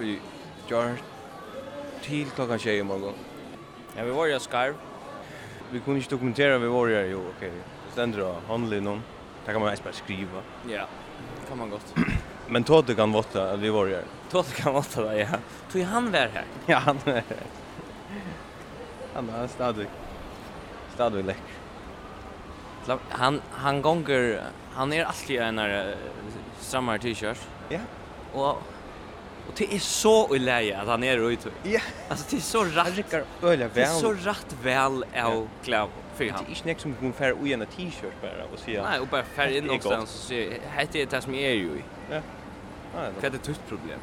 Vi 0.00 0.18
jeg 0.70 0.82
har 0.82 1.02
til 2.02 2.26
klokka 2.26 2.56
tjej 2.56 2.74
i 2.74 2.82
morgen. 2.82 3.31
Ja, 3.96 4.04
vi 4.04 4.10
var 4.10 4.26
ju 4.26 4.40
skarv. 4.40 4.74
Vi 5.70 5.80
kunde 5.80 6.00
inte 6.00 6.14
dokumentera 6.14 6.58
vi 6.58 6.66
var 6.66 6.86
ju, 6.86 7.06
jo, 7.06 7.18
okej. 7.36 7.48
Okay. 7.48 7.60
Ständer 7.92 8.18
då, 8.18 8.36
handlar 8.48 8.80
någon. 8.80 9.02
Där 9.44 9.52
kan 9.52 9.60
man 9.60 9.68
ens 9.68 9.84
bara 9.84 9.92
skriva. 9.92 10.42
Ja, 10.68 10.86
kan 11.48 11.58
man 11.58 11.70
gott. 11.70 11.94
Men 12.48 12.64
Todd 12.64 12.96
kan 12.96 13.12
vara 13.12 13.56
vi 13.56 13.68
var 13.70 13.86
ju. 13.86 14.02
Todd 14.30 14.46
kan 14.54 14.72
vara 14.72 15.18
ja. 15.18 15.26
Tog 15.72 15.82
han 15.82 16.12
var 16.12 16.18
här. 16.18 16.44
Ja, 16.66 16.78
han 16.78 16.98
är. 17.04 17.22
Han 19.14 19.28
är 19.28 19.46
stadig. 19.46 19.86
Stadig 20.94 21.24
läck. 21.24 21.42
Han 23.08 23.40
han 23.50 23.82
gånger 23.82 24.42
han 24.74 24.92
är 24.92 25.04
alltid 25.04 25.40
en 25.40 25.56
där 25.56 25.96
strammare 26.60 26.98
t-shirt. 26.98 27.38
Ja. 27.68 27.78
Och 28.32 28.62
Och 29.48 29.54
det 29.56 29.74
är 29.74 29.78
så 29.78 30.36
i 30.36 30.38
läge 30.38 30.78
att 30.80 30.86
han 30.86 31.02
är 31.04 31.30
ute. 31.30 31.50
Ja. 31.62 31.80
Alltså 32.08 32.26
det 32.30 32.36
är 32.36 32.40
så 32.40 32.64
rätt. 32.64 33.12
Han 33.12 33.50
öliga 33.50 33.68
väl. 33.68 33.74
Det 33.74 33.82
är 33.82 33.86
så 33.86 34.12
rätt 34.12 34.56
väl 34.62 35.04
av 35.16 35.48
kläv 35.64 35.88
för 36.14 36.30
han. 36.30 36.44
Det 36.46 36.68
är 36.68 36.68
inte 36.68 36.82
som 36.82 36.96
hon 37.00 37.12
färg 37.12 37.32
ojämna 37.42 37.66
t-shirt 37.66 38.12
bara 38.22 38.44
och 38.52 38.58
säga. 38.58 38.82
Nej, 38.82 39.00
och 39.00 39.06
bara 39.06 39.22
färg 39.22 39.56
in 39.56 39.64
någonstans 39.64 40.14
och 40.14 40.28
säga, 40.28 40.58
här 40.68 40.96
är 40.96 41.06
det 41.06 41.20
som 41.20 41.34
är 41.34 41.50
ju 41.50 41.64
i. 41.64 41.82
Ja. 42.10 42.20
Det 43.20 43.26
är 43.26 43.34
ett 43.34 43.42
tufft 43.42 43.66
problem. 43.68 43.98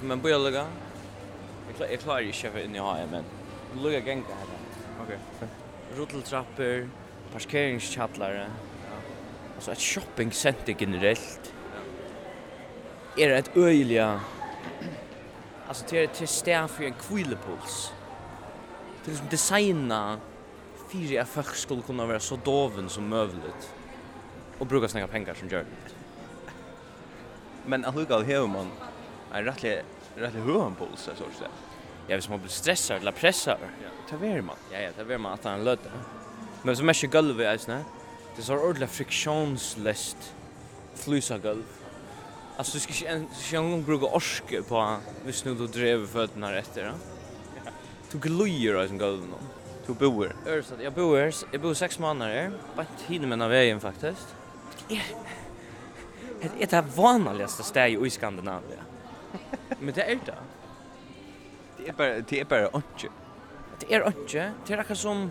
Men 0.00 0.20
börja 0.20 0.38
lugga. 0.38 0.66
Jag 1.90 2.00
klarar 2.00 2.20
ju 2.20 2.32
köpa 2.32 2.60
in 2.60 2.74
i 2.74 2.78
hajen, 2.78 3.08
men 3.10 3.24
lugga 3.82 3.98
gänga 3.98 4.22
här. 4.28 4.46
Okej. 5.04 5.18
Ruteltrappor, 5.96 6.88
parkeringskjattlare. 7.32 8.46
Alltså 9.54 9.72
ett 9.72 9.80
shoppingcenter 9.80 10.76
generellt 10.78 11.51
är 13.16 13.28
er 13.28 13.30
ett 13.30 13.56
öjliga 13.56 14.20
alltså 15.68 15.84
till 15.84 16.08
till 16.08 16.28
stär 16.28 16.66
för 16.66 16.84
en 16.84 16.94
kvilepuls. 16.94 17.92
Det 19.04 19.12
är 19.12 19.16
som 19.16 19.28
designa 19.28 20.18
fyra 20.92 21.24
folk 21.24 21.54
skulle 21.54 21.82
kunna 21.82 22.06
vara 22.06 22.20
så 22.20 22.36
doven 22.36 22.88
som 22.88 23.08
möjligt 23.08 23.74
och 24.58 24.66
bruka 24.66 24.88
sina 24.88 25.06
pengar 25.06 25.34
som 25.34 25.48
gör 25.48 25.58
det. 25.58 25.92
Men 27.66 27.84
att 27.84 27.94
hugga 27.94 28.18
hur 28.18 28.46
man 28.46 28.70
är 29.32 29.42
rättligt 29.42 29.84
rättligt 30.16 30.44
hur 30.44 30.66
en 30.66 30.74
puls 30.74 31.00
så 31.00 31.10
så. 31.14 31.44
Ja, 32.08 32.16
hvis 32.16 32.28
man 32.28 32.38
blir 32.40 32.50
stressad 32.50 32.96
eller 32.96 33.12
pressad. 33.12 33.58
Ja, 33.60 33.88
ta 34.10 34.16
ver 34.16 34.40
man. 34.40 34.56
Ja, 34.72 34.78
ja, 34.80 34.90
ta 34.96 35.04
ver 35.04 35.18
man 35.18 35.32
att 35.32 35.44
han 35.44 35.64
löd. 35.64 35.78
Men 36.62 36.76
så 36.76 36.84
mycket 36.84 37.10
golv 37.10 37.40
är 37.40 37.58
det, 37.66 37.84
Det 38.36 38.42
är 38.42 38.42
så 38.42 38.54
ordentligt 38.54 38.90
friktionslöst 38.90 40.34
flysa 40.94 41.38
golv 41.38 41.64
Alltså 42.56 42.72
du 42.72 42.80
ska 42.80 43.12
inte 43.12 43.34
känna 43.34 43.68
någon 43.68 43.84
brugga 43.84 44.06
orske 44.06 44.62
på 44.62 44.96
hvis 45.24 45.44
nu 45.44 45.54
du 45.54 45.66
drev 45.66 46.06
fötterna 46.06 46.52
rätt 46.52 46.74
där. 46.74 46.92
Du 48.12 48.18
glöjer 48.18 48.74
av 48.74 48.86
sin 48.86 48.98
golden 48.98 49.28
då. 49.30 49.46
Du 49.86 50.10
bor. 50.10 50.36
Örsat, 50.46 50.78
jag 50.82 50.92
bor 50.92 51.18
här. 51.18 51.34
Jag 51.50 51.60
bor 51.60 51.74
sex 51.74 51.98
månader 51.98 52.34
här. 52.34 52.52
Bara 52.76 52.86
hinner 53.06 53.36
med 53.36 53.48
vägen 53.48 53.80
faktiskt. 53.80 54.34
Det 54.88 56.62
är 56.62 56.82
det 56.82 56.84
vanligaste 56.96 57.62
stället 57.62 58.06
i 58.06 58.10
Skandinavien. 58.10 58.80
Men 59.78 59.94
det 59.94 60.02
är 60.02 60.18
det. 60.26 60.34
Det 61.76 61.88
är 61.88 61.92
bara 61.92 62.20
det 62.20 62.40
är 62.40 62.44
bara 62.44 62.66
inte. 62.66 63.08
Det 63.78 63.94
är 63.94 64.06
inte. 64.06 64.52
Det 64.66 64.74
är 64.74 64.78
akkurat 64.78 64.98
som 64.98 65.30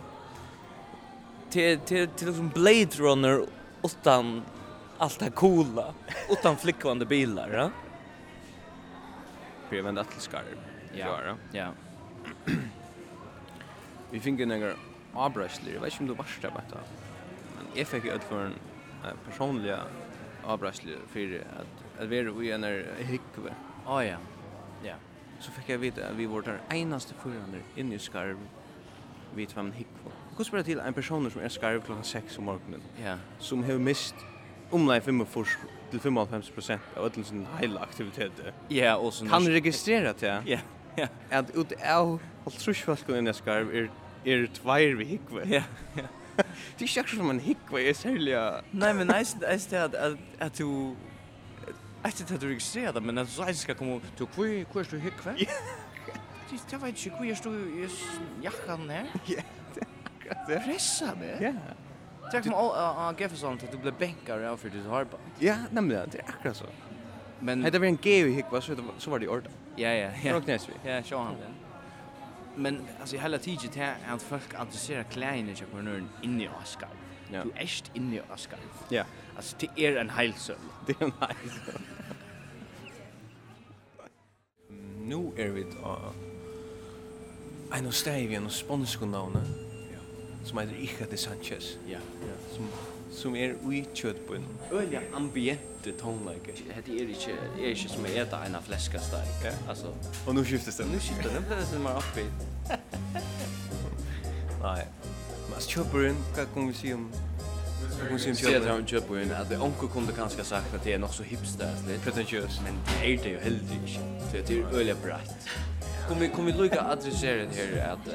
till 1.49 1.79
till 1.79 2.07
till 2.07 2.35
som 2.35 2.49
Blade 2.49 2.95
Runner 2.97 3.45
utan 3.83 4.43
allt 5.01 5.19
det 5.19 5.29
coola 5.29 5.93
utan 6.29 6.57
flickvande 6.57 7.05
bilar, 7.05 7.49
va? 7.49 7.71
Vi 9.69 9.81
vänder 9.81 10.03
till 10.03 10.21
skarv. 10.21 10.57
Ja. 10.93 11.35
Ja. 11.51 11.71
Vi 14.11 14.19
fick 14.19 14.39
en 14.39 14.49
gång 14.49 14.73
avbrösler. 15.13 15.73
Jag 15.73 15.81
vet 15.81 15.91
inte 15.91 16.03
om 16.03 16.07
du 16.07 16.13
varst 16.13 16.41
där 16.41 16.49
bara. 16.49 16.81
Men 17.55 17.65
jag 17.73 17.87
fick 17.87 18.05
ju 18.05 18.19
för 18.19 18.45
en 18.45 18.53
personliga 19.29 19.79
avbrösler 20.43 20.97
för 21.07 21.43
att 21.59 22.01
att 22.01 22.07
vi 22.07 22.19
är 22.19 22.43
i 22.43 22.51
en 22.51 22.63
hyckve. 22.97 23.53
Ja, 23.85 24.05
ja. 24.05 24.17
Ja. 24.83 24.95
Så 25.39 25.51
fick 25.51 25.69
jag 25.69 25.77
veta 25.77 26.07
att 26.07 26.15
vi 26.15 26.25
var 26.25 26.41
där 26.41 26.61
enaste 26.69 27.13
förande 27.13 27.57
inne 27.75 27.95
i 27.95 27.99
skarv 27.99 28.37
vid 29.35 29.51
fem 29.51 29.71
hyckve. 29.71 30.11
Hur 30.37 30.43
spelar 30.43 30.63
till 30.63 30.79
en 30.79 30.93
person 30.93 31.31
som 31.31 31.41
är 31.41 31.49
skarv 31.49 31.81
klockan 31.81 32.03
6 32.03 32.37
om 32.37 32.43
morgonen? 32.43 32.81
Ja. 33.03 33.17
Som 33.39 33.63
har 33.63 33.73
mist 33.73 34.15
omlai 34.71 34.99
45 35.03 35.67
til 35.91 35.99
55% 36.03 36.95
av 36.95 37.07
all 37.07 37.25
sin 37.27 37.43
heila 37.59 37.81
aktivitet. 37.83 38.39
Ja, 38.71 38.95
og 38.95 39.13
sånn... 39.15 39.29
Kan 39.31 39.47
registrera 39.51 40.13
til, 40.17 40.47
ja. 40.47 40.61
Ja, 40.99 41.07
At 41.31 41.51
ut 41.55 41.71
av 41.87 42.17
halvtrusfalkun 42.45 43.21
enn 43.21 43.29
jeg 43.31 43.39
skarv 43.39 43.71
er, 43.75 43.87
er 44.27 44.47
tveir 44.57 44.97
vi 44.99 45.13
hikve. 45.13 45.45
Ja, 45.51 45.63
ja. 45.99 46.07
Det 46.79 46.87
er 46.87 47.03
ikke 47.03 47.17
som 47.17 47.29
en 47.29 47.41
hikve, 47.43 47.81
jeg 47.83 47.95
særlig... 47.99 48.35
Nei, 48.73 48.91
men 48.97 49.11
jeg 49.13 49.27
synes 49.33 49.67
det 49.71 49.81
at 49.83 50.57
du... 50.57 50.95
Jeg 52.01 52.15
synes 52.17 52.31
at 52.31 52.41
du 52.41 52.47
registrerer 52.47 52.95
det, 52.95 53.03
men 53.05 53.21
at 53.21 53.29
du 53.29 53.53
skal 53.59 53.77
komme 53.77 53.99
til 54.17 54.29
hvor 54.33 54.81
er 54.81 54.89
du 54.89 54.97
hikve? 54.97 55.35
Jeg 55.37 56.81
vet 56.81 57.05
ikke, 57.05 57.15
hvor 57.15 57.25
er 57.29 57.43
du 57.43 57.51
i 57.83 57.87
jakkan 58.43 58.89
her? 58.89 59.11
Ja, 59.29 59.43
det 59.75 59.83
er 59.83 59.91
akkurat 60.05 60.47
det. 60.47 60.61
Pressa 60.65 61.13
meg? 61.19 61.37
Ja, 61.43 61.53
ja. 61.53 61.90
Tack 62.31 62.45
om 62.45 62.53
all 62.53 63.15
ge 63.19 63.29
sånt 63.29 63.63
att 63.63 63.71
du 63.71 63.77
blir 63.77 63.91
bänkare 63.91 64.51
av 64.51 64.57
för 64.57 64.69
det 64.69 64.89
harpa. 64.89 65.17
Ja, 65.39 65.55
nämligen 65.71 66.09
det 66.11 66.17
är 66.17 66.29
akkurat 66.29 66.57
så. 66.57 66.65
Men 67.39 67.63
hade 67.63 67.79
vi 67.79 67.87
en 67.87 67.97
gay 67.97 68.29
hick 68.29 68.45
vad 68.51 68.63
så 68.63 68.75
så 68.97 69.11
var 69.11 69.19
det 69.19 69.27
ordet? 69.27 69.51
Ja 69.75 69.89
ja 69.89 70.11
ja. 70.23 70.35
Och 70.35 70.47
vi. 70.69 70.89
Ja, 70.89 71.03
så 71.03 71.17
han 71.17 71.33
den. 71.33 71.51
Men 72.55 72.81
alltså 72.99 73.17
hela 73.17 73.37
tiden 73.37 73.69
till 73.69 73.89
att 74.07 74.21
folk 74.21 74.53
adresserar 74.53 75.03
kleine 75.03 75.55
till 75.55 75.65
på 75.65 75.77
nu 75.77 76.03
in 76.21 76.41
i 76.41 76.49
Oscar. 76.63 76.89
Ja. 77.31 77.43
Du 77.43 77.51
är 77.55 77.83
in 77.93 78.13
i 78.13 78.21
Oscar. 78.33 78.59
Ja. 78.89 79.03
Alltså 79.35 79.55
det 79.59 79.85
är 79.85 79.95
en 79.95 80.09
hälsa. 80.09 80.53
Det 80.87 81.01
är 81.01 81.05
en 81.05 81.13
hälsa. 81.19 81.79
Nu 84.99 85.31
är 85.37 85.49
vi 85.49 85.63
då 85.63 85.97
en 87.73 87.87
av 87.87 87.91
stävjen 87.91 88.45
och 88.45 88.51
sponsornavnet 88.51 89.70
som 90.45 90.57
heter 90.57 90.75
Ica 90.75 91.05
de 91.11 91.17
Sanchez. 91.17 91.77
Ja, 91.89 91.99
ja. 92.27 92.55
Som 92.55 92.69
som 93.11 93.35
er 93.35 93.53
ui 93.63 93.85
kjötbun. 93.95 94.45
Ölja 94.71 95.01
ambiente 95.13 95.91
tonleike. 95.99 96.53
Det 96.85 97.01
er 97.01 97.09
ikkje 97.09 97.33
er 97.59 97.73
ikkje 97.73 97.89
som 97.89 98.05
er 98.05 98.21
eta 98.21 98.39
eina 98.45 98.61
fleska 98.63 98.99
stark. 99.03 99.43
Ja. 99.43 99.51
Altså, 99.69 99.91
og 100.27 100.35
nu 100.35 100.43
skiftas 100.43 100.75
det. 100.75 100.87
Nu 100.91 100.99
skiftas 100.99 101.31
det. 101.31 101.43
Det 101.49 101.75
er 101.75 101.83
mer 101.83 101.99
oppi. 101.99 102.23
Nei. 104.61 104.85
Mas 105.51 105.67
kjöpurinn, 105.67 106.17
hva 106.35 106.47
kan 106.53 106.67
vi 106.67 106.73
si 106.73 106.93
om 106.93 107.11
Hon 108.09 108.19
syns 108.19 108.43
ju 108.43 108.55
att 108.55 108.67
han 108.67 108.85
köper 108.85 109.15
ju 109.15 109.33
att 109.33 109.51
onkel 109.51 109.87
kunde 109.93 110.13
kanske 110.13 110.43
sagt 110.43 110.75
att 110.75 110.83
det 110.83 110.93
är 110.93 110.99
nog 110.99 111.09
så 111.09 111.23
hipstersligt. 111.23 112.03
Pretentiöst. 112.03 112.61
Men 112.63 112.73
det 112.85 113.13
är 113.13 113.23
det 113.23 113.29
ju 113.29 113.39
helt 113.39 113.61
inte. 113.61 114.01
Det 114.31 114.49
är 114.49 114.57
ju 114.57 114.65
öliga 114.67 114.95
bratt. 115.03 115.47
Kommer 116.07 116.27
kommer 116.27 116.53
Luca 116.53 116.81
adressera 116.81 117.45
det 117.45 117.55
här 117.55 117.93
att 117.93 118.07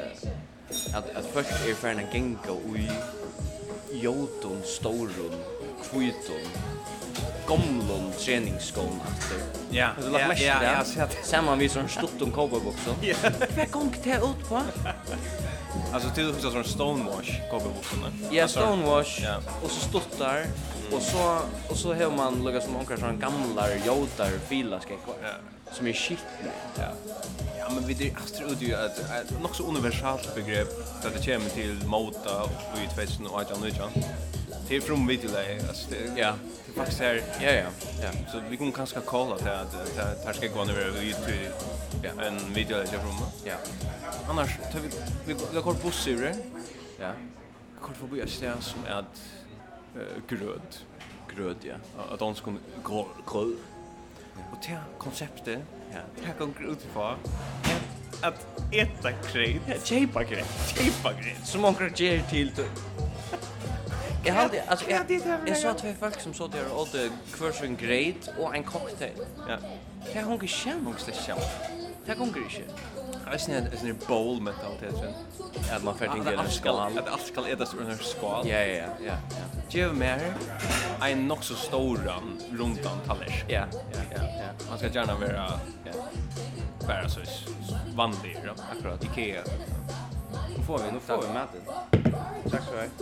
at 0.95 1.05
at 1.17 1.25
folk 1.35 1.47
er 1.69 1.75
ferna 1.81 2.03
genga 2.13 2.55
ui 2.71 2.89
jotun 4.03 4.63
storun 4.65 5.37
kvitun 5.83 6.49
gomlun 7.47 8.11
treningsskon 8.19 9.01
aftur. 9.07 9.39
Ja, 9.71 9.93
Du 10.01 10.09
lagt 10.11 10.29
mest 10.29 10.43
ja, 10.43 10.63
ja, 10.63 10.73
ja, 10.73 10.85
ja. 10.97 11.07
Saman 11.25 11.59
við 11.63 11.71
sån 11.77 11.89
stuttum 11.89 12.33
cowboybuksu. 12.35 12.97
Ja. 13.07 13.17
Hva 13.55 13.67
gong 13.71 13.93
te 14.03 14.19
ut 14.19 14.43
på? 14.49 14.63
Alltså 15.93 16.11
till 16.15 16.29
och 16.29 16.35
med 16.35 16.43
sån 16.43 16.65
stonewash 16.65 17.31
cowboybuksu. 17.51 17.97
Ja, 18.31 18.49
stonewash. 18.49 19.23
Ja. 19.23 19.37
Och 19.63 19.71
så 19.71 19.81
stuttar 19.89 20.47
Och 20.93 21.03
så 21.03 21.41
och 21.69 21.77
så 21.77 21.95
har 21.95 22.11
man 22.11 22.45
lukka 22.45 22.61
som 22.61 22.77
onkar 22.77 22.97
sån 22.97 23.21
gamla 23.21 23.77
jotar 23.87 24.31
filar 24.49 24.81
ska 24.81 24.97
kvar. 24.97 25.15
Ja. 25.23 25.73
Som 25.73 25.87
är 25.87 25.93
shit. 25.93 26.19
Ja. 26.79 26.91
Ja, 27.59 27.71
men 27.75 27.87
vi 27.87 27.95
det 27.95 28.13
astro 28.25 28.47
ut 28.49 28.63
ju 28.63 28.75
att 28.75 29.43
något 29.43 29.57
så 29.57 29.63
universalt 29.63 30.35
begrepp 30.35 31.03
där 31.03 31.11
det 31.11 31.25
kommer 31.27 31.51
till 31.51 31.87
mota 31.87 32.43
och 32.43 32.79
i 32.85 32.95
tvätten 32.95 33.27
och 33.27 33.41
att 33.41 33.61
nu 33.61 33.71
kan. 33.71 33.91
Det 34.69 34.77
är 34.77 34.81
från 34.81 35.07
vi 35.07 35.17
till 35.17 35.33
dig. 35.33 35.61
Alltså 35.69 35.91
det 35.91 36.21
ja. 36.21 36.35
Det 36.67 36.73
faktiskt 36.73 37.01
här. 37.01 37.23
Ja, 37.41 37.51
ja. 37.51 37.67
Ja. 38.03 38.11
Så 38.33 38.41
vi 38.51 38.57
kan 38.57 38.73
kanske 38.73 39.01
kalla 39.01 39.37
det 39.37 39.61
att 39.61 39.75
här 40.25 40.33
ska 40.33 40.47
gå 40.47 40.65
ner 40.65 40.79
över 40.79 41.03
YouTube. 41.03 41.51
Ja, 42.03 42.23
en 42.23 42.55
video 42.55 42.77
där 42.77 42.87
från. 42.87 43.29
Ja. 43.45 43.55
Annars 44.29 44.51
tar 44.73 44.81
vi 44.81 44.89
vi 45.53 45.61
går 45.61 45.77
buss 45.83 46.09
ur. 46.09 46.35
Ja. 47.01 47.13
Kort 47.81 47.97
förbi 47.97 48.21
ett 48.21 48.31
ställe 48.31 48.61
som 48.61 48.85
är 48.85 48.93
att 48.93 49.21
eh, 49.97 50.23
gröd 50.29 50.83
Grød, 51.37 51.65
ja. 51.65 51.75
At 52.13 52.21
dansk 52.21 52.45
kun 52.45 52.59
gröd 52.85 53.57
och 54.53 54.59
det 54.63 54.79
konceptet 54.99 55.63
ja, 55.93 55.99
det 56.17 56.35
kan 56.39 56.55
grød 56.59 56.77
fra 56.93 57.17
att 58.23 58.47
äta 58.73 59.13
krydd. 59.13 59.61
Ja, 59.69 59.75
tjejpa 59.85 60.25
krydd. 60.25 60.45
Tjejpa 60.67 61.13
krydd. 61.13 61.45
Som 61.45 61.61
många 61.61 61.91
ger 61.97 62.23
till 62.31 62.53
du. 62.57 62.65
Jag 64.25 64.35
hade, 64.35 64.63
alltså 64.63 64.91
jag, 64.91 65.23
jag 65.47 65.57
sa 65.57 65.75
två 65.75 65.93
folk 66.01 66.21
som 66.21 66.35
såg 66.35 66.51
där 66.51 66.73
och 66.73 66.81
åt 66.81 66.97
kvärsvin 67.35 67.77
grejt 67.77 68.31
och 68.39 68.57
en 68.57 68.65
cocktail. 68.65 69.13
Ja. 69.49 69.57
Det 70.13 70.19
har 70.19 70.25
hon 70.25 70.33
inte 70.33 70.47
känt 70.47 70.85
någon 70.85 70.99
stäckan. 70.99 71.39
Det 72.07 72.13
har 72.13 72.19
hon 72.19 72.29
inte 72.29 72.51
känt. 72.51 72.75
Eisen 73.27 73.55
er 73.57 73.65
en 73.67 73.81
sånn 73.81 73.97
bowl 74.07 74.37
mentalitet, 74.41 74.95
sen. 75.01 75.15
Att 75.75 75.83
man 75.85 75.97
får 75.99 76.07
tänka 76.13 76.33
en 76.33 76.51
skall. 76.51 76.99
At 76.99 77.09
alt 77.09 77.27
skal 77.27 77.49
ur 77.51 77.91
en 77.91 77.99
skål. 77.99 78.47
Ja, 78.49 78.61
ja, 78.63 78.89
ja. 79.07 79.17
Ge 79.71 79.89
mer 79.93 80.23
en 81.03 81.27
nog 81.29 81.45
så 81.45 81.55
stor 81.55 81.99
runt 82.53 82.87
om 82.87 83.01
tallers. 83.07 83.45
Ja, 83.49 83.67
ja, 83.93 84.05
ja. 84.15 84.51
Man 84.69 84.79
ska 84.79 84.89
gärna 84.89 85.15
vara 85.15 85.61
ja. 85.85 85.93
Bara 86.87 87.09
så 87.09 87.21
vanlig, 87.95 88.39
ja. 88.45 88.55
Akkurat. 88.73 89.05
Ikea. 89.05 89.43
Nu 90.57 90.63
får 90.63 90.79
vi, 90.79 90.93
nu 90.93 91.01
får 91.01 91.23
vi 91.23 91.29
maten. 91.29 91.61
Tack 92.51 92.63
så 92.63 92.73
mycket. 92.73 93.01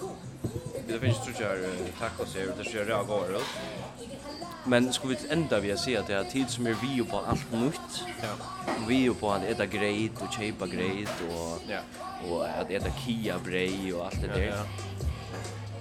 ha 0.00 0.29
det 0.92 1.00
finns 1.00 1.24
tror 1.24 1.36
jag 1.40 1.58
tacos 1.98 2.34
här 2.34 2.54
det 2.58 2.64
kör 2.64 2.88
jag 2.88 3.06
går 3.06 3.36
ut. 3.36 3.42
Men 4.66 4.92
ska 4.92 5.08
vi 5.08 5.16
ända 5.30 5.60
vi 5.60 5.76
se 5.76 5.96
att 5.96 6.06
det 6.06 6.14
är 6.14 6.24
tid 6.24 6.50
som 6.50 6.66
är 6.66 6.76
vi 6.82 7.04
på 7.04 7.18
allt 7.18 7.52
nytt. 7.52 8.04
Ja. 8.22 8.28
Vi 8.88 9.10
på 9.20 9.30
att 9.30 9.44
äta 9.44 9.66
grejt 9.66 10.22
och 10.22 10.32
chepa 10.32 10.66
grejt 10.66 11.10
och 11.30 11.62
ja. 11.68 11.80
och 12.30 12.48
att 12.48 12.70
äta 12.70 12.90
kia 12.90 13.38
brej 13.38 13.94
och 13.94 14.04
allt 14.04 14.20
det 14.20 14.26
där. 14.26 14.40
Ja, 14.40 14.54
ja. 14.54 14.64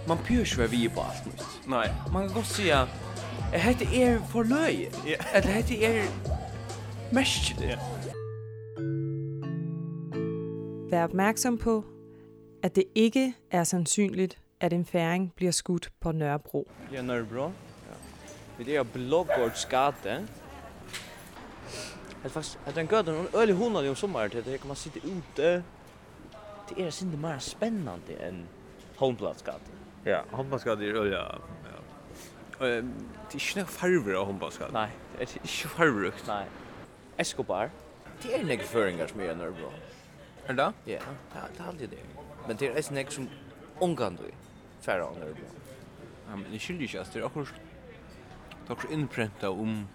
Man 0.08 0.18
pyrsar 0.18 0.68
vi 0.68 0.90
på 0.90 1.02
allt 1.02 1.26
nytt. 1.26 1.46
Nej, 1.66 1.94
man 2.12 2.28
kan 2.28 2.36
gott 2.36 2.46
säga 2.46 2.88
Jeg 3.52 3.62
heter 3.62 3.86
er 3.94 4.20
for 4.30 4.44
løy. 4.44 4.86
Ja. 5.06 5.16
Eller 5.36 5.50
heter 5.50 5.76
er 5.88 6.04
mest. 7.12 7.62
Ja. 7.62 7.78
Vær 10.90 11.04
opmærksom 11.04 11.58
på, 11.58 11.84
at 12.64 12.76
det 12.76 12.84
ikke 12.96 13.34
er 13.52 13.64
sandsynligt, 13.64 14.38
at 14.60 14.74
en 14.74 14.86
færing 14.86 15.34
bliver 15.36 15.52
skudt 15.52 15.92
på 16.00 16.12
Nørrebro. 16.12 16.72
Ja, 16.94 17.02
Nørrebro. 17.02 17.44
Ja. 17.44 17.52
Men 18.58 18.66
det 18.66 18.76
er 18.76 18.84
faktisk, 18.84 19.74
at 22.24 22.32
fast 22.32 22.60
att 22.66 22.76
den 22.76 22.88
en 22.88 23.16
hon 23.18 23.28
öle 23.34 23.54
hundene 23.54 23.90
om 23.90 23.96
sommaren 23.96 24.32
det 24.32 24.60
kan 24.60 24.68
man 24.68 24.76
sitta 24.76 25.00
ute. 25.00 25.64
Det 26.70 26.86
är 26.86 26.90
synd 26.90 27.12
det 27.12 27.18
mer 27.18 27.40
spännande 27.40 28.14
än 28.20 28.48
Holmplatsgatan. 28.96 29.62
Ja, 30.06 30.22
Holmplatsgatan 30.32 30.84
är 30.84 30.94
öle 30.94 31.16
ja. 31.16 31.40
Eh, 32.68 32.84
det 33.32 33.36
är 33.36 33.40
snäpp 33.40 33.68
farver 33.68 34.14
av 34.14 34.26
Holmplatsgatan. 34.26 34.74
Nej, 34.74 34.90
det 35.18 35.24
är 35.24 35.28
inte 35.42 35.68
farverukt. 35.68 36.28
Nei. 36.28 36.46
Escobar. 37.18 37.70
Det 38.22 38.36
är 38.36 38.44
några 38.44 38.64
föringar 38.64 39.08
som 39.08 39.20
är 39.20 39.24
i 39.24 39.36
bra. 39.52 39.72
Är 40.48 40.54
det? 40.54 40.74
Ja, 40.86 41.00
det 41.34 41.64
er 41.64 41.68
alltid 41.68 41.90
det. 41.90 41.98
Men 42.48 42.58
det 42.58 42.68
är 42.68 42.74
nästan 42.74 43.06
som 43.10 43.30
ungandoi 43.80 44.32
färre 44.82 45.04
av 45.04 45.16
det. 45.20 45.36
Ja, 46.30 46.36
men 46.36 46.52
det 46.52 46.60
skiljer 46.60 46.88
ju 46.88 47.00
inte. 47.00 47.12
Det 47.14 47.20
är 47.20 47.24
också 47.24 47.54
det 48.70 48.72
är 48.72 48.72
också 48.72 48.88
inpränta 48.92 49.50
om 49.50 49.88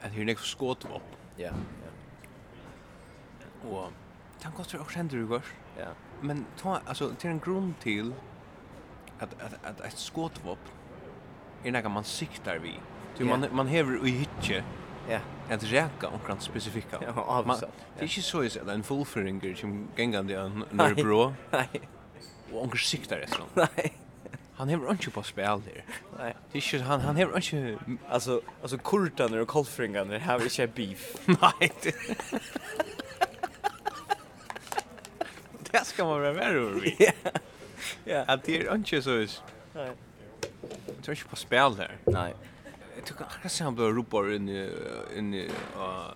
att 0.00 0.14
det 0.14 0.24
nästa 0.24 0.44
skåt 0.44 0.84
upp. 0.84 1.02
Ja, 1.36 1.50
ja. 1.84 3.68
Och 3.68 3.92
den 4.42 4.52
kostar 4.52 4.78
också 4.78 4.98
händer 4.98 5.18
igår. 5.18 5.42
Ja. 5.78 5.86
Men 6.20 6.46
ta, 6.56 6.80
alltså, 6.86 7.14
till 7.14 7.30
en 7.30 7.38
grund 7.38 7.74
till 7.80 8.14
att, 9.18 9.42
att, 9.42 9.64
att 9.64 9.80
ett 9.80 9.98
skåtvapen 9.98 10.72
är 11.64 11.72
något 11.72 11.92
man 11.92 12.04
siktar 12.04 12.58
vid. 12.58 12.80
Du, 13.16 13.24
yeah. 13.24 13.40
man, 13.40 13.48
man 13.52 13.66
hever 13.66 14.06
i 14.06 14.10
hitje 14.10 14.64
Ja. 15.08 15.18
att 15.50 15.64
räka 15.64 16.08
omkring 16.08 16.40
specifika. 16.40 16.98
Ja, 17.00 17.12
avsatt. 17.12 17.72
Det 17.98 18.04
är 18.04 18.18
inte 18.18 18.22
så 18.22 18.60
att 18.60 18.68
en 18.68 18.82
fullföringer 18.82 19.54
som 19.54 19.88
gängande 19.96 20.40
en 20.40 20.64
Norrbro. 20.70 21.34
Nej 21.50 21.80
och 22.52 22.62
onkel 22.62 22.78
siktar 22.78 23.18
efter 23.18 23.38
honom. 23.38 23.68
Nej. 23.76 23.92
Han 24.54 24.68
hever 24.68 24.90
inte 24.90 25.10
på 25.10 25.22
spel 25.22 25.46
här. 25.46 25.84
Nej. 26.18 26.34
Det 26.52 26.58
är 26.58 26.74
inte 26.74 26.84
han 26.86 27.00
han 27.00 27.16
hever 27.16 27.36
inte 27.36 27.78
alltså 28.08 28.42
alltså 28.62 28.78
kurtan 28.78 29.40
och 29.40 29.48
kolfringarna 29.48 30.18
har 30.18 30.42
inte 30.42 30.66
beef. 30.66 31.16
Nej. 31.26 31.72
Det 35.70 35.84
ska 35.84 36.04
man 36.04 36.20
vara 36.20 36.32
med 36.32 36.56
över. 36.56 36.94
Ja. 36.98 37.12
Ja. 38.04 38.24
Att 38.26 38.44
det 38.44 38.66
är 38.66 38.74
inte 38.74 39.02
så 39.02 39.18
is. 39.18 39.42
Nej. 39.74 39.92
Det 40.86 41.08
är 41.08 41.10
inte 41.10 41.24
på 41.24 41.36
spel 41.36 41.74
här. 41.78 41.96
Nej. 42.04 42.34
Jag 42.96 43.04
tycker 43.04 43.24
att 43.42 43.58
han 43.58 43.74
blir 43.74 43.84
ropar 43.86 44.32
in 44.32 44.48
i 44.48 44.70
in 45.16 45.34
i 45.34 45.50
uh, 45.76 46.10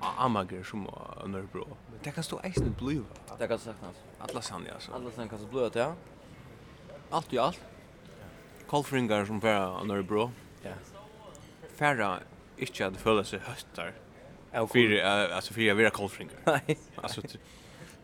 amager 0.00 0.64
som 0.64 0.86
Nørrebro. 1.26 1.66
Men 1.90 2.00
det 2.04 2.14
kan 2.14 2.24
stå 2.26 2.40
eisen 2.44 2.74
bliva. 2.78 3.04
Det 3.38 3.48
kan 3.48 3.58
sagt 3.58 3.82
hans. 3.84 3.96
Alla 4.20 4.42
sann, 4.42 4.66
altså. 4.74 4.92
Alla 4.94 5.10
sann 5.16 5.28
kan 5.28 5.38
stå 5.38 5.48
bliva, 5.50 5.70
ja. 5.74 5.92
Alt 7.12 7.32
i 7.32 7.38
allt. 7.38 7.60
Kolfringar 8.66 9.26
som 9.26 9.40
færa 9.40 9.84
Nørrebro. 9.84 10.30
Ja. 10.64 10.74
Færa 11.76 12.18
ikke 12.58 12.86
at 12.86 12.96
føle 12.96 13.24
seg 13.24 13.44
høstar. 13.46 13.92
Fyrir, 14.72 15.02
altså 15.04 15.54
fyrir 15.54 15.66
jeg 15.66 15.76
vera 15.76 15.90
kolfringar. 15.92 16.38
Nei. 16.46 16.76
Altså, 17.02 17.20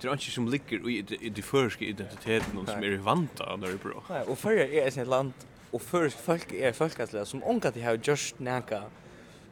det 0.03 0.09
er 0.11 0.19
ikke 0.19 0.35
som 0.35 0.49
ligger 0.51 0.89
i 0.91 1.31
de 1.31 1.43
føreske 1.43 1.87
identiteten 1.87 2.67
som 2.67 2.85
er 2.85 2.99
vanta 3.01 3.47
av 3.55 3.63
Nørrebro. 3.63 4.03
Nei, 4.11 4.25
og 4.27 4.39
fyrir 4.39 4.67
er 4.67 4.91
et 4.91 5.09
land, 5.09 5.33
og 5.73 5.81
føresk 5.81 6.19
folk 6.21 6.53
er 6.53 6.75
folkastlega 6.77 7.25
som 7.25 7.43
omgat 7.49 7.75
de 7.75 7.85
har 7.87 7.97
just 7.97 8.41
næka 8.41 8.83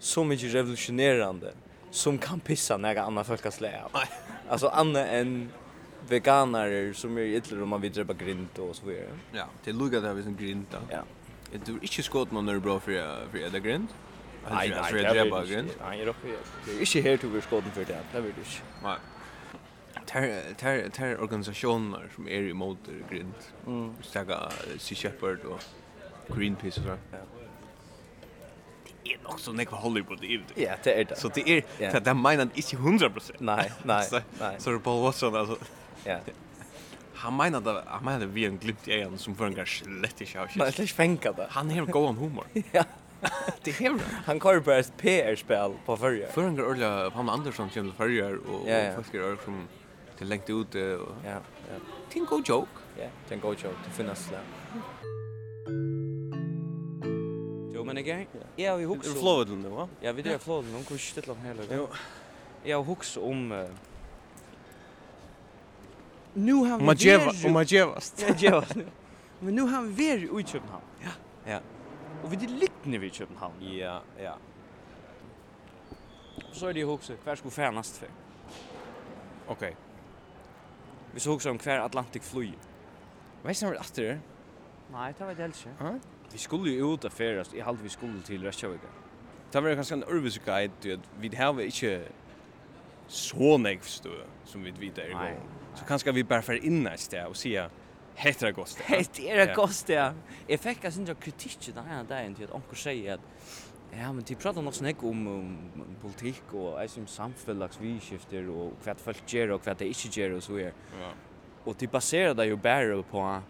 så 0.00 0.24
mykje 0.24 0.52
revolutionerande 0.54 1.54
som 1.90 2.18
kan 2.18 2.40
pissa 2.40 2.76
när 2.76 2.96
andra 2.96 3.24
folk 3.24 3.42
kan 3.42 3.52
slä. 3.52 3.82
Alltså 4.48 4.68
andra 4.68 5.06
än 5.06 5.52
veganer 6.08 6.92
som 6.92 7.18
är 7.18 7.22
ytterligare 7.22 7.62
om 7.62 7.68
man 7.68 7.80
vill 7.80 7.92
dräpa 7.92 8.12
grint 8.12 8.58
och 8.58 8.76
så 8.76 8.86
vidare. 8.86 9.06
Ja, 9.32 9.44
det 9.64 9.72
luggar 9.72 10.00
där 10.00 10.14
vi 10.14 10.22
som 10.22 10.36
grinta. 10.36 10.78
Ja. 10.90 11.02
Jag 11.52 11.68
är 11.68 11.82
inte 11.82 12.02
skott 12.02 12.30
man 12.32 12.48
är 12.48 12.58
bra 12.58 12.80
för 12.80 12.92
för 13.30 13.50
det 13.50 13.60
grint. 13.60 13.94
Nej, 14.50 14.68
nej, 14.68 14.84
för 14.84 15.04
att 15.04 15.16
inte. 15.26 15.54
grint. 15.54 15.78
Nej, 15.88 16.04
det 16.64 16.70
är 16.70 16.80
inte 16.80 17.00
här 17.00 17.16
till 17.16 17.28
vi 17.28 17.40
skotten 17.40 17.70
för 17.70 17.84
det. 17.84 18.00
Det 18.12 18.20
vill 18.20 18.32
du 18.32 18.40
inte. 18.40 18.62
Nej. 18.82 18.96
Ter 20.06 20.54
ter 20.54 20.88
ter 20.88 21.20
organisationer 21.20 22.08
som 22.14 22.28
är 22.28 22.42
emot 22.50 22.78
grint. 23.10 23.52
Mm. 23.66 23.94
Staga 24.02 24.50
Sea 24.78 24.96
Shepherd 24.96 25.40
och 25.44 25.62
Greenpeace 26.36 26.80
och 26.80 26.86
så. 26.86 26.96
Ja 27.12 27.39
är 29.04 29.18
nog 29.24 29.40
så 29.40 29.52
nekva 29.52 29.76
Hollywood 29.76 30.24
i 30.24 30.36
det. 30.36 30.62
Ja, 30.62 30.74
det 30.82 31.00
är 31.00 31.04
det. 31.04 31.16
Så 31.16 31.28
det 31.28 31.40
är 31.40 31.64
yeah. 31.80 31.92
det 31.92 32.00
där 32.00 32.14
menar 32.14 32.42
inte 32.42 32.60
100%. 32.60 33.32
Nej, 33.38 33.72
nej, 33.82 34.08
nej. 34.40 34.56
Så 34.58 34.70
det 34.70 34.78
Paul 34.78 35.02
Watson 35.02 35.36
alltså. 35.36 35.56
Ja. 36.04 36.18
Han 37.14 37.36
menar 37.36 37.60
det, 37.60 37.84
han 37.86 38.04
menar 38.04 38.20
det 38.20 38.26
vi 38.26 38.44
en 38.44 38.58
glimt 38.58 38.88
i 38.88 38.92
ögonen 38.92 39.18
som 39.18 39.36
en 39.40 39.54
kanske 39.54 39.84
lätt 39.88 40.22
i 40.22 40.26
själv. 40.26 40.48
Nej, 40.54 40.72
det 40.76 40.82
är 40.82 40.86
fänka 40.86 41.32
det. 41.32 41.46
Han 41.50 41.70
har 41.70 41.86
god 41.86 42.16
humor. 42.16 42.44
ja. 42.72 42.84
det 43.62 43.80
är 43.80 43.88
han. 43.88 44.00
Han 44.24 44.40
kör 44.40 44.60
på 44.60 44.70
ett 44.70 44.92
PR-spel 44.96 45.72
på 45.86 45.96
förra. 45.96 46.26
För 46.32 46.42
en 46.42 46.60
Ulla 46.60 47.10
Pamela 47.10 47.32
Andersson 47.32 47.70
till 47.70 47.92
förra 47.92 48.28
och 48.28 48.68
ja, 48.68 48.78
ja. 48.78 48.94
folk 48.94 49.14
är 49.14 49.44
som 49.44 49.68
till 50.18 50.28
längt 50.28 50.50
ut 50.50 50.74
och... 50.74 50.80
Ja, 50.80 51.00
ja. 51.24 51.40
Det 52.12 52.18
är 52.18 52.20
en 52.20 52.26
god 52.26 52.48
joke. 52.48 52.70
Ja, 52.98 53.04
det 53.28 53.34
är 53.34 53.36
en 53.36 53.40
god 53.40 53.56
joke. 53.64 53.76
Det 53.84 53.90
finns 53.90 54.28
det. 54.30 54.36
Mm 54.36 55.19
men 57.90 58.00
ikke? 58.02 58.46
Ja, 58.58 58.76
vi 58.76 58.84
husker... 58.84 59.10
Er 59.10 59.14
du 59.14 59.20
flået 59.20 59.48
den 59.48 59.62
nu, 59.64 59.74
va? 59.74 59.86
Ja, 60.02 60.12
vi 60.12 60.22
drar 60.22 60.38
flået 60.38 60.64
den, 60.64 60.74
hun 60.74 60.84
kunne 60.84 60.96
ikke 60.96 61.06
stille 61.06 61.34
den 61.34 61.42
heller. 61.46 61.76
Jo. 61.76 61.88
Ja, 62.66 62.82
husker 62.82 63.24
om... 63.26 63.52
Nu 66.34 66.64
har 66.64 66.78
vi 66.78 66.86
vært... 66.86 67.44
Om 67.44 67.52
man 67.52 67.66
djevast. 67.66 68.22
Ja, 68.22 68.34
djevast. 68.34 68.76
Men 69.40 69.54
nu 69.54 69.66
har 69.66 69.82
vi 69.82 69.96
vært 69.98 70.22
i 70.22 70.46
København. 70.52 70.84
Ja. 71.02 71.12
Ja. 71.46 71.60
och 72.22 72.32
vi 72.32 72.36
er 72.36 72.52
litt 72.60 72.86
nede 72.86 73.06
i 73.06 73.10
København. 73.10 73.62
Ja, 73.62 74.00
ja. 74.18 74.34
Så 76.52 76.66
är 76.66 76.74
det 76.74 76.84
husker, 76.84 77.16
kvar 77.16 77.36
skulle 77.36 77.52
färnast 77.52 77.96
för 77.96 78.08
Okej. 79.48 79.76
Vi 81.12 81.20
så 81.20 81.30
husker 81.30 81.50
om 81.50 81.58
kvar 81.58 81.78
Atlantic 81.78 82.22
flyg. 82.22 82.58
Vet 83.42 83.60
du 83.60 83.66
vad 83.66 83.76
det 83.96 84.08
är? 84.08 84.20
Nej, 84.92 85.14
det 85.18 85.24
var 85.24 85.34
det 85.34 85.44
inte. 85.44 85.58
ikke 85.58 86.00
vi 86.32 86.38
skulle 86.38 86.70
ju 86.70 86.94
ut 86.94 87.04
och 87.04 87.12
färdas. 87.12 87.50
Jag 87.54 87.64
hade 87.64 87.82
vi 87.82 87.88
skulle 87.88 88.22
till 88.22 88.42
Reykjavik. 88.42 88.80
Det 89.52 89.60
var 89.60 89.74
kanske 89.74 89.94
en 89.94 90.04
urvis 90.04 90.38
guide 90.38 90.70
att 90.70 91.08
vi 91.20 91.36
har 91.36 91.60
inte 91.60 92.08
så 93.06 93.58
nek 93.58 93.82
förstå 93.82 94.10
som 94.44 94.62
vi 94.62 94.70
vet 94.70 94.98
är 94.98 95.08
igång. 95.08 95.40
Så 95.74 95.84
kanske 95.84 96.12
vi 96.12 96.24
bara 96.24 96.42
för 96.42 96.64
in 96.64 96.82
nästa 96.82 97.28
och 97.28 97.36
se 97.36 97.68
heter 98.14 98.46
det 98.46 98.52
gott. 98.52 98.78
Heter 98.80 99.36
det 99.36 99.54
gott 99.54 99.84
ja. 99.88 100.12
Jag 100.46 100.60
fick 100.60 100.84
alltså 100.84 101.00
inte 101.00 101.14
kritik 101.14 101.70
den 101.74 101.84
här 101.84 102.04
dagen 102.04 102.34
till 102.34 102.44
att 102.44 102.54
onkel 102.54 102.76
säger 102.76 103.14
att 103.14 103.20
Ja, 103.92 104.12
men 104.12 104.24
de 104.24 104.34
pratar 104.34 104.62
nok 104.62 104.74
snakk 104.74 105.02
om, 105.02 105.26
om 105.26 105.96
politikk 106.02 106.52
og 106.54 106.80
alltså 106.80 107.00
om 107.00 107.06
samfunnlagsvidskifter 107.10 108.46
og 108.48 108.76
hva 108.84 108.94
folk 108.94 109.24
gjør 109.26 109.56
og 109.56 109.64
hva 109.64 109.74
de 109.74 109.88
ikke 109.90 110.10
gjør 110.14 110.36
og 110.36 110.42
så 110.42 110.52
är. 110.58 110.72
Ja. 111.00 111.10
Og 111.66 111.80
de 111.80 111.86
baserar 111.86 112.34
det 112.34 112.50
jo 112.50 112.56
bare 112.56 113.02
på 113.02 113.42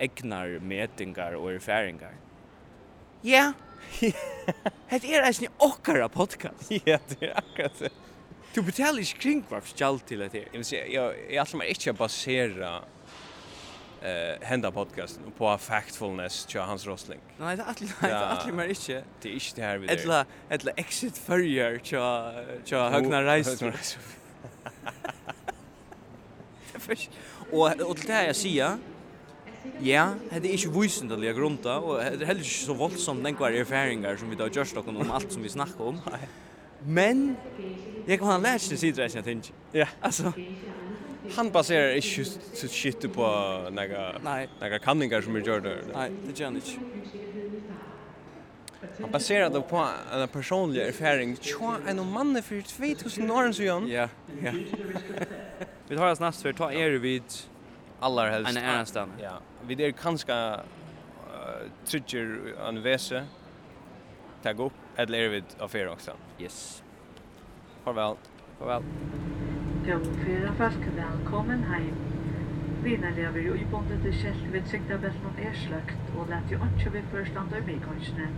egnar 0.00 0.58
metingar 0.60 1.36
og 1.38 1.52
erfaringar. 1.54 2.14
Ja. 3.24 3.52
Het 4.92 5.04
er 5.04 5.24
eisini 5.26 5.48
okkara 5.58 6.08
podcast. 6.08 6.70
Ja, 6.86 6.98
det 7.08 7.30
er 7.30 7.38
akkurat 7.40 7.78
det. 7.78 7.92
Du 8.54 8.62
betaler 8.64 9.04
ikke 9.04 9.20
kring 9.22 9.42
hva 9.50 9.60
skjall 9.64 10.00
til 10.08 10.24
det 10.24 10.32
her. 10.32 10.46
Jeg, 10.54 10.92
jeg 11.28 11.40
alltid 11.40 11.60
meg 11.60 11.74
ikke 11.74 11.92
basera 11.98 12.78
eh 14.02 14.38
hända 14.46 14.70
podcasten 14.70 15.32
på 15.38 15.58
factfulness 15.58 16.46
till 16.46 16.60
Hans 16.60 16.86
Rosling. 16.86 17.20
Nei, 17.38 17.56
det 17.56 17.64
er 17.64 17.68
alt 17.68 17.80
nei, 17.80 18.10
det 18.10 18.26
att 18.26 18.54
mer 18.54 18.68
inte. 18.68 19.04
Det 19.22 19.28
är 19.28 19.32
inte 19.32 19.62
här 19.62 19.78
vid. 19.78 19.90
Etla 19.90 20.26
etla 20.48 20.70
exit 20.76 21.18
förjer 21.18 21.78
till 21.78 22.64
till 22.64 22.78
Högna 22.78 23.22
Reis. 23.22 23.62
Og 27.52 27.80
og 27.80 27.96
det 28.06 28.12
här 28.12 28.26
jag 28.26 28.36
säger 28.36 28.78
Ja, 29.84 30.14
det 30.32 30.48
er 30.50 30.56
ikke 30.56 30.72
visendelig 30.74 31.34
grunta, 31.36 31.78
og 31.78 32.00
det 32.00 32.22
er 32.22 32.32
heller 32.32 32.42
ikke 32.42 32.66
så 32.66 32.74
voldsomt 32.74 33.24
den 33.24 33.36
kvar 33.38 33.54
erfaringer 33.54 34.18
som 34.18 34.30
vi 34.30 34.38
da 34.38 34.48
gjørst 34.50 34.74
dere 34.74 34.94
om 35.04 35.12
alt 35.14 35.32
som 35.32 35.44
vi 35.44 35.52
snakker 35.52 35.92
om. 35.92 36.00
Men, 36.86 37.36
jeg 38.08 38.18
kan 38.18 38.30
ha 38.32 38.38
lært 38.42 38.64
sin 38.64 38.78
sidre 38.80 39.08
jeg 39.10 39.24
tenker. 39.24 39.54
Ja, 39.74 39.86
altså, 40.02 40.32
han 41.36 41.50
baserar 41.52 41.96
ikke 41.98 42.24
sitt 42.24 42.72
shit 42.72 43.06
på 43.14 43.26
nega 43.74 44.78
kanningar 44.84 45.22
som 45.22 45.34
vi 45.34 45.42
gjør 45.46 45.64
det. 45.66 45.76
Nei, 45.92 46.08
det 46.26 46.38
gjør 46.38 46.52
han 46.52 46.62
ikke. 46.62 46.78
Han 49.00 49.10
baserar 49.12 49.50
det 49.50 49.64
på 49.68 49.82
en 49.82 50.28
personlig 50.32 50.82
erfaring. 50.86 51.34
Tja, 51.42 51.76
en 51.90 52.02
mann 52.12 52.36
er 52.36 52.46
for 52.46 52.62
2000 52.62 53.30
år 53.30 53.52
siden. 53.52 53.88
Ja, 53.90 54.08
ja. 54.42 54.54
Vi 55.88 55.96
tar 55.96 56.10
oss 56.10 56.20
næst 56.20 56.42
för 56.42 56.52
ta 56.52 56.70
er 56.70 56.98
vid 56.98 57.38
allar 58.02 58.30
helst. 58.30 58.50
En 58.50 58.56
er 58.56 59.08
Ja 59.18 59.38
vi 59.66 59.74
der 59.74 59.90
kanska 59.90 60.54
uh, 60.54 61.70
trigger 61.84 62.54
an 62.68 62.82
vese 62.82 63.26
tag 64.42 64.60
upp 64.60 64.72
ett 64.96 65.10
lervid 65.10 65.44
av 65.58 65.76
er 65.76 65.88
också. 65.88 66.12
Yes. 66.38 66.82
Farväl. 67.84 68.16
Farväl. 68.58 68.82
Kom 69.86 70.04
fyra 70.26 70.52
fast 70.58 70.78
välkommen 70.96 71.62
hem. 71.62 71.94
Vina 72.84 73.10
lever 73.10 73.40
ju 73.40 73.54
i 73.54 73.66
bondet 73.70 74.06
i 74.06 74.12
kjell 74.12 74.46
vid 74.52 74.66
sikta 74.66 74.98
bälten 74.98 75.38
er 75.38 75.54
slögt 75.54 76.16
og 76.16 76.28
lät 76.28 76.50
ju 76.50 76.56
inte 76.56 76.90
vid 76.90 77.04
förstand 77.12 77.54
av 77.54 77.60
kanske 77.60 78.28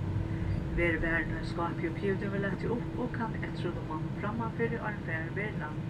Ver 0.76 0.98
värne 0.98 1.44
skap 1.44 1.82
ju 1.82 1.90
pjuden 1.94 2.32
vi 2.32 2.38
lät 2.38 2.62
ju 2.62 2.68
upp 2.68 2.98
og 2.98 3.16
kan 3.16 3.34
etter 3.34 3.68
og 3.68 3.88
man 3.88 4.02
frammanför 4.20 4.72
i 4.72 4.78
armfär 4.78 5.30
verland. 5.34 5.80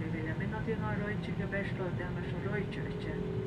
Vi 0.00 0.10
vill 0.10 0.34
minna 0.38 0.60
dina 0.66 0.94
röjtjur 0.94 1.44
och 1.44 1.50
bärslöjtjur 1.50 2.06
och 2.06 2.52
bärslöjtjur 2.52 3.39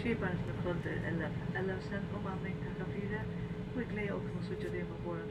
Skiparens 0.00 0.40
befolder 0.46 0.96
11 1.08 1.28
11 1.60 1.76
sen 1.88 2.04
om 2.16 2.26
anning 2.32 2.56
takk 2.78 2.92
fyrir. 2.94 3.26
Vi 3.76 3.84
gleder 3.92 4.16
oss 4.18 4.38
å 4.40 4.44
sitte 4.48 4.70
dem 4.72 4.88
på 4.90 4.96
våren 5.04 5.30